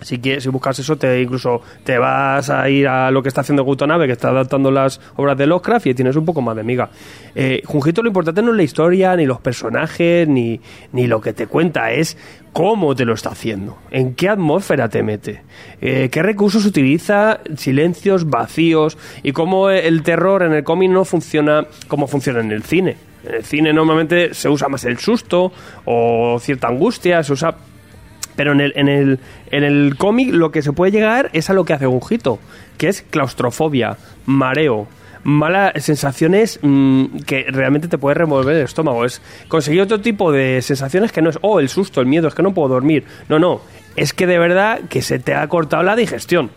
si 0.00 0.18
quieres, 0.18 0.42
si 0.42 0.48
buscas 0.48 0.78
eso, 0.78 0.96
te 0.96 1.20
incluso 1.20 1.60
te 1.84 1.98
vas 1.98 2.50
a 2.50 2.68
ir 2.68 2.88
a 2.88 3.10
lo 3.10 3.22
que 3.22 3.28
está 3.28 3.40
haciendo 3.40 3.64
Gutonave, 3.64 4.06
que 4.06 4.12
está 4.12 4.28
adaptando 4.28 4.70
las 4.70 5.00
obras 5.16 5.36
de 5.36 5.46
Lovecraft 5.46 5.86
y 5.86 5.94
tienes 5.94 6.16
un 6.16 6.24
poco 6.24 6.40
más 6.40 6.56
de 6.56 6.62
miga. 6.62 6.90
Eh, 7.34 7.62
Junjito, 7.64 8.02
lo 8.02 8.08
importante 8.08 8.42
no 8.42 8.50
es 8.50 8.56
la 8.56 8.62
historia, 8.62 9.16
ni 9.16 9.26
los 9.26 9.40
personajes, 9.40 10.28
ni, 10.28 10.60
ni 10.92 11.06
lo 11.06 11.20
que 11.20 11.32
te 11.32 11.46
cuenta, 11.46 11.90
es 11.92 12.16
cómo 12.52 12.94
te 12.94 13.04
lo 13.04 13.14
está 13.14 13.30
haciendo, 13.30 13.78
en 13.90 14.14
qué 14.14 14.28
atmósfera 14.28 14.88
te 14.88 15.02
mete, 15.02 15.42
eh, 15.80 16.08
qué 16.10 16.22
recursos 16.22 16.64
utiliza, 16.64 17.40
silencios, 17.56 18.28
vacíos, 18.28 18.98
y 19.22 19.32
cómo 19.32 19.70
el 19.70 20.02
terror 20.02 20.42
en 20.42 20.52
el 20.52 20.64
cómic 20.64 20.90
no 20.90 21.04
funciona 21.04 21.66
como 21.86 22.06
funciona 22.06 22.40
en 22.40 22.52
el 22.52 22.62
cine. 22.62 22.96
En 23.24 23.34
el 23.34 23.44
cine 23.44 23.72
normalmente 23.72 24.32
se 24.32 24.48
usa 24.48 24.68
más 24.68 24.84
el 24.84 24.98
susto 24.98 25.52
o 25.84 26.38
cierta 26.40 26.68
angustia, 26.68 27.22
se 27.22 27.32
usa 27.32 27.54
Pero 28.38 28.52
en 28.52 28.60
el, 28.60 28.72
en 28.76 28.88
el, 28.88 29.18
en 29.50 29.64
el 29.64 29.96
cómic 29.98 30.32
lo 30.32 30.52
que 30.52 30.62
se 30.62 30.72
puede 30.72 30.92
llegar 30.92 31.28
es 31.32 31.50
a 31.50 31.54
lo 31.54 31.64
que 31.64 31.72
hace 31.72 31.86
Gunjito, 31.86 32.38
que 32.76 32.86
es 32.86 33.02
claustrofobia, 33.02 33.98
mareo, 34.26 34.86
malas 35.24 35.72
sensaciones 35.82 36.60
mm, 36.62 37.18
que 37.26 37.46
realmente 37.48 37.88
te 37.88 37.98
puede 37.98 38.14
remover 38.14 38.54
el 38.54 38.62
estómago. 38.62 39.04
Es 39.04 39.20
conseguir 39.48 39.80
otro 39.80 40.00
tipo 40.00 40.30
de 40.30 40.62
sensaciones 40.62 41.10
que 41.10 41.20
no 41.20 41.30
es, 41.30 41.38
oh, 41.42 41.58
el 41.58 41.68
susto, 41.68 42.00
el 42.00 42.06
miedo, 42.06 42.28
es 42.28 42.36
que 42.36 42.44
no 42.44 42.54
puedo 42.54 42.68
dormir. 42.68 43.02
No, 43.28 43.40
no, 43.40 43.60
es 43.96 44.12
que 44.12 44.28
de 44.28 44.38
verdad 44.38 44.82
que 44.88 45.02
se 45.02 45.18
te 45.18 45.34
ha 45.34 45.48
cortado 45.48 45.82
la 45.82 45.96
digestión. 45.96 46.52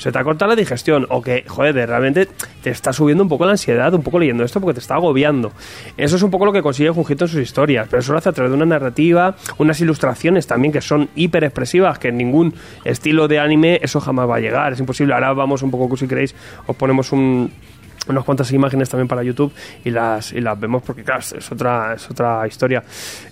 Se 0.00 0.10
te 0.10 0.18
ha 0.18 0.24
cortado 0.24 0.48
la 0.48 0.56
digestión 0.56 1.06
o 1.10 1.20
que, 1.20 1.44
joder, 1.46 1.74
de- 1.74 1.84
realmente 1.84 2.26
te 2.62 2.70
está 2.70 2.90
subiendo 2.92 3.22
un 3.22 3.28
poco 3.28 3.44
la 3.44 3.50
ansiedad, 3.50 3.92
un 3.92 4.02
poco 4.02 4.18
leyendo 4.18 4.42
esto 4.44 4.58
porque 4.58 4.72
te 4.74 4.80
está 4.80 4.94
agobiando. 4.94 5.52
Eso 5.98 6.16
es 6.16 6.22
un 6.22 6.30
poco 6.30 6.46
lo 6.46 6.52
que 6.52 6.62
consigue 6.62 6.88
Junjito 6.88 7.26
en 7.26 7.28
sus 7.28 7.40
historias, 7.40 7.86
pero 7.90 8.00
eso 8.00 8.12
lo 8.12 8.18
hace 8.18 8.30
a 8.30 8.32
través 8.32 8.50
de 8.50 8.56
una 8.56 8.64
narrativa, 8.64 9.36
unas 9.58 9.78
ilustraciones 9.80 10.46
también 10.46 10.72
que 10.72 10.80
son 10.80 11.10
hiper 11.16 11.44
expresivas, 11.44 11.98
que 11.98 12.08
en 12.08 12.16
ningún 12.16 12.54
estilo 12.84 13.28
de 13.28 13.40
anime 13.40 13.78
eso 13.82 14.00
jamás 14.00 14.26
va 14.26 14.36
a 14.36 14.40
llegar, 14.40 14.72
es 14.72 14.80
imposible. 14.80 15.12
Ahora 15.12 15.34
vamos 15.34 15.62
un 15.62 15.70
poco, 15.70 15.94
si 15.98 16.08
queréis, 16.08 16.34
os 16.66 16.74
ponemos 16.76 17.12
un, 17.12 17.52
unas 18.08 18.24
cuantas 18.24 18.50
imágenes 18.52 18.88
también 18.88 19.06
para 19.06 19.22
YouTube 19.22 19.52
y 19.84 19.90
las, 19.90 20.32
y 20.32 20.40
las 20.40 20.58
vemos 20.58 20.82
porque, 20.82 21.02
claro, 21.04 21.20
es 21.20 21.52
otra, 21.52 21.92
es 21.92 22.10
otra 22.10 22.46
historia. 22.48 22.82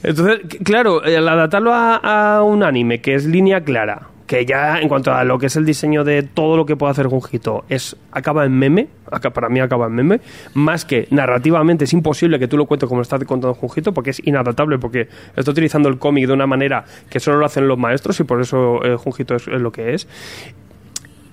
Entonces, 0.03 0.41
claro, 0.63 1.03
el 1.03 1.27
adaptarlo 1.27 1.73
a 1.73 2.43
un 2.45 2.63
anime 2.63 3.01
que 3.01 3.15
es 3.15 3.25
línea 3.25 3.63
clara, 3.65 4.03
que 4.29 4.45
ya 4.45 4.79
en 4.79 4.89
cuanto 4.89 5.13
a 5.13 5.25
lo 5.25 5.39
que 5.39 5.47
es 5.47 5.57
el 5.57 5.65
diseño 5.65 6.05
de 6.05 6.23
todo 6.23 6.57
lo 6.57 6.67
que 6.67 6.77
puede 6.77 6.93
hacer 6.93 7.07
Junjito, 7.07 7.65
es, 7.69 7.97
acaba 8.13 8.45
en 8.45 8.53
meme, 8.53 8.89
acá, 9.11 9.31
para 9.31 9.49
mí 9.49 9.59
acaba 9.59 9.87
en 9.87 9.95
meme, 9.95 10.21
más 10.53 10.85
que 10.85 11.09
narrativamente 11.11 11.85
es 11.85 11.93
imposible 11.95 12.39
que 12.39 12.47
tú 12.47 12.59
lo 12.59 12.67
cuentes 12.67 12.89
como 12.89 12.99
lo 12.99 13.03
está 13.03 13.19
contando 13.21 13.55
Junjito, 13.55 13.93
porque 13.95 14.11
es 14.11 14.21
inadaptable, 14.25 14.79
porque 14.79 15.09
está 15.35 15.51
utilizando 15.51 15.89
el 15.89 15.99
cómic 15.99 16.27
de 16.27 16.35
una 16.35 16.47
manera 16.47 16.85
que 17.09 17.21
solo 17.21 17.39
lo 17.39 17.47
hacen 17.47 17.67
los 17.67 17.79
maestros 17.79 18.21
y 18.21 18.25
por 18.25 18.41
eso 18.43 18.85
eh, 18.85 18.97
Junjito 18.97 19.35
es, 19.35 19.47
lo 19.47 19.73
que 19.73 19.95
es 19.95 20.07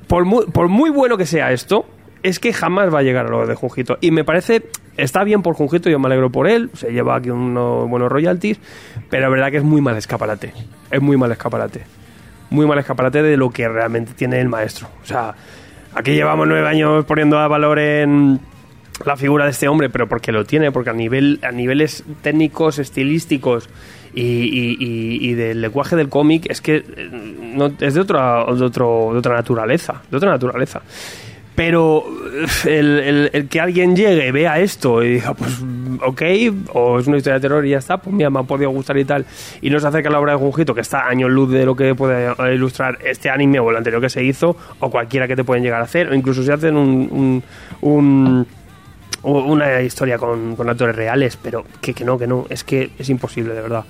por 0.07 0.23
muy, 0.23 0.45
por 0.45 0.69
muy 0.69 0.89
bueno 0.89 1.17
que 1.17 1.25
sea 1.25 1.51
esto, 1.51 1.85
es 2.23 2.39
que 2.39 2.53
jamás 2.53 2.93
va 2.93 2.99
a 2.99 3.03
llegar 3.03 3.25
a 3.25 3.29
lo 3.29 3.45
de 3.45 3.55
Junjito. 3.55 3.97
Y 3.99 4.11
me 4.11 4.23
parece, 4.23 4.63
está 4.95 5.25
bien 5.25 5.41
por 5.41 5.55
Junjito, 5.55 5.89
yo 5.89 5.99
me 5.99 6.07
alegro 6.07 6.29
por 6.29 6.47
él, 6.47 6.69
se 6.73 6.93
lleva 6.93 7.17
aquí 7.17 7.29
unos 7.29 7.89
buenos 7.89 8.09
royalties, 8.09 8.57
pero 9.09 9.23
la 9.23 9.29
verdad 9.29 9.51
que 9.51 9.57
es 9.57 9.63
muy 9.63 9.81
mal 9.81 9.97
escaparate. 9.97 10.53
Es 10.89 11.01
muy 11.01 11.17
mal 11.17 11.31
escaparate. 11.31 12.04
Muy 12.49 12.65
mal 12.65 12.77
escaparate 12.79 13.21
de 13.23 13.37
lo 13.37 13.49
que 13.49 13.67
realmente 13.67 14.13
tiene 14.13 14.39
el 14.39 14.49
maestro. 14.49 14.87
O 15.03 15.05
sea, 15.05 15.33
aquí 15.93 16.11
llevamos 16.13 16.47
nueve 16.47 16.67
años 16.67 17.05
poniendo 17.05 17.39
a 17.39 17.47
valor 17.47 17.79
en 17.79 18.39
la 19.05 19.17
figura 19.17 19.45
de 19.45 19.51
este 19.51 19.67
hombre, 19.67 19.89
pero 19.89 20.07
porque 20.07 20.31
lo 20.31 20.45
tiene, 20.45 20.71
porque 20.71 20.89
a 20.89 20.93
nivel 20.93 21.39
a 21.43 21.51
niveles 21.51 22.03
técnicos, 22.21 22.79
estilísticos 22.79 23.67
y, 24.13 24.77
y- 24.79 25.33
del 25.33 25.59
lenguaje 25.59 25.97
del 25.97 26.07
cómic 26.07 26.45
es 26.49 26.61
que 26.61 26.77
eh, 26.77 27.09
no, 27.11 27.73
es 27.81 27.93
de 27.93 27.99
otra 27.99 28.45
de 28.45 28.63
otro 28.63 29.09
de 29.11 29.19
otra 29.19 29.35
naturaleza, 29.35 30.01
de 30.09 30.15
otra 30.17 30.29
naturaleza. 30.29 30.81
Pero 31.55 32.03
el, 32.65 32.99
el- 32.99 33.29
el 33.31 33.47
que 33.47 33.61
alguien 33.61 33.95
llegue, 33.95 34.31
vea 34.33 34.59
esto 34.59 35.01
y 35.03 35.13
diga, 35.13 35.33
pues 35.33 35.61
ok, 36.05 36.21
o 36.73 36.99
es 36.99 37.07
una 37.07 37.15
historia 37.17 37.35
de 37.35 37.39
terror 37.39 37.65
y 37.65 37.69
ya 37.69 37.77
está, 37.77 37.97
pues 37.97 38.13
mira, 38.13 38.29
me 38.29 38.39
ha 38.39 38.43
podido 38.43 38.69
gustar 38.71 38.97
y 38.97 39.05
tal, 39.05 39.25
y 39.61 39.69
no 39.69 39.79
se 39.79 39.87
acerca 39.87 40.09
a 40.09 40.11
la 40.11 40.19
obra 40.19 40.33
de 40.33 40.39
Junjito, 40.39 40.75
que 40.75 40.81
está 40.81 41.07
años 41.07 41.31
luz 41.31 41.49
de 41.51 41.65
lo 41.65 41.73
que 41.75 41.95
puede 41.95 42.29
ilustrar 42.53 42.99
este 43.05 43.29
anime 43.29 43.59
o 43.59 43.69
el 43.71 43.77
anterior 43.77 44.01
que 44.01 44.09
se 44.09 44.21
hizo, 44.21 44.57
o 44.79 44.89
cualquiera 44.91 45.27
que 45.29 45.37
te 45.37 45.45
pueden 45.45 45.63
llegar 45.63 45.79
a 45.79 45.85
hacer, 45.85 46.09
o 46.09 46.13
incluso 46.13 46.43
si 46.43 46.51
hacen 46.51 46.75
un- 46.75 47.41
un- 47.81 48.45
una 49.23 49.81
historia 49.81 50.17
con, 50.17 50.55
con 50.55 50.69
actores 50.69 50.95
reales, 50.95 51.37
pero 51.41 51.65
que, 51.81 51.93
que 51.93 52.03
no, 52.05 52.17
que 52.17 52.27
no, 52.27 52.45
es 52.49 52.63
que 52.63 52.91
es 52.99 53.09
imposible, 53.09 53.53
de 53.55 53.61
verdad. 53.61 53.85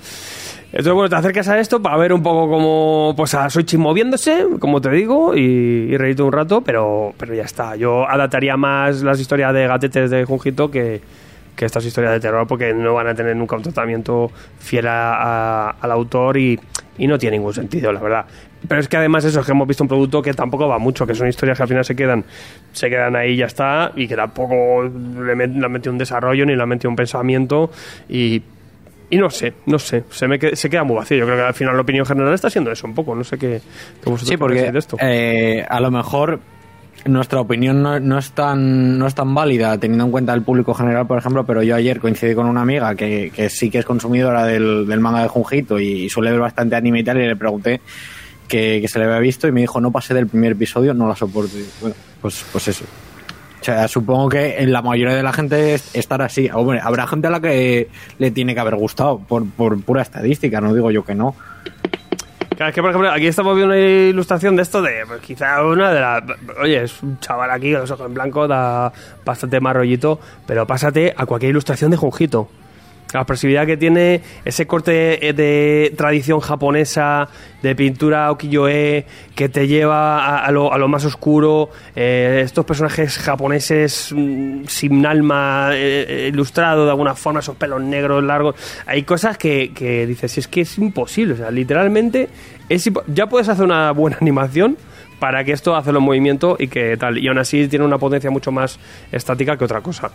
Entonces, 0.77 0.91
bueno, 0.93 1.07
te 1.09 1.15
acercas 1.15 1.47
a 1.47 1.57
esto 1.57 1.81
para 1.81 1.95
ver 1.95 2.11
un 2.11 2.21
poco 2.21 2.49
cómo, 2.49 3.13
pues 3.15 3.33
a 3.33 3.49
Soichi 3.49 3.77
moviéndose, 3.77 4.45
como 4.59 4.81
te 4.81 4.89
digo, 4.89 5.33
y, 5.33 5.39
y 5.39 5.95
reírte 5.95 6.21
un 6.21 6.33
rato, 6.33 6.59
pero, 6.59 7.13
pero 7.17 7.33
ya 7.33 7.43
está. 7.43 7.77
Yo 7.77 8.05
adaptaría 8.05 8.57
más 8.57 9.01
las 9.01 9.17
historias 9.21 9.53
de 9.53 9.67
gatetes 9.67 10.11
de 10.11 10.25
Junjito 10.25 10.69
que, 10.69 10.99
que 11.55 11.63
estas 11.63 11.85
historias 11.85 12.11
de 12.11 12.19
terror, 12.19 12.45
porque 12.45 12.73
no 12.73 12.93
van 12.93 13.07
a 13.07 13.15
tener 13.15 13.37
nunca 13.37 13.55
un 13.55 13.61
tratamiento 13.63 14.29
fiel 14.59 14.87
a- 14.89 15.69
al 15.69 15.91
autor 15.93 16.35
y, 16.35 16.59
y 16.97 17.07
no 17.07 17.17
tiene 17.17 17.37
ningún 17.37 17.53
sentido, 17.53 17.93
la 17.93 18.01
verdad. 18.01 18.25
Pero 18.67 18.81
es 18.81 18.89
que 18.89 18.97
además 18.97 19.23
eso 19.23 19.39
es 19.39 19.45
que 19.45 19.53
hemos 19.53 19.69
visto 19.69 19.81
un 19.83 19.87
producto 19.87 20.21
que 20.21 20.33
tampoco 20.33 20.67
va 20.67 20.77
mucho, 20.77 21.07
que 21.07 21.15
son 21.15 21.29
historias 21.29 21.55
que 21.57 21.63
al 21.63 21.69
final 21.69 21.85
se 21.85 21.95
quedan, 21.95 22.25
se 22.73 22.89
quedan 22.89 23.15
ahí 23.15 23.31
y 23.31 23.37
ya 23.37 23.45
está, 23.45 23.93
y 23.95 24.09
que 24.09 24.17
tampoco 24.17 24.83
le, 24.83 25.35
met- 25.37 25.53
le 25.57 25.65
han 25.65 25.71
metido 25.71 25.93
un 25.93 25.97
desarrollo 25.99 26.45
ni 26.45 26.53
le 26.53 26.61
han 26.61 26.67
metido 26.67 26.89
un 26.89 26.97
pensamiento 26.97 27.71
y, 28.09 28.41
y 29.09 29.17
no 29.17 29.29
sé, 29.29 29.53
no 29.65 29.77
sé, 29.79 30.03
se 30.09 30.27
me 30.27 30.39
que- 30.39 30.55
se 30.55 30.69
queda 30.69 30.83
muy 30.83 30.95
vacío. 30.97 31.17
Yo 31.17 31.25
creo 31.25 31.37
que 31.37 31.43
al 31.43 31.53
final 31.53 31.75
la 31.75 31.81
opinión 31.81 32.05
general 32.05 32.33
está 32.33 32.49
siendo 32.49 32.71
eso 32.71 32.87
un 32.87 32.95
poco, 32.95 33.15
no 33.15 33.23
sé 33.23 33.37
qué, 33.37 33.61
qué 34.03 34.09
vosotros 34.09 34.29
Sí, 34.29 34.37
porque 34.37 34.71
de 34.71 34.79
esto. 34.79 34.97
eh, 34.99 35.65
a 35.67 35.79
lo 35.79 35.91
mejor 35.91 36.39
nuestra 37.05 37.39
opinión 37.39 37.83
no, 37.83 37.99
no 37.99 38.17
es 38.17 38.31
tan, 38.31 38.97
no 38.97 39.05
es 39.05 39.13
tan 39.13 39.35
válida 39.35 39.77
teniendo 39.77 40.05
en 40.05 40.11
cuenta 40.11 40.33
el 40.33 40.41
público 40.41 40.73
general, 40.73 41.05
por 41.05 41.19
ejemplo, 41.19 41.45
pero 41.45 41.61
yo 41.61 41.75
ayer 41.75 41.99
coincidí 41.99 42.33
con 42.33 42.47
una 42.47 42.61
amiga 42.61 42.95
que, 42.95 43.31
que 43.35 43.49
sí 43.51 43.69
que 43.69 43.77
es 43.77 43.85
consumidora 43.85 44.43
del, 44.45 44.87
del 44.87 44.99
manga 44.99 45.21
de 45.21 45.27
Junjito 45.27 45.79
y, 45.79 46.09
suele 46.09 46.31
ver 46.31 46.39
bastante 46.39 46.75
anime 46.75 47.01
y 47.01 47.03
tal, 47.03 47.17
y 47.21 47.27
le 47.27 47.35
pregunté 47.35 47.79
que, 48.47 48.79
que 48.81 48.87
se 48.87 48.97
le 48.97 49.05
había 49.05 49.19
visto 49.19 49.47
y 49.47 49.51
me 49.51 49.61
dijo, 49.61 49.79
no 49.79 49.91
pasé 49.91 50.15
del 50.15 50.25
primer 50.27 50.53
episodio, 50.53 50.93
no 50.95 51.07
la 51.07 51.15
soporto. 51.15 51.55
Y, 51.57 51.65
bueno, 51.81 51.95
pues, 52.21 52.43
pues 52.51 52.67
eso. 52.69 52.85
O 53.61 53.63
sea, 53.65 53.87
supongo 53.87 54.29
que 54.29 54.57
en 54.59 54.71
la 54.71 54.81
mayoría 54.81 55.15
de 55.15 55.23
la 55.23 55.33
gente 55.33 55.73
es- 55.73 55.95
estará 55.95 56.25
así. 56.25 56.49
Hombre, 56.53 56.79
habrá 56.83 57.07
gente 57.07 57.27
a 57.27 57.31
la 57.31 57.39
que 57.39 57.89
le 58.19 58.31
tiene 58.31 58.53
que 58.53 58.59
haber 58.59 58.75
gustado, 58.75 59.19
por, 59.19 59.49
por 59.49 59.81
pura 59.81 60.01
estadística, 60.03 60.61
no 60.61 60.73
digo 60.73 60.91
yo 60.91 61.03
que 61.03 61.15
no. 61.15 61.35
Claro, 62.55 62.69
es 62.69 62.75
que, 62.75 62.81
por 62.81 62.91
ejemplo, 62.91 63.11
aquí 63.11 63.27
estamos 63.27 63.53
viendo 63.55 63.73
una 63.73 63.81
ilustración 63.83 64.55
de 64.55 64.61
esto 64.61 64.81
de, 64.81 65.05
pues, 65.05 65.19
quizá 65.21 65.61
una 65.65 65.91
de 65.91 65.99
las... 65.99 66.23
Oye, 66.61 66.83
es 66.83 67.03
un 67.03 67.19
chaval 67.19 67.51
aquí 67.51 67.71
con 67.71 67.81
los 67.81 67.91
ojos 67.91 68.07
en 68.07 68.13
blanco, 68.13 68.47
da 68.47 68.93
bastante 69.25 69.59
más 69.59 69.75
rollito, 69.75 70.19
pero 70.47 70.65
pásate 70.65 71.13
a 71.17 71.25
cualquier 71.25 71.49
ilustración 71.49 71.91
de 71.91 71.97
Junjito. 71.97 72.47
La 73.13 73.21
expresividad 73.21 73.65
que 73.65 73.77
tiene, 73.77 74.21
ese 74.43 74.67
corte 74.67 75.33
de 75.33 75.93
tradición 75.95 76.39
japonesa, 76.39 77.29
de 77.65 77.75
pintura 77.75 78.31
ukiyo-e, 78.31 79.05
que 79.33 79.49
te 79.49 79.67
lleva 79.67 80.23
a, 80.23 80.45
a 80.45 80.51
lo, 80.51 80.71
a 80.71 80.77
lo 80.77 80.87
más 80.87 81.03
oscuro, 81.03 81.69
eh, 81.95 82.41
estos 82.43 82.63
personajes 82.63 83.17
japoneses 83.17 84.13
mm, 84.15 84.65
sin 84.67 85.05
alma, 85.05 85.69
eh, 85.73 86.05
eh, 86.07 86.29
ilustrado 86.31 86.85
de 86.85 86.91
alguna 86.91 87.15
forma, 87.15 87.39
esos 87.39 87.55
pelos 87.55 87.81
negros 87.81 88.23
largos. 88.23 88.55
Hay 88.85 89.03
cosas 89.03 89.37
que, 89.37 89.71
que 89.73 90.05
dices, 90.05 90.37
es 90.37 90.47
que 90.47 90.61
es 90.61 90.77
imposible, 90.77 91.33
o 91.33 91.37
sea, 91.37 91.49
literalmente, 91.49 92.29
es 92.69 92.89
ya 93.07 93.27
puedes 93.27 93.49
hacer 93.49 93.65
una 93.65 93.91
buena 93.91 94.17
animación 94.21 94.77
para 95.19 95.43
que 95.43 95.53
esto 95.53 95.75
hace 95.75 95.91
los 95.91 96.03
movimientos 96.03 96.59
y 96.59 96.67
que 96.67 96.97
tal, 96.97 97.17
y 97.17 97.27
aún 97.27 97.37
así 97.39 97.67
tiene 97.67 97.85
una 97.85 97.97
potencia 97.97 98.29
mucho 98.29 98.51
más 98.51 98.79
estática 99.11 99.57
que 99.57 99.65
otra 99.65 99.81
cosa. 99.81 100.11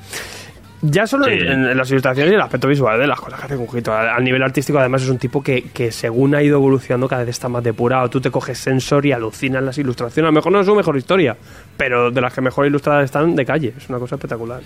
Ya 0.83 1.07
solo 1.07 1.27
Sí. 1.27 1.33
en, 1.33 1.67
en 1.67 1.77
las 1.77 1.91
ilustraciones 1.91 2.33
y 2.33 2.35
el 2.37 2.41
aspecto 2.41 2.67
visual 2.67 2.99
de 2.99 3.07
las 3.07 3.21
cosas 3.21 3.39
que 3.41 3.47
hace 3.47 3.57
Junjito. 3.57 3.93
A, 3.93 4.17
a 4.17 4.21
nivel 4.21 4.43
artístico, 4.43 4.79
además, 4.79 5.03
es 5.03 5.11
un 5.11 5.19
tipo 5.19 5.43
que, 5.43 5.65
que 5.75 5.93
según 5.93 6.35
ha 6.35 6.43
ido 6.43 6.57
evolucionando 6.57 7.07
cada 7.07 7.23
vez 7.23 7.31
está 7.31 7.49
más 7.51 7.63
depurado. 7.63 8.09
Tú 8.09 8.21
te 8.21 8.31
coges 8.31 8.59
sensor 8.59 9.05
y 9.05 9.13
alucinas 9.13 9.63
las 9.63 9.77
ilustraciones. 9.77 10.29
A 10.29 10.31
lo 10.31 10.35
mejor 10.35 10.53
no 10.53 10.61
es 10.61 10.67
su 10.67 10.75
mejor 10.75 10.97
historia, 10.97 11.37
pero 11.77 12.11
de 12.11 12.21
las 12.21 12.33
que 12.33 12.41
mejor 12.41 12.67
ilustradas 12.67 13.05
están 13.05 13.37
de 13.37 13.45
calle. 13.45 13.75
Es 13.77 13.89
una 13.91 13.99
cosa 13.99 14.15
espectacular. 14.15 14.61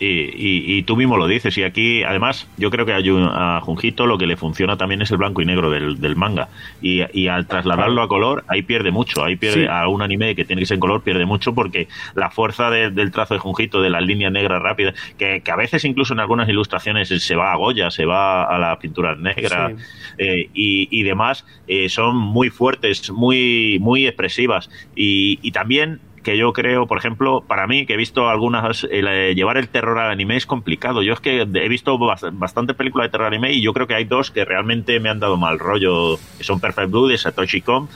Y, 0.00 0.06
y- 0.06 0.76
y 0.78 0.82
tú 0.82 0.96
mismo 0.96 1.16
lo 1.16 1.26
dices. 1.28 1.56
Y 1.56 1.62
aquí, 1.62 2.02
además, 2.02 2.48
yo 2.56 2.70
creo 2.70 2.84
que 2.84 2.92
a, 2.92 2.98
Jun- 3.00 3.30
a 3.32 3.60
Junjito 3.60 4.06
lo 4.06 4.18
que 4.18 4.26
le 4.26 4.36
funciona 4.36 4.76
también 4.76 5.02
es 5.02 5.10
el 5.10 5.18
blanco 5.18 5.40
y 5.40 5.46
negro 5.46 5.70
del, 5.70 6.00
del 6.00 6.16
manga. 6.16 6.48
Y, 6.82 7.02
y 7.12 7.28
al 7.28 7.46
trasladarlo 7.46 8.02
a 8.02 8.08
color, 8.08 8.44
ahí 8.48 8.62
pierde 8.62 8.90
mucho. 8.90 9.24
Ahí 9.24 9.36
pierde 9.36 9.62
Sí. 9.62 9.66
a 9.70 9.86
un 9.88 10.02
anime 10.02 10.34
que 10.34 10.44
tiene 10.44 10.60
que 10.62 10.66
ser 10.66 10.74
en 10.76 10.80
color, 10.80 11.02
pierde 11.02 11.26
mucho 11.26 11.54
porque 11.54 11.88
la 12.14 12.30
fuerza 12.30 12.70
de- 12.70 12.90
del 12.90 13.10
trazo 13.12 13.34
de 13.34 13.40
Junjito, 13.40 13.80
de 13.82 13.90
las 13.90 14.02
líneas 14.02 14.32
negras 14.32 14.60
rápidas, 14.60 14.94
que, 15.18 15.42
que 15.44 15.50
a 15.50 15.56
veces 15.56 15.84
incluso 15.84 16.12
en 16.14 16.20
algunas 16.20 16.48
ilustraciones 16.48 17.08
se 17.08 17.36
va 17.36 17.52
a 17.52 17.56
Goya, 17.56 17.90
se 17.90 18.04
va 18.04 18.44
a 18.44 18.58
las 18.58 18.78
pinturas 18.78 19.18
negras 19.18 19.72
Sí. 19.76 19.84
eh, 20.18 20.48
y, 20.54 20.88
y 20.90 21.02
demás, 21.04 21.44
eh, 21.68 21.88
son 21.88 22.16
muy 22.16 22.50
fuertes, 22.50 23.10
muy, 23.10 23.78
muy 23.80 24.06
expresivas. 24.06 24.70
Y, 24.96 25.38
y 25.42 25.52
también 25.52 26.00
que 26.24 26.36
yo 26.36 26.52
creo, 26.52 26.86
por 26.86 26.98
ejemplo, 26.98 27.44
para 27.46 27.66
mí, 27.68 27.86
que 27.86 27.94
he 27.94 27.96
visto 27.96 28.28
algunas, 28.28 28.84
el, 28.90 29.06
eh, 29.06 29.34
llevar 29.34 29.56
el 29.58 29.68
terror 29.68 29.98
al 29.98 30.10
anime 30.10 30.36
es 30.36 30.46
complicado. 30.46 31.02
Yo 31.02 31.12
es 31.12 31.20
que 31.20 31.42
he 31.42 31.68
visto 31.68 31.96
bas- 31.98 32.28
bastante 32.32 32.74
películas 32.74 33.06
de 33.06 33.10
terror 33.12 33.26
anime 33.28 33.52
y 33.52 33.62
yo 33.62 33.72
creo 33.72 33.86
que 33.86 33.94
hay 33.94 34.04
dos 34.04 34.30
que 34.30 34.44
realmente 34.44 34.98
me 35.00 35.10
han 35.10 35.20
dado 35.20 35.36
mal 35.36 35.58
rollo, 35.58 36.16
que 36.38 36.42
son 36.44 36.58
Perfect 36.60 36.90
Blue 36.90 37.06
de 37.06 37.18
Satoshi 37.18 37.60
Kon, 37.60 37.88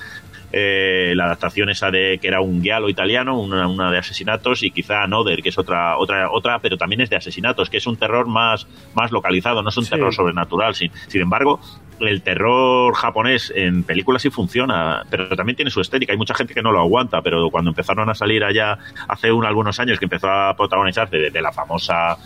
eh, 0.53 1.13
la 1.15 1.25
adaptación 1.25 1.69
esa 1.69 1.91
de 1.91 2.19
que 2.21 2.29
era 2.29 2.41
un 2.41 2.63
giallo 2.63 2.89
italiano, 2.89 3.39
una, 3.41 3.67
una 3.69 3.91
de 3.91 3.99
asesinatos, 3.99 4.63
y 4.63 4.71
quizá 4.71 5.03
Another, 5.03 5.43
que 5.43 5.49
es 5.51 5.59
otra, 5.59 5.99
otra, 5.99 6.31
otra, 6.31 6.59
pero 6.59 6.77
también 6.77 7.01
es 7.03 7.11
de 7.11 7.17
asesinatos, 7.17 7.69
que 7.69 7.77
es 7.79 7.87
un 7.87 7.97
terror 7.97 8.27
más, 8.27 8.67
más 8.95 9.11
localizado, 9.13 9.63
no 9.63 9.69
es 9.69 9.77
un 9.77 9.85
Sí. 9.85 9.91
terror 9.91 10.13
sobrenatural. 10.15 10.75
Sin, 10.75 10.91
sin 11.09 11.21
embargo, 11.23 11.61
el 12.01 12.23
terror 12.23 12.95
japonés 12.95 13.53
en 13.55 13.83
películas 13.83 14.23
sí 14.23 14.31
funciona, 14.31 15.05
pero 15.11 15.29
también 15.37 15.57
tiene 15.57 15.71
su 15.71 15.81
estética. 15.81 16.13
Hay 16.13 16.19
mucha 16.19 16.35
gente 16.35 16.55
que 16.55 16.63
no 16.63 16.73
lo 16.73 16.81
aguanta, 16.81 17.23
pero 17.23 17.51
cuando 17.51 17.71
empezaron 17.71 18.09
a 18.11 18.15
salir 18.15 18.45
allá 18.45 18.79
hace 19.09 19.33
un, 19.33 19.45
algunos 19.45 19.79
años 19.81 19.99
que 19.99 20.05
empezó 20.05 20.31
a 20.31 20.57
protagonizarse 20.57 21.17
desde 21.17 21.43
la 21.43 21.53
famosa 21.53 22.17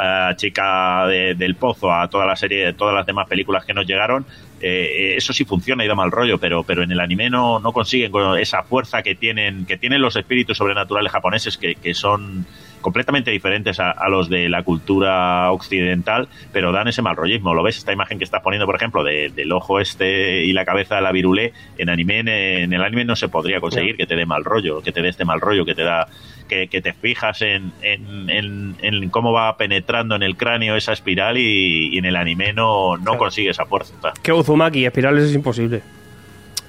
eh, 0.00 0.32
chica 0.36 1.06
de- 1.06 1.34
del 1.34 1.54
pozo 1.56 1.92
a 1.92 2.08
toda 2.08 2.24
la 2.26 2.36
serie, 2.36 2.72
todas 2.72 2.94
las 2.94 3.04
demás 3.06 3.28
películas 3.28 3.64
que 3.64 3.74
nos 3.74 3.86
llegaron, 3.86 4.24
eh, 4.60 5.14
eso 5.16 5.32
sí 5.32 5.44
funciona 5.44 5.84
y 5.84 5.88
da 5.88 5.94
mal 5.94 6.10
rollo, 6.10 6.38
pero, 6.38 6.62
pero 6.62 6.82
en 6.82 6.92
el 6.92 7.00
anime 7.00 7.28
no, 7.28 7.58
no 7.58 7.72
consiguen 7.72 8.10
con 8.12 8.38
esa 8.38 8.62
fuerza 8.62 9.02
que 9.02 9.14
tienen, 9.14 9.66
que 9.66 9.76
tienen 9.76 10.00
los 10.00 10.16
espíritus 10.16 10.56
sobrenaturales 10.56 11.10
japoneses 11.12 11.58
que, 11.58 11.74
que 11.74 11.94
son 11.94 12.46
completamente 12.82 13.30
diferentes 13.30 13.80
a, 13.80 13.90
a, 13.90 14.08
los 14.08 14.28
de 14.28 14.48
la 14.48 14.62
cultura 14.62 15.50
occidental, 15.50 16.28
pero 16.52 16.72
dan 16.72 16.88
ese 16.88 17.00
mal 17.00 17.16
rollismo. 17.16 17.54
¿Lo 17.54 17.62
ves? 17.62 17.78
Esta 17.78 17.92
imagen 17.92 18.18
que 18.18 18.24
estás 18.24 18.42
poniendo, 18.42 18.66
por 18.66 18.76
ejemplo, 18.76 19.02
de, 19.02 19.30
del 19.30 19.52
ojo 19.52 19.80
este 19.80 20.44
y 20.44 20.52
la 20.52 20.64
cabeza 20.64 20.96
de 20.96 21.02
la 21.02 21.12
virulé, 21.12 21.52
en 21.78 21.88
anime, 21.88 22.18
en, 22.18 22.28
en 22.28 22.72
el 22.72 22.82
anime 22.82 23.04
no 23.04 23.16
se 23.16 23.28
podría 23.28 23.60
conseguir 23.60 23.96
que 23.96 24.06
te 24.06 24.16
dé 24.16 24.26
mal 24.26 24.44
rollo, 24.44 24.82
que 24.82 24.92
te 24.92 25.00
dé 25.00 25.08
este 25.08 25.24
mal 25.24 25.40
rollo, 25.40 25.64
que 25.64 25.74
te 25.74 25.84
da 25.84 26.08
que, 26.48 26.68
que 26.68 26.82
te 26.82 26.92
fijas 26.92 27.40
en, 27.42 27.72
en, 27.80 28.28
en, 28.28 28.76
en, 28.82 29.08
cómo 29.08 29.32
va 29.32 29.56
penetrando 29.56 30.14
en 30.16 30.22
el 30.22 30.36
cráneo 30.36 30.76
esa 30.76 30.92
espiral 30.92 31.38
y, 31.38 31.94
y 31.94 31.98
en 31.98 32.04
el 32.04 32.16
anime 32.16 32.52
no, 32.52 32.96
no 32.96 33.02
claro. 33.04 33.18
consigue 33.18 33.50
esa 33.50 33.64
fuerza. 33.64 34.12
Que 34.22 34.32
Uzumaki, 34.32 34.84
espirales 34.84 35.24
es 35.24 35.34
imposible. 35.34 35.82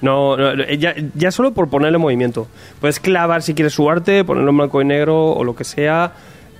No, 0.00 0.36
no 0.36 0.54
ya, 0.72 0.94
ya, 1.14 1.30
solo 1.30 1.52
por 1.52 1.68
ponerle 1.68 1.98
movimiento. 1.98 2.46
Puedes 2.80 3.00
clavar 3.00 3.42
si 3.42 3.54
quieres 3.54 3.72
su 3.72 3.88
arte, 3.88 4.24
ponerlo 4.24 4.50
en 4.50 4.56
blanco 4.56 4.82
y 4.82 4.84
negro 4.84 5.32
o 5.32 5.44
lo 5.44 5.54
que 5.54 5.64
sea, 5.64 6.12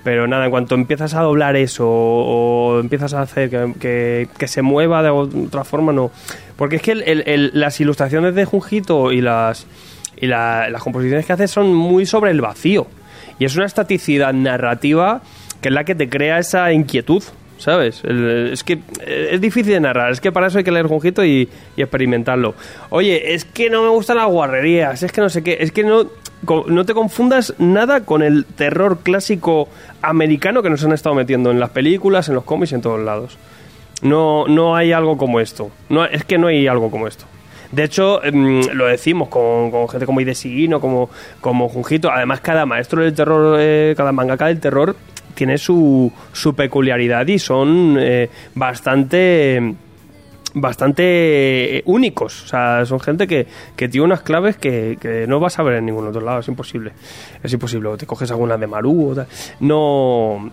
pero 0.02 0.26
nada, 0.26 0.44
en 0.44 0.50
cuanto 0.50 0.74
empiezas 0.74 1.14
a 1.14 1.22
doblar 1.22 1.56
eso 1.56 1.86
o, 1.88 2.78
empiezas 2.80 3.14
a 3.14 3.22
hacer 3.22 3.50
que, 3.50 3.74
que, 3.80 4.28
que, 4.38 4.48
se 4.48 4.62
mueva 4.62 5.02
de 5.02 5.10
otra 5.10 5.64
forma, 5.64 5.92
no. 5.92 6.10
Porque 6.56 6.76
es 6.76 6.82
que 6.82 6.92
el, 6.92 7.02
el, 7.02 7.24
el, 7.26 7.50
las 7.54 7.80
ilustraciones 7.80 8.34
de 8.34 8.44
Junjito 8.44 9.12
y 9.12 9.20
las, 9.20 9.66
y 10.16 10.26
la, 10.26 10.68
las 10.68 10.82
composiciones 10.82 11.26
que 11.26 11.32
hace 11.32 11.48
son 11.48 11.74
muy 11.74 12.06
sobre 12.06 12.30
el 12.30 12.40
vacío. 12.40 12.86
Y 13.38 13.46
es 13.46 13.56
una 13.56 13.66
estaticidad 13.66 14.32
narrativa 14.32 15.22
que 15.60 15.68
es 15.68 15.74
la 15.74 15.84
que 15.84 15.94
te 15.94 16.10
crea 16.10 16.38
esa 16.38 16.70
inquietud, 16.74 17.22
¿sabes? 17.58 18.02
Es 18.04 18.64
que 18.64 18.80
es 19.06 19.40
difícil 19.40 19.72
de 19.72 19.80
narrar, 19.80 20.12
es 20.12 20.20
que 20.20 20.32
para 20.32 20.46
eso 20.48 20.58
hay 20.58 20.64
que 20.64 20.72
leer 20.72 20.86
Junjito 20.86 21.24
y, 21.24 21.48
experimentarlo. 21.76 22.54
Oye, 22.90 23.34
es 23.34 23.44
que 23.44 23.70
no 23.70 23.82
me 23.82 23.88
gustan 23.88 24.16
las 24.16 24.26
guarrerías, 24.26 25.02
es 25.02 25.12
que 25.12 25.20
no 25.20 25.28
sé 25.28 25.42
qué, 25.42 25.58
es 25.60 25.72
que 25.72 25.84
no, 25.84 26.06
no 26.66 26.84
te 26.84 26.94
confundas 26.94 27.54
nada 27.58 28.04
con 28.04 28.22
el 28.22 28.44
terror 28.44 29.00
clásico 29.02 29.68
americano 30.02 30.62
que 30.62 30.70
nos 30.70 30.84
han 30.84 30.92
estado 30.92 31.14
metiendo 31.14 31.50
en 31.50 31.60
las 31.60 31.70
películas, 31.70 32.28
en 32.28 32.34
los 32.34 32.44
cómics 32.44 32.72
en 32.72 32.82
todos 32.82 33.00
lados. 33.00 33.38
No, 34.02 34.46
no 34.48 34.76
hay 34.76 34.92
algo 34.92 35.16
como 35.16 35.40
esto. 35.40 35.70
No, 35.88 36.04
es 36.04 36.24
que 36.24 36.36
no 36.36 36.48
hay 36.48 36.66
algo 36.66 36.90
como 36.90 37.06
esto. 37.06 37.24
De 37.72 37.84
hecho, 37.84 38.20
mmm, 38.32 38.60
lo 38.72 38.86
decimos 38.86 39.28
con, 39.28 39.88
gente 39.88 40.06
como 40.06 40.20
Idesiguino, 40.20 40.80
como, 40.80 41.10
como 41.40 41.68
Junjito. 41.68 42.10
Además, 42.10 42.40
cada 42.40 42.66
maestro 42.66 43.02
del 43.02 43.14
terror, 43.14 43.56
eh, 43.58 43.94
cada 43.96 44.12
mangaka 44.12 44.46
del 44.46 44.60
terror 44.60 44.94
tiene 45.34 45.58
su, 45.58 46.12
su 46.32 46.54
peculiaridad 46.54 47.26
y 47.26 47.38
son 47.38 47.96
eh, 47.98 48.28
bastante 48.54 49.74
bastante 50.54 51.82
únicos. 51.86 52.44
O 52.44 52.46
sea, 52.46 52.86
son 52.86 53.00
gente 53.00 53.26
que, 53.26 53.46
que 53.76 53.88
tiene 53.88 54.06
unas 54.06 54.22
claves 54.22 54.56
que, 54.56 54.96
que, 55.00 55.26
no 55.26 55.40
vas 55.40 55.58
a 55.58 55.62
ver 55.62 55.74
en 55.74 55.86
ningún 55.86 56.06
otro 56.06 56.20
lado. 56.20 56.40
Es 56.40 56.48
imposible. 56.48 56.92
Es 57.42 57.52
imposible. 57.52 57.88
O 57.88 57.96
te 57.96 58.06
coges 58.06 58.30
alguna 58.30 58.56
de 58.56 58.66
Maru 58.66 59.10
o 59.10 59.14
tal. 59.14 59.26
No. 59.60 60.50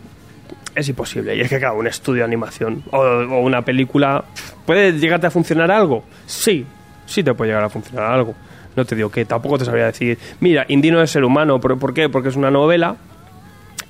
Es 0.76 0.90
imposible. 0.90 1.36
Y 1.36 1.42
es 1.42 1.50
que, 1.50 1.60
claro, 1.60 1.76
un 1.76 1.88
estudio 1.88 2.20
de 2.20 2.26
animación 2.26 2.84
o, 2.92 3.00
una 3.40 3.62
película. 3.64 4.26
¿Puede 4.66 4.94
llegarte 4.94 5.28
a 5.28 5.32
funcionar 5.32 5.72
algo? 5.72 6.04
Sí, 6.26 6.66
sí 7.06 7.24
te 7.24 7.34
puede 7.34 7.52
llegar 7.52 7.64
a 7.64 7.70
funcionar 7.70 8.12
algo. 8.12 8.34
No 8.76 8.86
te 8.86 8.96
digo 8.96 9.10
que 9.10 9.26
tampoco 9.26 9.58
te 9.58 9.66
sabría 9.66 9.86
decir, 9.86 10.18
mira, 10.40 10.66
Indino 10.70 11.02
es 11.02 11.12
ser 11.12 11.26
humano, 11.26 11.60
¿por, 11.60 11.78
¿por 11.78 11.94
qué? 11.94 12.08
Porque 12.08 12.30
es 12.30 12.38
una 12.38 12.50
novela 12.50 12.96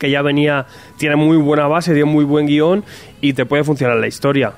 que 0.01 0.09
ya 0.09 0.23
venía, 0.23 0.65
tiene 0.97 1.15
muy 1.15 1.37
buena 1.37 1.67
base, 1.67 1.93
tiene 1.93 2.09
muy 2.09 2.25
buen 2.25 2.47
guion 2.47 2.83
y 3.21 3.33
te 3.33 3.45
puede 3.45 3.63
funcionar 3.63 3.97
la 3.97 4.07
historia. 4.07 4.51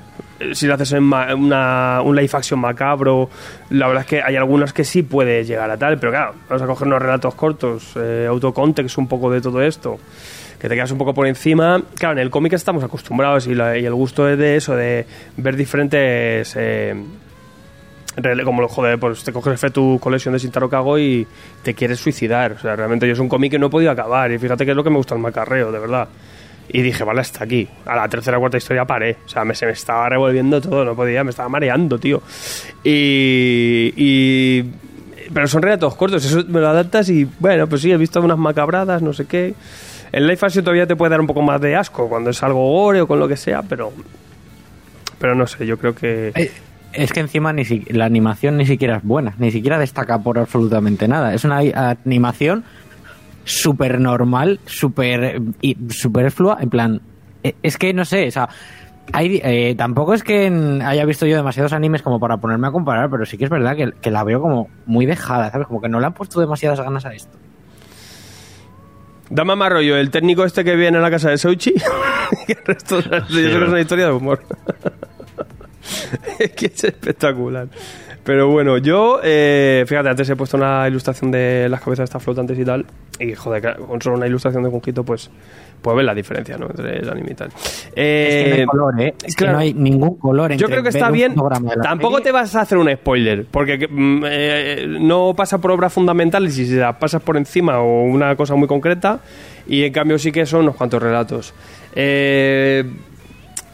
Si 0.54 0.68
lo 0.68 0.76
haces 0.76 0.94
en 0.94 1.04
una, 1.04 2.02
un 2.02 2.16
live 2.16 2.30
action 2.32 2.62
macabro, 2.62 3.30
la 3.70 3.88
verdad 3.88 4.04
es 4.04 4.08
que 4.08 4.22
hay 4.24 4.38
algunas 4.38 4.72
que 4.72 4.86
sí 4.86 5.04
puede 5.04 5.44
llegar 5.44 5.70
a 5.70 5.76
tal, 5.76 6.00
pero 6.00 6.14
claro, 6.14 6.36
vamos 6.48 6.62
a 6.62 6.66
coger 6.66 6.88
unos 6.88 7.02
relatos 7.02 7.36
cortos, 7.36 7.92
eh, 7.98 8.26
autocontext 8.30 8.98
un 8.98 9.08
poco 9.10 9.30
de 9.30 9.42
todo 9.42 9.62
esto 9.62 10.00
que 10.62 10.70
te 10.70 10.76
quedas 10.76 10.92
un 10.92 10.98
poco 10.98 11.14
por 11.14 11.28
encima. 11.28 11.84
Claro, 11.96 12.14
en 12.14 12.20
el 12.20 12.30
cómic 12.30 12.54
estamos 12.54 12.82
acostumbrados 12.82 13.48
y, 13.48 13.54
la, 13.54 13.78
y, 13.78 13.86
el 13.86 13.94
gusto 13.94 14.30
es 14.30 14.38
de 14.38 14.56
eso, 14.56 14.78
de 14.78 15.06
ver 15.36 15.58
diferentes 15.58 16.56
eh, 16.56 16.96
como 18.44 18.68
joder, 18.68 19.00
pues 19.00 19.24
te 19.24 19.34
coges 19.34 19.62
tu 19.72 20.00
colección 20.00 20.34
de 20.34 20.40
Sintaro 20.40 20.70
Kago 20.70 21.00
y 21.00 21.26
te 21.64 21.74
quieres 21.74 22.00
suicidar. 22.00 22.54
O 22.54 22.60
sea, 22.60 22.76
realmente 22.76 23.08
yo 23.08 23.14
es 23.14 23.20
un 23.20 23.30
cómic 23.30 23.52
que 23.52 23.60
no 23.60 23.68
he 23.68 23.70
podido 23.70 23.92
acabar. 23.92 24.32
Y 24.32 24.38
fíjate 24.38 24.66
que 24.66 24.72
es 24.72 24.78
lo 24.78 24.84
que 24.84 24.90
me 24.90 24.98
gusta 24.98 25.16
el 25.16 25.22
macarreo, 25.22 25.72
de 25.72 25.80
verdad. 25.80 26.08
Y 26.70 26.82
dije, 26.82 27.04
vale, 27.04 27.22
hasta 27.22 27.44
aquí. 27.44 27.68
A 27.86 27.96
la 27.96 28.08
tercera 28.08 28.38
cuarta 28.38 28.58
historia 28.58 28.86
paré. 28.86 29.18
O 29.26 29.30
sea, 29.30 29.44
me, 29.44 29.56
se 29.56 29.66
me 29.66 29.72
estaba 29.72 30.08
revolviendo 30.10 30.62
todo, 30.62 30.86
no 30.86 30.96
podía, 30.96 31.24
me 31.24 31.32
estaba 31.32 31.50
mareando, 31.50 31.98
tío. 31.98 32.22
Y. 32.84 33.94
y 33.96 34.66
pero 35.34 35.48
son 35.48 35.62
relatos 35.62 35.96
cortos, 35.96 36.24
eso 36.26 36.44
me 36.48 36.60
lo 36.60 36.68
adaptas 36.68 37.10
y 37.10 37.28
bueno, 37.40 37.66
pues 37.68 37.82
sí, 37.82 37.92
he 37.92 37.98
visto 37.98 38.22
unas 38.22 38.38
macabradas, 38.38 39.02
no 39.02 39.14
sé 39.14 39.26
qué. 39.26 39.56
El 40.12 40.28
live 40.28 40.38
action 40.40 40.64
todavía 40.64 40.86
te 40.86 40.96
puede 40.96 41.12
dar 41.12 41.22
un 41.22 41.28
poco 41.28 41.42
más 41.42 41.60
de 41.60 41.76
asco 41.76 42.08
cuando 42.08 42.30
es 42.30 42.44
algo 42.44 42.60
gore 42.60 43.02
o 43.02 43.08
con 43.08 43.20
lo 43.20 43.28
que 43.28 43.38
sea, 43.38 43.64
pero. 43.64 43.92
Pero 45.18 45.34
no 45.34 45.48
sé, 45.48 45.66
yo 45.66 45.78
creo 45.78 45.96
que. 45.96 46.32
Eh 46.36 46.52
es 46.94 47.12
que 47.12 47.20
encima 47.20 47.54
ni 47.54 47.66
si, 47.66 47.82
la 47.90 48.06
animación 48.06 48.58
ni 48.58 48.66
siquiera 48.66 48.98
es 48.98 49.04
buena, 49.04 49.34
ni 49.38 49.52
siquiera 49.52 49.78
destaca 49.78 50.20
por 50.20 50.40
absolutamente 50.40 51.08
nada. 51.08 51.34
Es 51.34 51.44
una 51.44 51.60
animación 52.06 52.64
súper 53.46 54.00
normal, 54.00 54.60
súper 54.66 55.42
superflua, 55.90 56.58
en 56.62 56.70
plan, 56.70 57.02
es 57.62 57.78
que 57.78 57.94
no 57.94 58.06
sé, 58.06 58.28
o 58.28 58.32
sea, 58.32 58.50
hay, 59.12 59.42
eh, 59.44 59.76
tampoco 59.78 60.14
es 60.14 60.24
que 60.24 60.48
haya 60.84 61.06
visto 61.06 61.26
yo 61.26 61.36
demasiados 61.36 61.74
animes 61.74 62.02
como 62.02 62.20
para 62.20 62.38
ponerme 62.38 62.68
a 62.68 62.72
comparar, 62.72 63.10
pero 63.10 63.26
sí 63.26 63.38
que 63.38 63.46
es 63.46 63.50
verdad 63.50 63.76
que, 63.76 63.92
que, 64.02 64.12
la 64.12 64.24
veo 64.24 64.40
como 64.42 64.70
muy 64.86 65.06
dejada, 65.06 65.52
¿sabes? 65.52 65.68
Como 65.68 65.82
que 65.82 65.90
no 65.90 66.00
le 66.00 66.06
han 66.06 66.14
puesto 66.14 66.40
demasiadas 66.40 66.80
ganas 66.80 67.06
a 67.06 67.14
esto. 67.14 67.38
Dame 69.30 69.56
más 69.56 69.72
rollo, 69.72 69.98
el 69.98 70.12
técnico 70.12 70.46
este 70.46 70.64
que 70.64 70.76
viene 70.76 71.00
a 71.00 71.02
la 71.02 71.10
casa 71.10 71.30
de 71.30 71.38
Soichi, 71.38 71.74
el 72.48 72.58
resto 72.66 73.02
sí, 73.02 73.46
es 73.46 73.56
una 73.56 73.82
historia 73.82 74.06
de 74.06 74.12
humor. 74.12 74.44
es 76.40 76.52
que 76.52 76.68
es 76.68 76.84
espectacular. 76.84 77.68
Pero 78.24 78.50
bueno, 78.50 78.78
yo, 78.78 79.20
eh, 79.22 79.84
fíjate, 79.86 80.10
antes 80.10 80.30
he 80.30 80.36
puesto 80.36 80.56
una 80.56 80.88
ilustración 80.88 81.30
de 81.30 81.68
las 81.70 81.82
cabezas 81.82 82.06
estas 82.06 82.24
flotantes 82.24 82.58
y 82.58 82.64
tal. 82.64 82.86
Y 83.20 83.36
joder, 83.36 83.76
con 83.76 84.02
solo 84.02 84.16
una 84.16 84.28
ilustración 84.28 84.64
de 84.64 84.70
Junjito, 84.70 85.04
pues, 85.04 85.30
pues 85.82 85.98
ves 85.98 86.06
la 86.06 86.16
diferencia, 86.16 86.58
¿no? 86.58 86.68
Entre 86.68 87.00
el 87.00 87.10
anime 87.10 87.32
y 87.32 87.36
tal. 87.36 87.50
Eh, 87.94 88.28
es 88.30 88.44
que 88.46 88.50
no 88.50 88.56
hay 88.56 88.66
color, 88.66 89.02
¿eh? 89.02 89.14
Es 89.24 89.36
claro, 89.36 89.52
que 89.52 89.54
no 89.54 89.60
hay 89.60 89.74
ningún 89.74 90.18
color 90.18 90.54
entre 90.54 90.62
Yo 90.62 90.70
creo 90.70 90.84
que 90.84 90.90
está 90.90 91.12
bien. 91.12 91.36
Tampoco 91.36 92.18
serie. 92.18 92.24
te 92.24 92.32
vas 92.32 92.56
a 92.56 92.62
hacer 92.62 92.78
un 92.78 92.90
spoiler, 92.94 93.46
porque 93.46 93.90
mm, 93.90 94.24
eh, 94.26 94.86
no 94.88 95.34
pasa 95.36 95.58
por 95.58 95.72
obras 95.72 95.92
fundamentales 95.92 96.58
y 96.58 96.66
si 96.66 96.76
la 96.76 96.98
pasas 96.98 97.22
por 97.22 97.36
encima 97.36 97.80
o 97.80 98.04
una 98.04 98.38
cosa 98.38 98.56
muy 98.56 98.70
concreta. 98.70 99.20
Y 99.68 99.84
en 99.84 99.92
cambio 99.92 100.18
sí 100.18 100.32
que 100.32 100.46
son 100.46 100.62
unos 100.62 100.78
cuantos 100.78 101.04
relatos. 101.04 101.54
Eh 101.94 102.86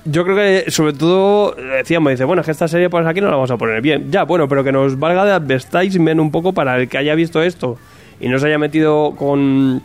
yo 0.06 0.24
creo 0.24 0.36
que 0.36 0.72
sobre 0.72 0.94
todo 0.94 1.56
decíamos, 1.78 2.12
dice, 2.12 2.24
bueno, 2.24 2.42
es 2.42 2.46
que 2.46 2.52
esta 2.52 2.68
serie 2.68 2.90
pues 2.90 3.06
aquí 3.06 3.22
no 3.22 3.28
la 3.28 3.36
vamos 3.36 3.52
a 3.52 3.58
poner 3.58 3.82
bien. 3.82 4.12
Ya, 4.12 4.24
bueno, 4.24 4.48
pero 4.48 4.64
que 4.64 4.72
nos 4.72 4.98
valga 4.98 5.26
de 5.26 5.32
advertisement 5.34 6.20
un 6.20 6.32
poco 6.32 6.54
para 6.54 6.78
el 6.78 6.88
que 6.88 6.98
haya 6.98 7.16
visto 7.16 7.42
esto 7.42 7.78
y 8.20 8.28
no 8.28 8.40
se 8.40 8.48
haya 8.48 8.58
metido 8.58 9.16
con, 9.16 9.82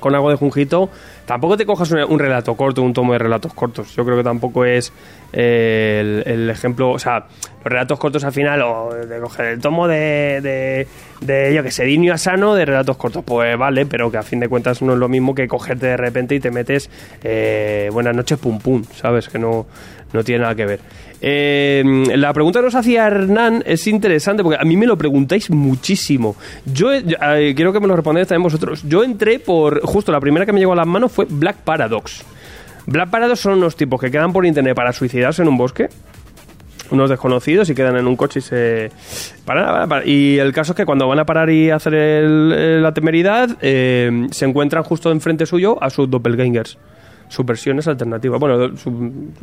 con 0.00 0.14
algo 0.14 0.30
de 0.30 0.36
Junjito, 0.36 0.90
tampoco 1.26 1.56
te 1.56 1.66
cojas 1.66 1.90
un, 1.90 2.00
un, 2.00 2.18
relato 2.18 2.54
corto, 2.56 2.82
un 2.82 2.92
tomo 2.92 3.12
de 3.12 3.18
relatos 3.18 3.54
cortos. 3.54 3.94
Yo 3.94 4.04
creo 4.04 4.16
que 4.16 4.24
tampoco 4.24 4.64
es 4.64 4.92
eh, 5.32 6.22
el, 6.26 6.32
el, 6.32 6.50
ejemplo, 6.50 6.90
o 6.90 6.98
sea, 6.98 7.26
los 7.62 7.72
relatos 7.72 7.98
cortos 7.98 8.24
al 8.24 8.32
final, 8.32 8.62
o 8.62 8.94
de 8.94 9.18
coger 9.20 9.46
el 9.46 9.60
tomo 9.60 9.86
de, 9.86 10.40
de, 10.42 10.86
de 11.20 11.54
yo 11.54 11.62
que 11.62 11.70
sé, 11.70 11.84
Dinio 11.84 12.14
Asano 12.14 12.54
de 12.54 12.64
relatos 12.64 12.96
cortos, 12.96 13.22
pues 13.24 13.56
vale, 13.58 13.86
pero 13.86 14.10
que 14.10 14.18
a 14.18 14.22
fin 14.22 14.40
de 14.40 14.48
cuentas 14.48 14.82
no 14.82 14.94
es 14.94 14.98
lo 14.98 15.08
mismo 15.08 15.34
que 15.34 15.46
cogerte 15.46 15.86
de 15.86 15.96
repente 15.96 16.34
y 16.34 16.40
te 16.40 16.50
metes 16.50 16.90
eh, 17.22 17.90
buenas 17.92 18.14
noches, 18.16 18.38
pum 18.38 18.58
pum, 18.58 18.82
¿sabes? 18.94 19.28
Que 19.28 19.38
no, 19.38 19.66
no 20.12 20.24
tiene 20.24 20.42
nada 20.42 20.54
que 20.54 20.66
ver. 20.66 20.80
Eh, 21.22 21.82
la 22.16 22.32
pregunta 22.32 22.60
que 22.60 22.64
nos 22.64 22.74
hacía 22.74 23.06
Hernán 23.06 23.62
es 23.66 23.86
interesante 23.86 24.42
porque 24.42 24.58
a 24.60 24.64
mí 24.64 24.76
me 24.76 24.86
lo 24.86 24.96
preguntáis 24.96 25.50
muchísimo. 25.50 26.36
Yo 26.64 26.92
eh, 26.92 27.52
quiero 27.54 27.72
que 27.72 27.80
me 27.80 27.86
lo 27.86 27.96
respondáis 27.96 28.28
también 28.28 28.44
vosotros. 28.44 28.82
Yo 28.86 29.04
entré 29.04 29.38
por, 29.38 29.80
justo 29.82 30.12
la 30.12 30.20
primera 30.20 30.46
que 30.46 30.52
me 30.52 30.60
llegó 30.60 30.72
a 30.72 30.76
las 30.76 30.86
manos 30.86 31.12
fue 31.12 31.26
Black 31.28 31.58
Paradox. 31.58 32.24
Black 32.86 33.10
Paradox 33.10 33.40
son 33.40 33.54
unos 33.54 33.76
tipos 33.76 34.00
que 34.00 34.10
quedan 34.10 34.32
por 34.32 34.46
internet 34.46 34.74
para 34.74 34.92
suicidarse 34.92 35.42
en 35.42 35.48
un 35.48 35.58
bosque 35.58 35.88
unos 36.90 37.10
desconocidos 37.10 37.68
y 37.70 37.74
quedan 37.74 37.96
en 37.96 38.06
un 38.06 38.16
coche 38.16 38.40
y 38.40 38.42
se 38.42 38.90
paran. 39.44 40.02
Y 40.04 40.38
el 40.38 40.52
caso 40.52 40.72
es 40.72 40.76
que 40.76 40.86
cuando 40.86 41.08
van 41.08 41.18
a 41.18 41.26
parar 41.26 41.50
y 41.50 41.70
hacer 41.70 41.94
el, 41.94 42.82
la 42.82 42.92
temeridad, 42.92 43.56
eh, 43.60 44.28
se 44.30 44.44
encuentran 44.44 44.82
justo 44.82 45.10
enfrente 45.10 45.46
suyo 45.46 45.82
a 45.82 45.90
sus 45.90 46.10
doppelgangers 46.10 46.78
sus 47.30 47.46
versiones 47.46 47.86
alternativas. 47.86 48.40
Bueno, 48.40 48.72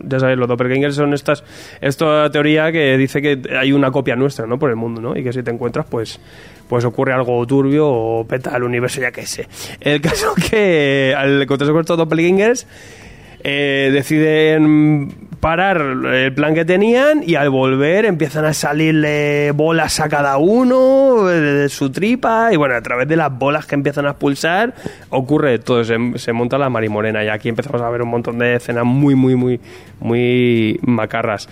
ya 0.04 0.20
sabéis, 0.20 0.38
los 0.38 0.48
doppelgangers 0.48 0.96
son 0.96 1.14
estas 1.14 1.44
esta 1.80 2.30
teoría 2.30 2.72
que 2.72 2.98
dice 2.98 3.22
que 3.22 3.42
hay 3.58 3.72
una 3.72 3.92
copia 3.92 4.16
nuestra, 4.16 4.46
¿no? 4.46 4.60
Por 4.60 4.70
el 4.70 4.76
mundo, 4.76 5.02
¿no? 5.02 5.18
Y 5.18 5.24
que 5.24 5.32
si 5.32 5.42
te 5.42 5.52
encuentras, 5.52 5.86
pues 5.90 6.20
pues 6.68 6.84
ocurre 6.84 7.14
algo 7.14 7.46
turbio 7.48 7.88
o 7.88 8.28
peta 8.28 8.56
el 8.56 8.64
universo, 8.64 9.00
ya 9.00 9.12
que 9.12 9.26
sé. 9.26 9.48
El 9.80 10.02
caso 10.02 10.34
que 10.52 11.16
al 11.18 11.42
encontrarse 11.42 11.72
con 11.72 11.82
estos 11.82 11.98
doppelgangers 11.98 12.68
eh, 13.44 13.90
deciden 13.94 15.27
parar 15.40 15.78
el 16.14 16.34
plan 16.34 16.54
que 16.54 16.66
tenían 16.66 17.22
y 17.26 17.36
al 17.36 17.50
volver 17.50 18.06
empiezan 18.06 18.46
a 18.46 18.54
salirle 18.54 19.52
bolas 19.52 20.00
a 20.00 20.10
cada 20.10 20.38
uno 20.38 21.26
de 21.26 21.70
su 21.70 21.92
tripa 21.92 22.50
y 22.52 22.56
bueno, 22.56 22.76
a 22.76 22.82
través 22.82 23.08
de 23.08 23.16
las 23.16 23.38
bolas 23.38 23.66
que 23.66 23.76
empiezan 23.76 24.06
a 24.06 24.12
expulsar 24.12 24.74
ocurre 25.10 25.60
todo, 25.60 25.84
se, 25.84 26.34
monta 26.34 26.58
la 26.58 26.70
marimorena 26.70 27.24
y 27.24 27.30
aquí 27.30 27.50
empezamos 27.50 27.82
a 27.82 27.90
ver 27.90 28.02
un 28.02 28.10
montón 28.10 28.40
de 28.40 28.56
escenas 28.56 28.86
muy, 28.86 29.16
muy, 29.16 29.36
muy, 29.36 29.60
muy 30.00 30.80
macarras 30.84 31.48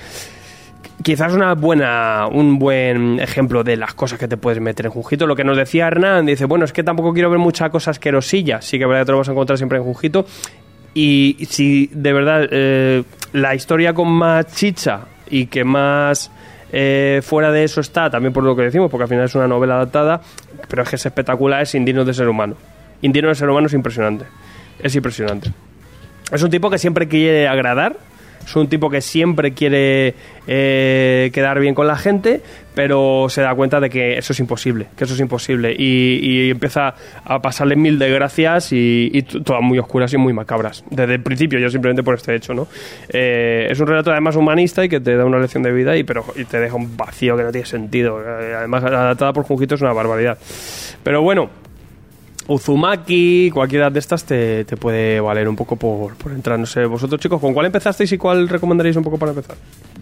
quizás 1.04 1.34
una 1.34 1.54
buena, 1.54 2.28
un 2.32 2.58
buen 2.58 3.20
ejemplo 3.20 3.64
de 3.64 3.78
las 3.78 3.94
cosas 3.94 4.18
que 4.18 4.28
te 4.28 4.38
puedes 4.38 4.60
meter 4.60 4.88
en 4.88 4.92
Junjito. 4.92 5.28
Lo 5.28 5.36
que 5.36 5.44
nos 5.44 5.58
decía 5.58 5.88
Hernán, 5.88 6.26
dice, 6.26 6.46
bueno, 6.46 6.66
es 6.66 6.74
que 6.74 6.84
tampoco 6.84 7.14
quiero 7.14 7.30
ver 7.30 7.38
muchas 7.38 7.70
cosas 7.70 7.98
asquerosillas. 7.98 8.66
Sí 8.66 8.80
que 8.80 8.86
verdad 8.86 9.02
que 9.02 9.06
te 9.08 9.12
lo 9.12 9.18
vas 9.20 9.30
a 9.30 9.34
encontrar 9.34 9.58
siempre 9.58 9.78
en 9.78 9.84
Junjito. 9.84 10.26
Y 10.96 11.46
si 11.50 11.88
de 11.92 12.14
verdad 12.14 12.48
eh, 12.50 13.04
la 13.34 13.54
historia 13.54 13.94
con 13.94 14.10
más 14.10 14.48
chicha 14.56 15.02
y 15.30 15.48
que 15.48 15.66
más 15.66 16.32
eh, 16.72 17.22
fuera 17.22 17.52
de 17.52 17.66
eso 17.66 17.82
está, 17.82 18.10
también 18.10 18.32
por 18.32 18.46
lo 18.46 18.56
que 18.56 18.64
decimos, 18.64 18.90
porque 18.90 19.04
al 19.04 19.10
final 19.10 19.26
es 19.26 19.36
una 19.36 19.48
novela 19.48 19.76
adaptada, 19.76 20.22
pero 20.70 20.84
es 20.84 20.90
que 20.90 20.96
es 20.96 21.06
espectacular, 21.06 21.62
es 21.62 21.76
Indignos 21.76 22.08
de 22.08 22.14
Ser 22.14 22.30
Humano. 22.30 22.56
Indigno 23.02 23.28
de 23.28 23.36
Ser 23.36 23.50
Humano 23.50 23.68
es 23.68 23.74
impresionante. 23.74 24.26
Es 24.80 24.96
impresionante. 24.96 25.52
Es 26.32 26.42
un 26.42 26.50
tipo 26.50 26.70
que 26.70 26.78
siempre 26.78 27.10
quiere 27.10 27.48
agradar, 27.50 27.98
es 28.46 28.56
un 28.56 28.68
tipo 28.68 28.90
que 28.90 29.02
siempre 29.02 29.54
quiere 29.54 30.14
eh, 30.48 31.32
quedar 31.34 31.60
bien 31.60 31.74
con 31.74 31.88
la 31.88 31.96
gente, 31.98 32.42
pero 32.76 33.28
se 33.30 33.42
da 33.42 33.56
cuenta 33.56 33.80
de 33.80 33.90
que 33.90 34.18
eso 34.18 34.34
es 34.34 34.40
imposible, 34.40 34.88
que 34.98 35.06
eso 35.06 35.14
es 35.14 35.20
imposible. 35.20 35.76
Y, 35.78 36.20
y 36.22 36.50
empieza 36.52 36.94
a 37.24 37.42
pasarle 37.42 37.76
mil 37.76 37.98
desgracias 37.98 38.72
y, 38.72 39.10
y 39.14 39.22
todas 39.24 39.62
muy 39.62 39.80
oscuras 39.80 40.14
y 40.14 40.18
muy 40.18 40.34
macabras. 40.34 40.84
Desde 40.90 41.16
el 41.16 41.24
principio, 41.24 41.58
yo 41.60 41.70
simplemente 41.70 42.04
por 42.04 42.16
este 42.16 42.36
hecho, 42.36 42.54
¿no? 42.54 42.68
Eh, 43.10 43.68
es 43.70 43.80
un 43.80 43.88
relato 43.88 44.12
además 44.12 44.36
humanista 44.36 44.84
y 44.84 44.90
que 44.90 45.00
te 45.00 45.16
da 45.16 45.26
una 45.26 45.40
lección 45.40 45.64
de 45.64 45.72
vida 45.72 45.96
y, 45.98 46.04
pero, 46.04 46.24
te 46.50 46.60
deja 46.60 46.76
un 46.76 46.96
vacío 46.96 47.36
que 47.36 47.44
no 47.44 47.52
tiene 47.52 47.66
sentido. 47.66 48.22
Eh, 48.22 48.54
Además, 48.56 48.84
adaptada 48.84 49.34
por 49.34 49.44
Junjito 49.44 49.76
es 49.76 49.82
una 49.82 49.94
barbaridad. 49.94 50.38
Pero 51.04 51.22
bueno, 51.22 51.50
Uzumaki, 52.48 53.50
cualquiera 53.52 53.90
de 53.90 54.00
estas 54.00 54.24
te, 54.24 54.66
te 54.66 54.78
puede 54.78 55.20
valer 55.20 55.48
un 55.50 55.56
poco 55.56 55.76
por, 55.78 56.16
por 56.16 56.32
entrar. 56.32 56.60
No 56.60 56.66
sé, 56.66 56.86
vosotros 56.86 57.20
chicos, 57.20 57.42
¿con 57.42 57.54
cuál 57.54 57.66
empezasteis 57.66 58.12
y 58.12 58.18
cuál 58.18 58.48
recomendaríais 58.48 58.96
un 58.98 59.04
poco 59.04 59.18
para 59.18 59.32
empezar? 59.32 59.58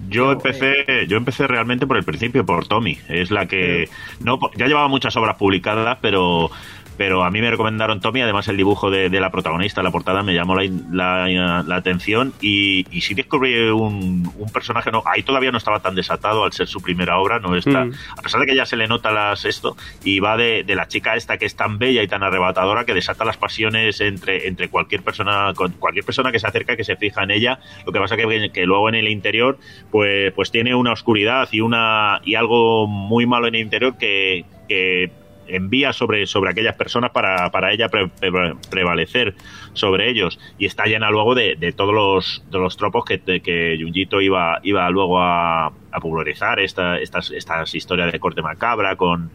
Yo 0.09 0.31
empecé, 0.31 0.85
yo 1.07 1.17
empecé 1.17 1.47
realmente 1.47 1.87
por 1.87 1.97
el 1.97 2.03
principio, 2.03 2.45
por 2.45 2.67
Tommy. 2.67 2.97
Es 3.07 3.31
la 3.31 3.45
que 3.47 3.89
no, 4.19 4.39
ya 4.57 4.67
llevaba 4.67 4.87
muchas 4.87 5.15
obras 5.15 5.37
publicadas, 5.37 5.97
pero 6.01 6.51
pero 6.97 7.23
a 7.23 7.31
mí 7.31 7.41
me 7.41 7.49
recomendaron 7.49 7.99
Tommy, 8.01 8.21
además 8.21 8.47
el 8.47 8.57
dibujo 8.57 8.89
de, 8.91 9.09
de 9.09 9.19
la 9.19 9.29
protagonista, 9.31 9.81
la 9.83 9.91
portada, 9.91 10.23
me 10.23 10.33
llamó 10.33 10.55
la, 10.55 10.69
la- 10.91 11.63
la 11.65 11.75
atención 11.75 12.33
y, 12.41 12.85
y 12.95 13.01
sí 13.01 13.13
descubrí 13.13 13.69
un, 13.69 14.31
un 14.37 14.49
personaje, 14.51 14.91
no, 14.91 15.03
ahí 15.05 15.23
todavía 15.23 15.51
no 15.51 15.57
estaba 15.57 15.79
tan 15.79 15.95
desatado 15.95 16.43
al 16.43 16.53
ser 16.53 16.67
su 16.67 16.81
primera 16.81 17.17
obra, 17.19 17.39
no 17.39 17.55
está, 17.55 17.85
Mm. 17.85 17.93
a 18.17 18.21
pesar 18.21 18.39
de 18.41 18.45
que 18.47 18.55
ya 18.55 18.65
se 18.65 18.75
le 18.77 18.87
nota 18.87 19.11
las 19.11 19.45
esto, 19.45 19.75
y 20.03 20.19
va 20.19 20.37
de, 20.37 20.63
de 20.63 20.75
la 20.75 20.87
chica 20.87 21.15
esta 21.15 21.37
que 21.37 21.45
es 21.45 21.55
tan 21.55 21.77
bella 21.79 22.03
y 22.03 22.07
tan 22.07 22.23
arrebatadora 22.23 22.85
que 22.85 22.93
desata 22.93 23.25
las 23.25 23.37
pasiones 23.37 23.99
entre, 24.01 24.47
entre 24.47 24.69
cualquier 24.69 25.01
persona, 25.01 25.53
con 25.55 25.71
cualquier 25.73 26.05
persona 26.05 26.31
que 26.31 26.39
se 26.39 26.47
acerca, 26.47 26.75
que 26.75 26.83
se 26.83 26.95
fija 26.95 27.23
en 27.23 27.31
ella, 27.31 27.59
lo 27.85 27.91
que 27.91 27.99
pasa 27.99 28.15
que, 28.15 28.51
que 28.53 28.65
luego 28.65 28.89
en 28.89 28.95
el 28.95 29.07
interior, 29.07 29.57
pues, 29.91 30.31
pues 30.33 30.51
tiene 30.51 30.75
una 30.75 30.91
oscuridad 30.93 31.47
y 31.51 31.61
una, 31.61 32.21
y 32.23 32.35
algo 32.35 32.87
muy 32.87 33.25
malo 33.25 33.47
en 33.47 33.55
el 33.55 33.61
interior 33.61 33.97
que, 33.97 34.45
que 34.67 35.11
envía 35.47 35.93
sobre, 35.93 36.25
sobre 36.27 36.51
aquellas 36.51 36.75
personas 36.75 37.11
para, 37.11 37.49
para 37.51 37.71
ella 37.71 37.89
pre- 37.89 38.07
pre- 38.07 38.55
prevalecer 38.69 39.35
sobre 39.73 40.09
ellos. 40.09 40.39
Y 40.57 40.65
está 40.65 40.85
llena 40.85 41.09
luego 41.09 41.35
de, 41.35 41.55
de 41.55 41.71
todos 41.71 41.93
los, 41.93 42.43
de 42.51 42.57
los 42.59 42.77
tropos 42.77 43.05
que, 43.05 43.19
que 43.19 43.77
Junjito 43.81 44.21
iba, 44.21 44.59
iba 44.63 44.89
luego 44.89 45.19
a, 45.21 45.67
a 45.67 45.99
popularizar 46.01 46.59
esta, 46.59 46.99
estas, 46.99 47.31
estas 47.31 47.75
historias 47.75 48.11
de 48.11 48.19
corte 48.19 48.41
macabra 48.41 48.95
con, 48.95 49.31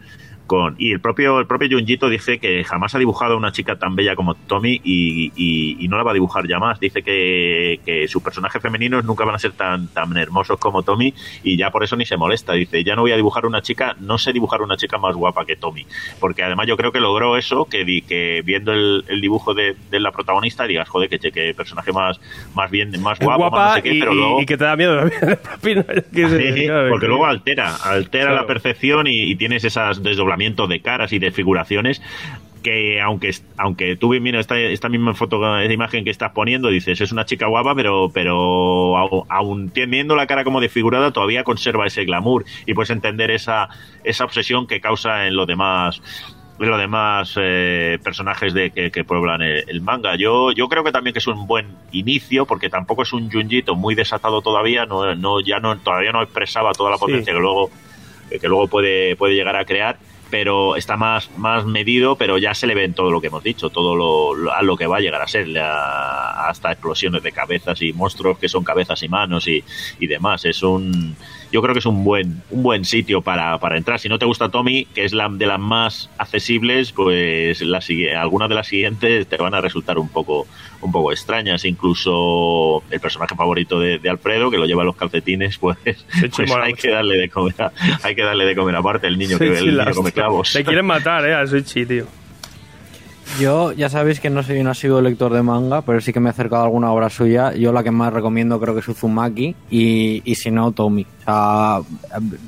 con 0.49 0.75
y 0.79 0.91
el 0.91 0.99
propio 0.99 1.39
el 1.39 1.45
propio 1.45 1.69
Junjito 1.77 2.09
dice 2.09 2.39
que 2.39 2.63
jamás 2.63 2.95
ha 2.95 2.99
dibujado 2.99 3.35
a 3.35 3.37
una 3.37 3.51
chica 3.51 3.77
tan 3.77 3.95
bella 3.95 4.15
como 4.15 4.33
Tommy 4.33 4.81
y, 4.83 5.31
y- 5.35 5.77
y 5.79 5.87
no 5.87 5.95
la 5.95 6.03
va 6.03 6.11
a 6.11 6.13
dibujar 6.15 6.47
ya 6.47 6.57
más. 6.57 6.79
Dice 6.79 7.03
que, 7.03 7.79
que 7.85 8.07
sus 8.07 8.23
personajes 8.23 8.59
femeninos 8.61 9.05
nunca 9.05 9.23
van 9.25 9.35
a 9.35 9.39
ser 9.39 9.51
tan 9.51 9.87
tan 9.89 10.17
hermosos 10.17 10.57
como 10.57 10.81
Tommy 10.81 11.13
y 11.43 11.55
ya 11.55 11.69
por 11.69 11.83
eso 11.83 11.95
ni 11.95 12.05
se 12.05 12.17
molesta. 12.17 12.53
Dice 12.53 12.83
ya 12.83 12.95
no 12.95 13.03
voy 13.03 13.11
a 13.11 13.15
dibujar 13.15 13.45
una 13.45 13.61
chica 13.61 13.95
no 13.99 14.17
sé 14.17 14.33
dibujar 14.33 14.61
una 14.63 14.75
chica 14.75 14.97
más 14.97 15.15
guapa 15.15 15.45
que 15.45 15.55
Tommy 15.55 15.85
porque 16.19 16.41
además 16.43 16.65
yo 16.65 16.75
creo 16.75 16.91
que 16.91 16.99
logró 16.99 17.37
eso 17.37 17.65
que, 17.65 17.85
di- 17.85 18.01
que 18.01 18.41
viendo 18.43 18.73
el, 18.73 19.05
el 19.07 19.21
dibujo 19.21 19.53
de, 19.53 19.75
de 19.91 19.99
la 19.99 20.11
protagonista 20.11 20.65
digas 20.65 20.89
joder 20.89 21.09
que, 21.09 21.19
que 21.31 21.53
personaje 21.53 21.91
más 21.93 22.19
más 22.55 22.71
bien 22.71 22.89
más 23.01 23.19
guapo, 23.19 23.39
más 23.43 23.49
guapa 23.51 23.67
no 23.69 23.75
sé 23.75 23.81
qué, 23.83 23.93
y, 23.93 23.99
pero 23.99 24.13
luego 24.15 24.41
y 24.41 24.45
que 24.47 24.57
te 24.57 24.63
da 24.63 24.75
miedo 24.75 24.97
también 25.43 25.85
claro, 26.65 26.89
porque 26.89 27.05
que- 27.05 27.07
luego 27.07 27.25
altera, 27.27 27.75
altera 27.75 28.29
Claro. 28.29 28.41
la 28.41 28.47
percepción 28.47 29.05
y, 29.07 29.31
y 29.31 29.35
tienes 29.35 29.63
esos 29.63 30.01
desdoblamientos 30.03 30.38
de 30.39 30.79
caras 30.81 31.11
y 31.13 31.19
de 31.19 31.31
figuraciones 31.31 32.01
que 32.63 32.99
aunque 32.99 33.31
aunque 33.57 33.95
tú 33.95 34.09
mira 34.19 34.39
esta, 34.39 34.57
esta 34.57 34.89
misma 34.89 35.13
foto 35.13 35.59
esta 35.59 35.73
imagen 35.73 36.03
que 36.03 36.09
estás 36.09 36.31
poniendo 36.33 36.67
dices 36.69 36.99
es 36.99 37.11
una 37.13 37.23
chica 37.25 37.45
guapa 37.47 37.73
pero 37.75 38.09
pero 38.13 38.97
aún 39.29 39.69
teniendo 39.69 40.15
la 40.15 40.27
cara 40.27 40.43
como 40.43 40.59
desfigurada 40.59 41.11
todavía 41.11 41.43
conserva 41.45 41.87
ese 41.87 42.03
glamour 42.03 42.43
y 42.65 42.73
puedes 42.73 42.89
entender 42.89 43.31
esa 43.31 43.69
esa 44.03 44.25
obsesión 44.25 44.67
que 44.67 44.81
causa 44.81 45.27
en 45.27 45.35
los 45.37 45.47
demás 45.47 46.01
en 46.59 46.69
los 46.69 46.77
demás 46.79 47.33
eh, 47.39 47.97
personajes 48.03 48.53
de 48.53 48.71
que, 48.71 48.91
que 48.91 49.05
pueblan 49.05 49.41
el, 49.41 49.63
el 49.69 49.79
manga. 49.79 50.17
Yo, 50.17 50.51
yo 50.51 50.67
creo 50.67 50.83
que 50.83 50.91
también 50.91 51.13
que 51.13 51.19
es 51.19 51.27
un 51.27 51.47
buen 51.47 51.67
inicio, 51.93 52.45
porque 52.45 52.69
tampoco 52.69 53.03
es 53.03 53.13
un 53.13 53.31
Junjito 53.31 53.75
muy 53.75 53.95
desatado 53.95 54.41
todavía, 54.41 54.85
no, 54.85 55.15
no, 55.15 55.39
ya 55.39 55.61
no, 55.61 55.77
todavía 55.77 56.11
no 56.11 56.21
expresaba 56.21 56.73
toda 56.73 56.89
la 56.91 56.97
Sí. 56.97 57.05
potencia 57.05 57.31
que 57.33 57.39
luego, 57.39 57.69
que 58.29 58.45
luego 58.49 58.67
puede, 58.67 59.15
puede 59.15 59.35
llegar 59.35 59.55
a 59.55 59.63
crear, 59.63 59.99
pero 60.29 60.75
está 60.75 60.95
más, 60.97 61.29
más 61.37 61.65
medido, 61.65 62.15
pero 62.15 62.37
ya 62.37 62.53
se 62.53 62.67
le 62.67 62.75
ve 62.75 62.83
en 62.85 62.93
todo 62.93 63.11
lo 63.11 63.19
que 63.21 63.27
hemos 63.27 63.43
dicho, 63.43 63.69
todo 63.69 63.95
lo, 63.95 64.33
lo- 64.35 64.53
a 64.53 64.61
lo 64.61 64.77
que 64.77 64.87
va 64.87 64.97
a 64.97 64.99
llegar 65.01 65.21
a 65.21 65.27
ser, 65.27 65.47
la- 65.47 66.47
hasta 66.49 66.71
explosiones 66.71 67.23
de 67.23 67.31
cabezas 67.31 67.81
y 67.81 67.93
monstruos 67.93 68.37
que 68.37 68.49
son 68.49 68.63
cabezas 68.63 69.01
y 69.03 69.09
manos 69.09 69.47
y, 69.47 69.63
y 69.99 70.07
demás. 70.07 70.45
Es 70.45 70.63
un, 70.63 71.15
yo 71.51 71.61
creo 71.61 71.73
que 71.73 71.79
es 71.79 71.85
un 71.85 72.03
buen, 72.03 72.41
un 72.49 72.63
buen 72.63 72.85
sitio 72.85 73.21
para, 73.21 73.57
para 73.59 73.77
entrar. 73.77 73.99
Si 73.99 74.09
no 74.09 74.19
te 74.19 74.25
gusta 74.25 74.49
Tommy, 74.49 74.85
que 74.85 75.03
es 75.05 75.13
la 75.13 75.29
de 75.29 75.45
las 75.47 75.59
más 75.59 76.09
accesibles, 76.17 76.91
pues 76.91 77.61
la, 77.61 77.79
algunas 78.21 78.49
de 78.49 78.55
las 78.55 78.67
siguientes 78.67 79.27
te 79.27 79.37
van 79.37 79.53
a 79.53 79.61
resultar 79.61 79.97
un 79.97 80.09
poco, 80.09 80.47
un 80.81 80.91
poco 80.91 81.11
extrañas. 81.11 81.65
Incluso 81.65 82.83
el 82.89 82.99
personaje 82.99 83.35
favorito 83.35 83.79
de, 83.79 83.99
de 83.99 84.09
Alfredo, 84.09 84.49
que 84.51 84.57
lo 84.57 84.65
lleva 84.65 84.81
en 84.83 84.87
los 84.87 84.95
calcetines, 84.95 85.57
pues, 85.59 85.77
pues 86.35 86.51
hay 86.51 86.71
mucho. 86.71 86.81
que 86.81 86.89
darle 86.91 87.17
de 87.17 87.29
comer, 87.29 87.55
a- 87.61 87.71
hay 88.03 88.15
que 88.15 88.23
darle 88.23 88.45
de 88.45 88.55
comer 88.55 88.75
aparte 88.75 89.07
el 89.07 89.17
niño 89.17 89.37
que 89.37 89.47
Soichi 89.47 89.69
el 89.69 89.77
niño 89.77 89.91
come 89.95 90.11
clavos. 90.19 90.53
Te 90.53 90.63
quieren 90.63 90.85
matar, 90.85 91.25
eh, 91.25 91.35
a 91.35 91.45
Soichi, 91.47 91.85
tío. 91.85 92.05
Yo 93.37 93.71
ya 93.71 93.89
sabéis 93.89 94.19
que 94.19 94.29
no 94.29 94.43
soy 94.43 94.59
un 94.59 94.67
asiduo 94.67 95.01
lector 95.01 95.31
de 95.31 95.43
manga, 95.43 95.81
pero 95.81 96.01
sí 96.01 96.11
que 96.11 96.19
me 96.19 96.29
he 96.29 96.31
acercado 96.31 96.63
a 96.63 96.65
alguna 96.65 96.91
obra 96.91 97.09
suya. 97.09 97.53
Yo 97.53 97.71
la 97.71 97.83
que 97.83 97.91
más 97.91 98.11
recomiendo 98.11 98.59
creo 98.59 98.73
que 98.73 98.81
es 98.81 98.87
Uzumaki 98.87 99.55
y, 99.69 100.21
y 100.25 100.35
si 100.35 100.51
no, 100.51 100.71
Tomi. 100.71 101.03
O 101.03 101.23
sea, 101.23 101.79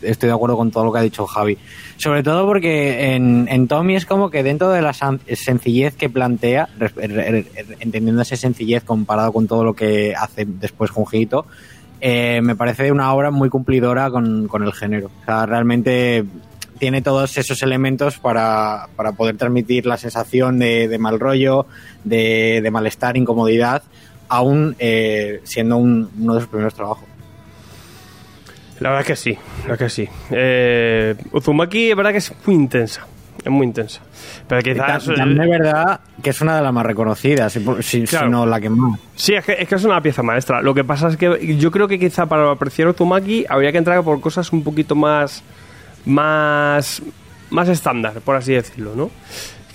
estoy 0.02 0.28
de 0.28 0.34
acuerdo 0.34 0.58
con 0.58 0.72
todo 0.72 0.86
lo 0.86 0.92
que 0.92 1.00
ha 1.00 1.04
dicho 1.04 1.26
Javi. 1.28 1.58
Sobre 1.96 2.24
todo 2.24 2.46
porque 2.46 3.14
en, 3.14 3.48
en 3.50 3.68
Tommy 3.68 3.96
es 3.96 4.06
como 4.06 4.32
que 4.32 4.44
dentro 4.44 4.70
de 4.72 4.82
la 4.82 4.92
sencillez 4.94 5.96
que 5.96 6.10
plantea, 6.10 6.68
entendiendo 7.80 8.24
esa 8.24 8.36
sencillez 8.36 8.84
comparado 8.84 9.32
con 9.32 9.48
todo 9.48 9.64
lo 9.64 9.76
que 9.76 10.14
hace 10.16 10.46
después 10.46 10.90
Junjito, 10.90 11.46
eh, 12.02 12.42
me 12.42 12.56
parece 12.56 12.92
una 12.92 13.14
obra 13.14 13.30
muy 13.30 13.50
cumplidora 13.50 14.10
con, 14.10 14.48
con 14.48 14.64
el 14.64 14.74
género. 14.74 15.12
O 15.22 15.26
sea, 15.26 15.46
realmente 15.46 16.26
tiene 16.82 17.04
todos 17.04 17.38
esos 17.38 17.62
elementos 17.62 18.17
para, 18.17 18.88
para 18.96 19.12
poder 19.12 19.38
transmitir 19.38 19.86
la 19.86 19.98
sensación 19.98 20.58
de, 20.58 20.88
de 20.88 20.98
mal 20.98 21.20
rollo, 21.20 21.67
de, 22.04 22.60
de 22.63 22.72
malestar, 22.72 23.17
incomodidad, 23.17 23.84
aún 24.28 24.76
eh, 24.80 25.41
siendo 25.44 25.78
un- 25.78 26.10
uno 26.20 26.34
de 26.34 26.39
sus 26.41 26.50
primeros 26.50 26.74
trabajos. 26.74 27.04
La 28.80 28.89
verdad 28.89 29.02
es 29.02 29.08
que 29.10 29.15
sí, 29.15 29.34
la 29.34 29.67
verdad 29.67 29.78
que 29.86 29.89
sí. 29.91 30.10
Eh, 30.32 31.15
Uzumaki 31.32 31.91
es 31.91 31.96
verdad 31.96 32.12
que 32.13 32.17
es 32.17 32.34
muy 32.48 32.56
intensa, 32.56 33.06
es 33.46 33.52
muy 33.52 33.67
intensa. 33.67 34.02
Pero 34.48 34.62
quizás... 34.63 35.06
Ta- 35.06 35.13
También 35.13 35.39
es 35.44 35.50
verdad 35.60 36.00
que 36.24 36.32
es 36.32 36.41
una 36.41 36.56
de 36.56 36.63
las 36.63 36.74
más 36.74 36.84
reconocidas, 36.88 37.54
Claro. 37.54 37.82
si 37.84 38.04
no 38.32 38.48
la 38.48 38.60
que 38.60 38.72
más. 38.72 39.00
Sí, 39.15 39.36
es 39.36 39.46
que, 39.46 39.54
es 39.60 39.67
que 39.67 39.76
es 39.76 39.84
una 39.84 40.02
pieza 40.02 40.24
maestra. 40.24 40.63
Lo 40.63 40.74
que 40.74 40.84
pasa 40.84 41.10
es 41.10 41.17
que 41.17 41.56
yo 41.60 41.70
creo 41.70 41.88
que 41.88 42.00
quizá 42.00 42.26
para 42.26 42.50
apreciar 42.50 42.88
Uzumaki 42.88 43.46
habría 43.48 43.72
que 43.72 43.78
entrar 43.78 44.02
por 44.04 44.20
cosas 44.20 44.52
un 44.52 44.63
poquito 44.63 44.96
más. 44.96 45.44
Más. 46.06 47.02
más 47.50 47.70
estándar, 47.70 48.22
por 48.22 48.36
así 48.36 48.54
decirlo, 48.54 48.94
¿no? 48.96 49.12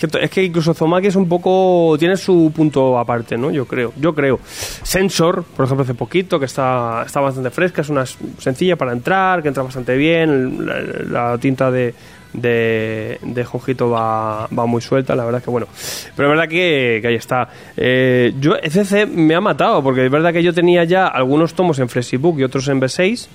Es 0.01 0.11
que, 0.11 0.25
es 0.25 0.31
que 0.31 0.45
incluso 0.45 0.73
Uzumaki 0.73 1.07
es 1.07 1.17
un 1.17 1.29
poco. 1.29 1.97
tiene 1.99 2.17
su 2.17 2.53
punto 2.55 2.99
aparte, 2.99 3.39
¿no? 3.39 3.51
Yo 3.51 3.67
creo. 3.67 3.93
Yo 3.97 4.15
creo. 4.15 4.39
Sensor, 4.45 5.43
por 5.45 5.65
ejemplo, 5.65 5.85
hace 5.85 5.95
poquito, 5.95 6.39
que 6.39 6.45
está, 6.45 7.03
está 7.07 7.21
bastante 7.21 7.51
fresca, 7.51 7.81
es 7.81 7.89
una 7.89 8.05
sencilla 8.05 8.77
para 8.77 8.93
entrar, 8.93 9.43
que 9.43 9.49
entra 9.49 9.63
bastante 9.63 9.97
bien. 9.97 10.67
La, 11.11 11.39
tinta 11.39 11.71
de, 11.71 11.95
de, 12.35 13.19
de 13.23 13.45
Jonjito 13.45 13.89
va, 13.89 14.47
va 14.49 14.67
muy 14.67 14.83
suelta, 14.83 15.17
la 15.17 15.25
verdad 15.25 15.43
que 15.43 15.51
bueno. 15.51 15.67
Pero 16.15 16.29
es 16.29 16.31
verdad 16.37 16.49
que, 16.49 16.99
que 17.01 17.09
ahí 17.09 17.15
está. 17.15 17.49
Eh, 17.77 18.35
yo, 18.39 18.57
ECC 18.57 19.09
me 19.09 19.35
ha 19.35 19.41
matado, 19.41 19.83
porque 19.83 20.05
es 20.05 20.11
verdad 20.11 20.33
que 20.33 20.43
yo 20.43 20.53
tenía 20.53 20.85
ya 20.85 21.07
algunos 21.07 21.55
tomos 21.55 21.79
en 21.79 21.89
Flexibook 21.89 22.39
y 22.39 22.45
otros 22.45 22.69
en 22.69 22.83
B6. 22.83 23.29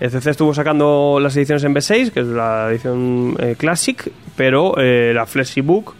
ECC 0.00 0.26
estuvo 0.28 0.54
sacando 0.54 1.18
las 1.20 1.36
ediciones 1.36 1.62
en 1.64 1.74
B6, 1.74 2.10
que 2.10 2.20
es 2.20 2.26
la 2.26 2.70
edición 2.70 3.36
eh, 3.38 3.54
Classic, 3.58 4.10
pero 4.34 4.74
eh, 4.78 5.12
la 5.14 5.26
Flexibook, 5.26 5.94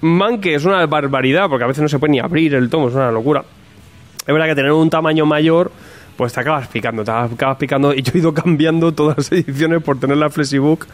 man, 0.00 0.40
que 0.40 0.54
es 0.54 0.64
una 0.64 0.84
barbaridad, 0.86 1.48
porque 1.48 1.64
a 1.64 1.66
veces 1.66 1.82
no 1.82 1.88
se 1.88 1.98
puede 1.98 2.12
ni 2.12 2.20
abrir 2.20 2.54
el 2.54 2.70
tomo, 2.70 2.88
es 2.88 2.94
una 2.94 3.10
locura. 3.10 3.44
Es 4.26 4.32
verdad 4.32 4.46
que 4.46 4.54
tener 4.54 4.72
un 4.72 4.88
tamaño 4.88 5.26
mayor 5.26 5.70
pues 6.16 6.32
te 6.32 6.40
acabas 6.40 6.68
picando, 6.68 7.04
te 7.04 7.10
acabas 7.10 7.56
picando. 7.58 7.92
Y 7.92 8.02
yo 8.02 8.12
he 8.14 8.18
ido 8.18 8.32
cambiando 8.32 8.92
todas 8.92 9.16
las 9.16 9.32
ediciones 9.32 9.82
por 9.82 9.98
tener 9.98 10.16
la 10.16 10.30
Flexibook. 10.30 10.86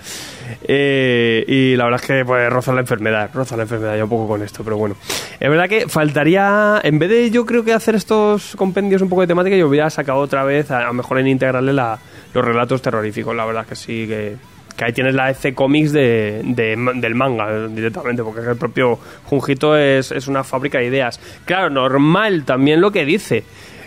Eh, 0.62 1.44
y 1.46 1.76
la 1.76 1.84
verdad 1.84 2.00
es 2.00 2.06
que 2.06 2.24
pues 2.24 2.50
roza 2.50 2.72
la 2.72 2.80
enfermedad, 2.80 3.30
roza 3.32 3.56
la 3.56 3.62
enfermedad 3.62 3.96
ya 3.96 4.04
un 4.04 4.10
poco 4.10 4.28
con 4.28 4.42
esto, 4.42 4.64
pero 4.64 4.76
bueno. 4.76 4.96
Es 5.38 5.48
verdad 5.50 5.68
que 5.68 5.88
faltaría, 5.88 6.80
en 6.82 6.98
vez 6.98 7.10
de 7.10 7.30
yo 7.30 7.46
creo 7.46 7.64
que 7.64 7.72
hacer 7.72 7.94
estos 7.94 8.56
compendios 8.56 9.02
un 9.02 9.08
poco 9.08 9.22
de 9.22 9.28
temática, 9.28 9.56
yo 9.56 9.68
hubiera 9.68 9.90
sacado 9.90 10.18
otra 10.18 10.44
vez, 10.44 10.70
a, 10.70 10.88
a 10.88 10.92
mejor 10.92 11.18
en 11.18 11.28
integrarle 11.28 11.72
la, 11.72 11.98
los 12.34 12.44
relatos 12.44 12.80
terroríficos. 12.82 13.34
La 13.34 13.44
verdad 13.44 13.66
que 13.66 13.76
sí, 13.76 14.06
que, 14.06 14.36
que 14.76 14.84
ahí 14.84 14.92
tienes 14.92 15.14
la 15.14 15.30
EC 15.30 15.54
Comics 15.54 15.92
de, 15.92 16.40
de- 16.44 16.76
del 16.96 17.14
manga 17.14 17.66
directamente, 17.68 18.22
porque 18.22 18.40
el 18.48 18.56
propio 18.56 18.98
Junjito 19.24 19.76
es, 19.76 20.10
es 20.12 20.28
una 20.28 20.44
fábrica 20.44 20.78
de 20.78 20.86
ideas. 20.86 21.20
Claro, 21.44 21.70
normal 21.70 22.44
también 22.44 22.80
lo 22.80 22.90
que 22.90 23.04
dice. 23.04 23.44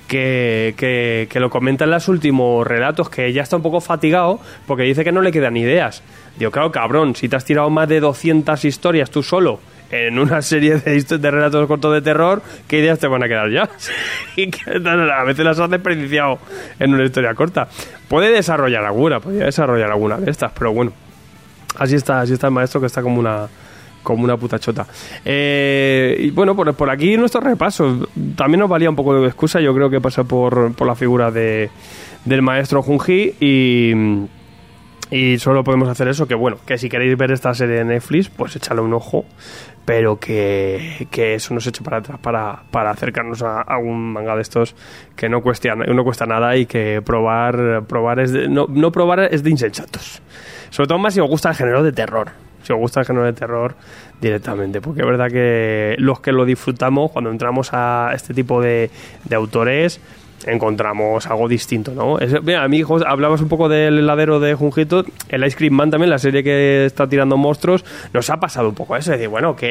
Que, 0.08 0.76
que, 0.78 1.28
que 1.32 1.40
lo 1.40 1.50
comenta 1.50 1.86
en 1.86 1.92
los 1.92 2.08
últimos 2.10 2.68
relatos, 2.68 3.10
que 3.10 3.32
ya 3.32 3.42
está 3.42 3.56
un 3.56 3.64
poco 3.64 3.80
fatigado 3.80 4.40
porque 4.68 4.84
dice 4.84 5.04
que 5.04 5.14
no 5.14 5.22
le 5.22 5.32
quedan 5.32 5.56
ideas. 5.56 6.04
Digo, 6.38 6.52
claro, 6.52 6.72
cabrón, 6.72 7.16
si 7.16 7.30
te 7.30 7.38
has 7.38 7.46
tirado 7.46 7.70
más 7.70 7.88
de 7.88 8.02
200 8.02 8.64
historias 8.66 9.10
tú 9.10 9.24
solo 9.24 9.60
en 9.94 10.18
una 10.18 10.42
serie 10.42 10.78
de, 10.78 11.02
de 11.04 11.32
relatos 11.32 11.68
cortos 11.68 11.94
de 11.94 12.02
terror, 12.02 12.42
¿qué 12.68 12.80
ideas 12.80 12.98
te 12.98 13.08
van 13.08 13.24
a 13.24 13.28
quedar 13.28 13.52
ya? 13.52 13.70
y 14.36 14.50
que 14.50 14.62
a 14.72 15.24
veces 15.24 15.46
las 15.46 15.60
has 15.60 15.70
desperdiciado 15.70 16.40
en 16.80 16.94
una 16.94 17.04
historia 17.04 17.36
corta. 17.36 17.68
Puede 18.08 18.32
desarrollar 18.32 18.84
alguna, 18.84 19.20
podría 19.20 19.46
desarrollar 19.46 19.92
alguna 19.92 20.18
de 20.18 20.32
estas, 20.32 20.52
pero 20.52 20.74
bueno, 20.74 20.94
así 21.78 21.96
está, 21.96 22.22
así 22.22 22.34
está 22.34 22.48
el 22.48 22.54
maestro 22.54 22.80
que 22.82 22.88
está 22.88 23.02
como 23.02 23.20
una 23.20 23.48
como 24.02 24.26
una 24.26 24.36
puta 24.36 24.60
chota. 24.60 24.86
Eh, 25.24 26.18
y 26.20 26.32
bueno, 26.32 26.58
por, 26.58 26.74
por 26.74 26.90
aquí 26.90 27.16
nuestro 27.16 27.40
repaso. 27.40 28.10
También 28.36 28.60
nos 28.60 28.70
valía 28.70 28.90
un 28.90 28.98
poco 28.98 29.16
de 29.20 29.26
excusa, 29.28 29.62
yo 29.62 29.74
creo 29.74 29.90
que 29.90 30.02
pasa 30.02 30.26
por, 30.26 30.74
por 30.74 30.86
la 30.86 30.96
figura 30.96 31.32
de, 31.32 31.70
del 32.26 32.42
maestro 32.42 32.82
Junji 32.82 33.36
y... 33.40 33.94
Y 35.12 35.38
solo 35.38 35.64
podemos 35.64 35.88
hacer 35.90 36.08
eso, 36.08 36.28
que 36.28 36.34
bueno, 36.34 36.58
que 36.66 36.80
si 36.80 36.90
queréis 36.90 37.16
ver 37.16 37.32
esta 37.32 37.54
serie 37.54 37.76
de 37.76 37.86
Netflix, 37.86 38.30
pues 38.30 38.56
échale 38.56 38.82
un 38.82 38.96
ojo, 38.96 39.26
pero 39.86 40.20
que, 40.20 41.08
que 41.12 41.36
eso 41.36 41.54
nos 41.54 41.68
eche 41.68 41.84
para 41.84 41.98
atrás 41.98 42.20
para, 42.20 42.64
para 42.72 42.92
acercarnos 42.92 43.42
a, 43.42 43.62
a 43.62 43.78
un 43.78 44.14
manga 44.14 44.36
de 44.36 44.42
estos 44.42 44.76
que 45.16 45.30
no 45.30 45.42
cuesta, 45.42 45.76
no 45.76 46.04
cuesta 46.04 46.26
nada 46.26 46.56
y 46.56 46.66
que 46.66 47.02
probar, 47.02 47.84
probar 47.88 48.20
es 48.20 48.32
de, 48.32 48.48
no, 48.48 48.68
no 48.70 48.92
probar 48.92 49.28
es 49.32 49.44
de 49.44 49.50
insensatos. 49.50 50.22
Sobre 50.70 50.88
todo 50.88 50.98
más 50.98 51.14
si 51.14 51.20
os 51.20 51.30
gusta 51.30 51.50
el 51.50 51.56
género 51.56 51.84
de 51.84 51.92
terror. 51.92 52.32
Si 52.64 52.72
os 52.72 52.80
gusta 52.80 53.02
el 53.02 53.06
género 53.06 53.26
de 53.26 53.34
terror 53.34 53.76
directamente, 54.22 54.80
porque 54.80 55.02
es 55.02 55.06
verdad 55.06 55.30
que 55.30 55.96
los 56.00 56.22
que 56.22 56.32
lo 56.32 56.46
disfrutamos 56.46 57.12
cuando 57.12 57.30
entramos 57.30 57.72
a 57.74 58.12
este 58.16 58.34
tipo 58.34 58.62
de, 58.62 58.90
de 59.26 59.36
autores 59.36 60.00
encontramos 60.48 61.26
algo 61.28 61.48
distinto, 61.48 61.94
¿no? 61.94 62.20
Es, 62.20 62.42
mira, 62.44 62.64
a 62.64 62.68
mí, 62.68 62.84
hablabas 63.06 63.42
un 63.42 63.50
poco 63.50 63.70
del 63.70 64.00
heladero 64.00 64.40
de 64.40 64.54
Junjito, 64.56 65.06
el 65.30 65.46
Ice 65.46 65.58
Cream 65.58 65.74
Man 65.74 65.92
también, 65.92 66.10
la 66.10 66.18
serie 66.18 66.44
que 66.44 66.86
está 66.86 67.08
tirando 67.08 67.38
monstruos, 67.38 67.86
nos 68.14 68.30
ha 68.30 68.38
pasado 68.38 68.70
un 68.70 68.76
poco 68.76 68.96
eso, 68.96 69.12
de 69.12 69.18
decir, 69.18 69.30
bueno, 69.30 69.52
ok, 69.52 69.64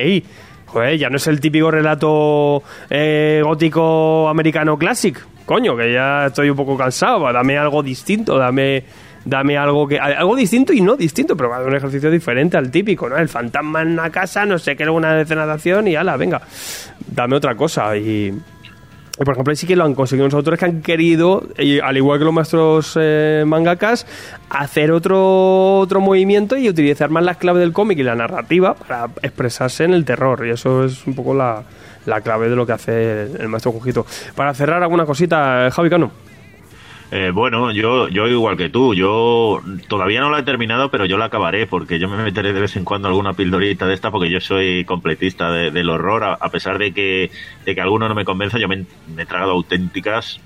joder, 0.66 0.98
ya 0.98 1.10
no 1.10 1.16
es 1.16 1.26
el 1.26 1.40
típico 1.40 1.70
relato 1.70 2.62
eh, 2.90 3.40
gótico 3.44 4.28
americano 4.28 4.78
classic, 4.78 5.24
coño, 5.44 5.76
que 5.76 5.92
ya 5.92 6.26
estoy 6.26 6.50
un 6.50 6.56
poco 6.56 6.76
cansado, 6.76 7.32
dame 7.32 7.58
algo 7.58 7.82
distinto, 7.82 8.38
dame 8.38 8.84
dame 9.24 9.56
algo 9.56 9.86
que 9.86 9.98
algo 9.98 10.34
distinto 10.34 10.72
y 10.72 10.80
no 10.80 10.96
distinto, 10.96 11.36
pero 11.36 11.50
va, 11.50 11.62
un 11.62 11.74
ejercicio 11.74 12.10
diferente 12.10 12.56
al 12.56 12.70
típico, 12.70 13.08
¿no? 13.08 13.16
El 13.16 13.28
fantasma 13.28 13.82
en 13.82 13.92
una 13.92 14.10
casa, 14.10 14.44
no 14.44 14.58
sé 14.58 14.76
qué, 14.76 14.88
una 14.88 15.20
escena 15.20 15.46
de 15.46 15.52
acción 15.52 15.88
y 15.88 15.96
ala, 15.96 16.16
venga, 16.16 16.42
dame 17.06 17.36
otra 17.36 17.54
cosa 17.54 17.96
y 17.96 18.32
por 19.24 19.34
ejemplo, 19.34 19.54
sí 19.54 19.66
que 19.66 19.76
lo 19.76 19.84
han 19.84 19.94
conseguido 19.94 20.26
los 20.26 20.34
autores 20.34 20.58
que 20.58 20.66
han 20.66 20.82
querido, 20.82 21.42
al 21.82 21.96
igual 21.96 22.18
que 22.18 22.24
los 22.24 22.34
maestros 22.34 22.98
eh, 23.00 23.44
mangakas, 23.46 24.06
hacer 24.50 24.92
otro, 24.92 25.78
otro 25.78 26.00
movimiento 26.00 26.56
y 26.56 26.68
utilizar 26.68 27.10
más 27.10 27.24
las 27.24 27.36
claves 27.36 27.60
del 27.60 27.72
cómic 27.72 27.98
y 27.98 28.02
la 28.02 28.14
narrativa 28.14 28.74
para 28.74 29.06
expresarse 29.22 29.84
en 29.84 29.94
el 29.94 30.04
terror. 30.04 30.46
Y 30.46 30.50
eso 30.50 30.84
es 30.84 31.06
un 31.06 31.14
poco 31.14 31.34
la, 31.34 31.62
la 32.06 32.20
clave 32.20 32.48
de 32.48 32.56
lo 32.56 32.66
que 32.66 32.72
hace 32.72 33.22
el, 33.22 33.40
el 33.40 33.48
maestro 33.48 33.72
Jujito. 33.72 34.06
Para 34.34 34.54
cerrar 34.54 34.82
alguna 34.82 35.06
cosita, 35.06 35.70
Javi 35.70 35.90
Cano. 35.90 36.31
Eh, 37.14 37.30
bueno, 37.30 37.72
yo, 37.72 38.08
yo 38.08 38.26
igual 38.26 38.56
que 38.56 38.70
tú, 38.70 38.94
yo 38.94 39.60
todavía 39.86 40.22
no 40.22 40.30
la 40.30 40.38
he 40.38 40.42
terminado, 40.44 40.90
pero 40.90 41.04
yo 41.04 41.18
la 41.18 41.26
acabaré, 41.26 41.66
porque 41.66 41.98
yo 41.98 42.08
me 42.08 42.16
meteré 42.16 42.54
de 42.54 42.60
vez 42.62 42.74
en 42.76 42.86
cuando 42.86 43.06
alguna 43.06 43.34
pildorita 43.34 43.86
de 43.86 43.92
esta, 43.92 44.10
porque 44.10 44.30
yo 44.30 44.40
soy 44.40 44.86
completista 44.86 45.52
de- 45.52 45.70
del 45.70 45.90
horror, 45.90 46.24
a, 46.24 46.48
pesar 46.48 46.78
de 46.78 46.94
que, 46.94 47.30
de 47.66 47.74
que 47.74 47.80
alguno 47.82 48.08
no 48.08 48.14
me 48.14 48.24
convenza, 48.24 48.58
yo 48.58 48.66
me, 48.66 48.86
me 49.14 49.24
he 49.24 49.26
auténticas 49.50 50.40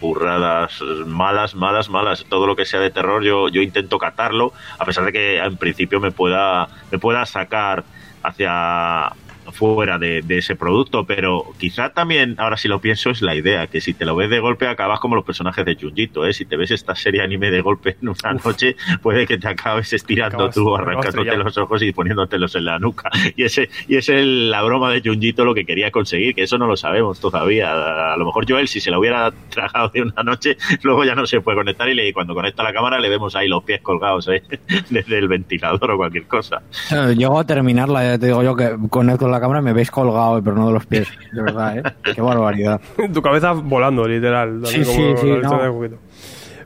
burradas 0.00 0.80
malas, 1.06 1.56
malas, 1.56 1.88
malas. 1.90 2.24
Todo 2.28 2.46
lo 2.46 2.54
que 2.54 2.66
sea 2.66 2.78
de 2.78 2.90
terror 2.90 3.24
yo, 3.24 3.48
yo 3.48 3.60
intento 3.60 3.98
catarlo, 3.98 4.52
a 4.78 4.84
pesar 4.84 5.04
de 5.04 5.12
que 5.12 5.38
en 5.38 5.56
principio 5.56 5.98
me 5.98 6.12
pueda, 6.12 6.68
me 6.92 7.00
pueda 7.00 7.26
sacar 7.26 7.82
hacia 8.22 9.12
fuera 9.52 9.98
de, 9.98 10.22
de 10.22 10.38
ese 10.38 10.56
producto, 10.56 11.04
pero 11.04 11.44
quizá 11.58 11.90
también, 11.90 12.34
ahora 12.38 12.56
si 12.56 12.68
lo 12.68 12.80
pienso, 12.80 13.10
es 13.10 13.22
la 13.22 13.34
idea, 13.34 13.66
que 13.66 13.80
si 13.80 13.94
te 13.94 14.04
lo 14.04 14.14
ves 14.16 14.30
de 14.30 14.38
golpe 14.40 14.66
acabas 14.66 15.00
como 15.00 15.16
los 15.16 15.24
personajes 15.24 15.64
de 15.64 15.76
Junjito, 15.76 16.24
¿eh? 16.26 16.32
Si 16.32 16.44
te 16.44 16.56
ves 16.56 16.70
esta 16.70 16.94
serie 16.94 17.22
anime 17.22 17.50
de 17.50 17.60
golpe 17.60 17.96
en 18.00 18.08
una 18.08 18.32
noche, 18.44 18.76
puede 19.02 19.26
que 19.26 19.38
te 19.38 19.48
acabes 19.48 19.92
estirando 19.92 20.44
Acabas- 20.44 20.54
tú, 20.54 20.74
arrancándote 20.76 21.36
los 21.36 21.56
ojos 21.58 21.82
y 21.82 21.92
poniéndotelos 21.92 22.54
en 22.54 22.64
la 22.66 22.78
nuca. 22.78 23.10
Y 23.36 23.44
ese 23.44 23.68
y 23.88 23.96
es 23.96 24.08
la 24.08 24.62
broma 24.62 24.90
de 24.92 25.00
Junjito 25.00 25.44
lo 25.44 25.54
que 25.54 25.64
quería 25.64 25.90
conseguir, 25.90 26.34
que 26.34 26.42
eso 26.42 26.58
no 26.58 26.66
lo 26.66 26.76
sabemos 26.76 27.18
todavía. 27.20 27.72
A, 27.72 28.14
a 28.14 28.16
lo 28.16 28.26
mejor 28.26 28.44
Joel, 28.48 28.68
si 28.68 28.80
se 28.80 28.90
lo 28.90 28.98
hubiera 29.00 29.30
tragado 29.48 29.88
de 29.88 30.02
una 30.02 30.22
noche, 30.22 30.56
luego 30.82 31.04
ya 31.04 31.14
no 31.14 31.26
se 31.26 31.40
puede 31.40 31.56
conectar 31.58 31.88
y 31.88 31.94
le, 31.94 32.12
cuando 32.12 32.34
conecta 32.34 32.62
la 32.62 32.72
cámara 32.72 32.98
le 33.00 33.08
vemos 33.08 33.34
ahí 33.36 33.48
los 33.48 33.64
pies 33.64 33.80
colgados 33.80 34.28
¿eh? 34.28 34.42
desde 34.90 35.18
el 35.18 35.28
ventilador 35.28 35.90
o 35.90 35.96
cualquier 35.96 36.24
cosa. 36.24 36.62
Eh, 36.90 37.14
Llego 37.16 37.38
a 37.38 37.46
terminarla, 37.46 38.04
ya 38.04 38.18
te 38.18 38.26
digo 38.26 38.42
yo 38.42 38.54
que 38.56 38.76
conecto 38.90 39.28
la 39.32 39.40
cámara 39.40 39.60
y 39.60 39.64
me 39.64 39.72
veis 39.72 39.90
colgado, 39.90 40.42
pero 40.42 40.56
no 40.56 40.68
de 40.68 40.72
los 40.72 40.86
pies. 40.86 41.08
De 41.32 41.42
verdad, 41.42 41.78
¿eh? 41.78 41.82
Qué 42.14 42.20
barbaridad. 42.20 42.80
tu 43.12 43.22
cabeza 43.22 43.52
volando, 43.52 44.06
literal. 44.06 44.60
Sí, 44.64 44.82
como 44.84 44.92
sí, 44.92 45.14
sí, 45.20 45.30
no. 45.42 45.98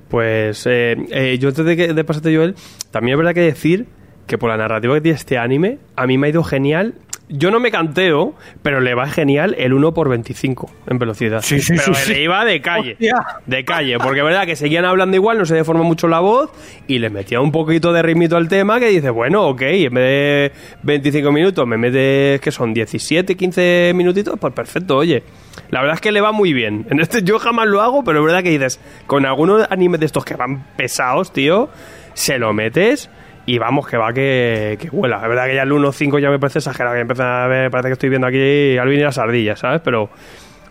Pues 0.09 0.67
eh, 0.67 0.97
eh, 1.11 1.37
yo 1.39 1.49
antes 1.49 1.65
de, 1.65 1.77
que, 1.77 1.93
de 1.93 2.05
pasarte 2.05 2.35
Joel, 2.35 2.55
también 2.91 3.15
es 3.15 3.19
verdad 3.19 3.35
que 3.35 3.41
decir 3.41 3.87
que 4.27 4.39
por 4.39 4.51
la 4.51 4.57
narrativa 4.57 4.95
que 4.95 5.01
tiene 5.01 5.17
este 5.17 5.39
anime, 5.39 5.79
a 5.97 6.07
mí 6.07 6.19
me 6.19 6.27
ha 6.27 6.31
ido 6.31 6.45
genial. 6.45 6.95
Yo 7.29 7.51
no 7.51 7.59
me 7.59 7.73
canteo, 7.73 8.35
pero 8.63 8.81
le 8.81 8.95
va 8.95 9.09
genial 9.09 9.57
el 9.59 9.73
1 9.73 9.93
por 9.95 10.09
25 10.09 10.71
en 10.87 10.99
velocidad. 10.99 11.43
Sí, 11.43 11.61
sí, 11.61 11.75
pero 11.77 11.95
sí, 11.95 12.13
le 12.13 12.23
iba 12.23 12.45
de 12.45 12.61
calle. 12.61 12.93
Hostia. 12.93 13.17
De 13.47 13.65
calle, 13.65 13.99
porque 13.99 14.21
es 14.21 14.25
verdad 14.25 14.47
que 14.47 14.55
seguían 14.55 14.85
hablando 14.85 15.17
igual, 15.17 15.37
no 15.37 15.45
se 15.45 15.57
deforma 15.57 15.83
mucho 15.83 16.07
la 16.07 16.21
voz 16.21 16.51
y 16.87 17.01
le 17.01 17.11
metía 17.11 17.41
un 17.41 17.51
poquito 17.51 17.93
de 17.93 18.03
ritmito 18.03 18.37
al 18.37 18.49
tema 18.49 18.79
que 18.79 18.89
dice, 18.91 19.11
bueno, 19.11 19.49
ok, 19.49 19.63
en 19.63 19.95
vez 19.95 20.05
de 20.05 20.53
25 20.85 21.33
minutos 21.33 21.67
me 21.67 21.77
metes 21.77 22.41
que 22.41 22.53
son 22.53 22.73
17, 22.73 23.35
15 23.35 23.93
minutitos, 23.95 24.39
pues 24.39 24.53
perfecto, 24.53 24.97
oye. 24.97 25.25
La 25.71 25.81
verdad 25.81 25.97
es 25.97 26.01
que 26.01 26.13
le 26.13 26.21
va 26.21 26.31
muy 26.31 26.53
bien. 26.53 26.87
En 26.91 27.01
este 27.01 27.23
yo 27.25 27.41
jamás 27.41 27.67
lo 27.67 27.83
hago, 27.83 28.05
pero 28.05 28.21
es 28.21 28.25
verdad 28.25 28.45
que 28.45 28.51
dices, 28.51 28.79
con 29.09 29.27
algunos 29.27 29.67
animes 29.69 29.99
de 29.99 30.07
estos 30.07 30.25
que 30.25 30.35
van 30.35 30.65
pesados, 30.77 31.33
tío, 31.33 31.71
se 32.15 32.39
lo 32.39 32.53
metes 32.53 33.11
y 33.47 33.59
vamos, 33.59 33.87
que 33.87 33.97
va 33.97 34.13
que, 34.13 34.77
que 34.79 34.91
vuela. 34.91 35.17
Es 35.23 35.29
verdad 35.29 35.47
que 35.47 35.55
ya 35.55 35.63
el 35.63 35.71
1.5 35.71 36.21
ya 36.21 36.31
me 36.31 36.39
parece 36.39 36.59
exagerado, 36.59 36.95
que 36.97 37.01
empieza 37.03 37.45
a 37.45 37.49
ver, 37.49 37.71
parece 37.71 37.89
que 37.89 37.93
estoy 37.95 38.09
viendo 38.09 38.27
aquí 38.27 38.77
Alvin 38.77 38.99
y 39.01 39.03
las 39.03 39.19
ardillas, 39.19 39.61
¿sabes? 39.61 39.81
Pero... 39.83 40.11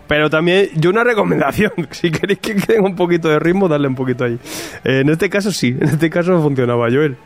Pero 0.08 0.30
también, 0.30 0.70
yo 0.76 0.92
una 0.92 1.04
recomendación, 1.04 1.72
si 1.90 2.12
queréis 2.12 2.38
que 2.38 2.56
quede 2.56 2.80
un 2.80 2.96
poquito 2.96 3.28
de 3.28 3.40
ritmo, 3.40 3.68
darle 3.68 3.88
un 3.88 3.96
poquito 3.96 4.24
ahí. 4.24 4.38
Eh, 4.84 5.00
en 5.00 5.10
este 5.10 5.32
caso 5.32 5.52
sí, 5.52 5.76
en 5.80 5.88
este 5.88 6.12
caso 6.12 6.40
funcionaba, 6.44 6.92
Joel. 6.92 7.18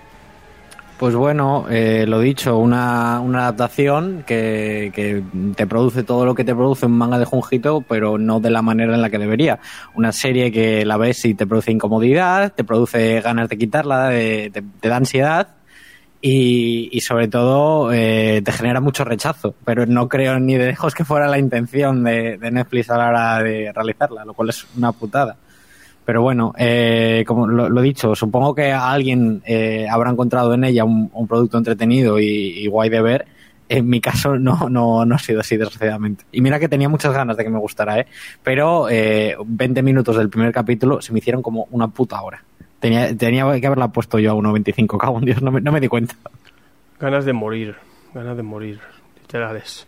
Pues 0.99 1.15
bueno, 1.15 1.65
eh, 1.69 2.03
lo 2.05 2.19
dicho, 2.19 2.57
una, 2.57 3.21
una 3.21 3.43
adaptación 3.43 4.25
que, 4.27 4.91
que 4.93 5.23
te 5.55 5.65
produce 5.65 6.03
todo 6.03 6.25
lo 6.25 6.35
que 6.35 6.43
te 6.43 6.53
produce 6.53 6.87
un 6.87 6.97
manga 6.97 7.17
de 7.17 7.23
Junjito, 7.23 7.79
pero 7.87 8.17
no 8.17 8.41
de 8.41 8.49
la 8.49 8.61
manera 8.61 8.95
en 8.95 9.01
la 9.01 9.09
que 9.09 9.17
debería. 9.17 9.59
Una 9.95 10.11
serie 10.11 10.51
que 10.51 10.85
la 10.85 10.97
ves 10.97 11.23
y 11.23 11.35
te 11.35 11.47
produce 11.47 11.71
incomodidad, 11.71 12.51
te 12.53 12.65
produce 12.65 13.21
ganas 13.21 13.47
de 13.47 13.57
quitarla, 13.57 14.09
de- 14.09 14.49
te, 14.53 14.61
te 14.61 14.89
da 14.89 14.97
ansiedad 14.97 15.47
y, 16.21 16.99
sobre 16.99 17.29
todo 17.29 17.93
eh, 17.93 18.41
te 18.43 18.51
genera 18.51 18.81
mucho 18.81 19.05
rechazo. 19.05 19.55
Pero 19.63 19.85
no 19.85 20.09
creo 20.09 20.37
ni 20.37 20.55
de 20.57 20.67
lejos 20.67 20.93
que 20.93 21.05
fuera 21.05 21.27
la 21.29 21.39
intención 21.39 22.03
de, 22.03 22.37
de 22.37 22.51
Netflix 22.51 22.89
a 22.89 22.97
la 22.97 23.07
hora 23.07 23.41
de 23.41 23.71
realizarla, 23.73 24.25
lo 24.25 24.33
cual 24.33 24.49
es 24.49 24.67
una 24.75 24.91
putada. 24.91 25.37
Pero 26.09 26.23
bueno, 26.23 26.55
eh, 26.57 27.23
como 27.27 27.45
lo, 27.45 27.69
lo, 27.69 27.81
dicho, 27.83 28.15
supongo 28.15 28.55
que 28.55 28.71
alguien 28.71 29.43
eh, 29.45 29.85
habrá 29.87 30.09
encontrado 30.09 30.55
en 30.55 30.63
ella 30.63 30.83
un, 30.83 31.11
un 31.13 31.27
producto 31.27 31.59
entretenido 31.59 32.19
y, 32.19 32.25
y, 32.25 32.65
guay 32.65 32.89
de 32.89 32.99
ver. 32.99 33.27
En 33.67 33.87
mi 33.87 34.01
caso 34.01 34.35
no, 34.39 34.69
no, 34.71 35.05
no 35.05 35.15
ha 35.15 35.19
sido 35.19 35.41
así, 35.41 35.55
desgraciadamente. 35.55 36.25
Y 36.31 36.41
mira 36.41 36.59
que 36.59 36.67
tenía 36.67 36.89
muchas 36.89 37.13
ganas 37.13 37.37
de 37.37 37.43
que 37.43 37.51
me 37.51 37.59
gustara, 37.59 37.99
¿eh? 37.99 38.07
Pero 38.41 38.89
eh, 38.89 39.35
20 39.45 39.83
minutos 39.83 40.17
del 40.17 40.31
primer 40.31 40.51
capítulo 40.51 40.99
se 40.99 41.13
me 41.13 41.19
hicieron 41.19 41.43
como 41.43 41.67
una 41.69 41.89
puta 41.89 42.19
hora. 42.23 42.43
Tenía, 42.79 43.15
tenía 43.15 43.45
que 43.61 43.67
haberla 43.67 43.89
puesto 43.89 44.17
yo 44.17 44.31
a 44.31 44.33
1.25, 44.33 44.97
cago 44.97 45.19
en 45.19 45.25
Dios, 45.25 45.43
no 45.43 45.51
me, 45.51 45.61
no 45.61 45.71
me 45.71 45.79
di 45.79 45.89
cuenta. 45.89 46.15
Ganas 46.99 47.23
de 47.23 47.33
morir, 47.33 47.75
ganas 48.15 48.35
de 48.35 48.41
morir, 48.41 48.79
literales. 49.21 49.85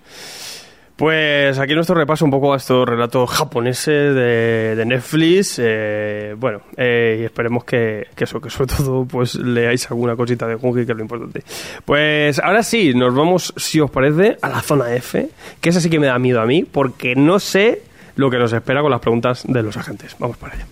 Pues 1.01 1.57
aquí 1.57 1.73
nuestro 1.73 1.95
repaso 1.95 2.25
un 2.25 2.29
poco 2.29 2.53
a 2.53 2.57
estos 2.57 2.87
relatos 2.87 3.27
japoneses 3.27 4.13
de, 4.13 4.75
de 4.75 4.85
Netflix. 4.85 5.55
Eh, 5.57 6.35
bueno, 6.37 6.61
eh, 6.77 7.17
y 7.21 7.23
esperemos 7.23 7.63
que, 7.63 8.05
que, 8.13 8.25
eso, 8.25 8.39
que 8.39 8.51
sobre 8.51 8.75
todo 8.75 9.05
pues 9.05 9.33
leáis 9.33 9.89
alguna 9.89 10.15
cosita 10.15 10.45
de 10.45 10.57
Junji, 10.57 10.85
que 10.85 10.91
es 10.91 10.95
lo 10.95 11.01
importante. 11.01 11.43
Pues 11.85 12.37
ahora 12.37 12.61
sí, 12.61 12.93
nos 12.93 13.15
vamos, 13.15 13.51
si 13.57 13.79
os 13.79 13.89
parece, 13.89 14.37
a 14.43 14.49
la 14.49 14.61
zona 14.61 14.93
F, 14.93 15.27
que 15.59 15.69
esa 15.69 15.81
sí 15.81 15.89
que 15.89 15.99
me 15.99 16.05
da 16.05 16.19
miedo 16.19 16.39
a 16.39 16.45
mí, 16.45 16.65
porque 16.65 17.15
no 17.15 17.39
sé 17.39 17.81
lo 18.15 18.29
que 18.29 18.37
nos 18.37 18.53
espera 18.53 18.83
con 18.83 18.91
las 18.91 18.99
preguntas 18.99 19.43
de 19.47 19.63
los 19.63 19.77
agentes. 19.77 20.15
Vamos 20.19 20.37
para 20.37 20.53
allá. 20.53 20.67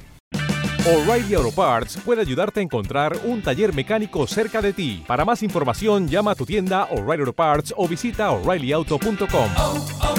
O'Reilly 0.86 1.34
Auto 1.34 1.52
Parts 1.52 1.98
puede 2.06 2.22
ayudarte 2.22 2.60
a 2.60 2.64
encontrar 2.64 3.18
un 3.24 3.42
taller 3.42 3.74
mecánico 3.74 4.28
cerca 4.28 4.62
de 4.62 4.74
ti. 4.74 5.04
Para 5.08 5.26
más 5.26 5.42
información, 5.42 6.08
llama 6.08 6.32
a 6.32 6.36
tu 6.36 6.46
tienda 6.46 6.84
O'Reilly 6.92 7.22
Auto 7.22 7.34
Parts 7.34 7.74
o 7.76 7.88
visita 7.88 8.30
oreillyauto.com. 8.30 9.50
Oh, 9.58 9.88
oh, 10.04 10.19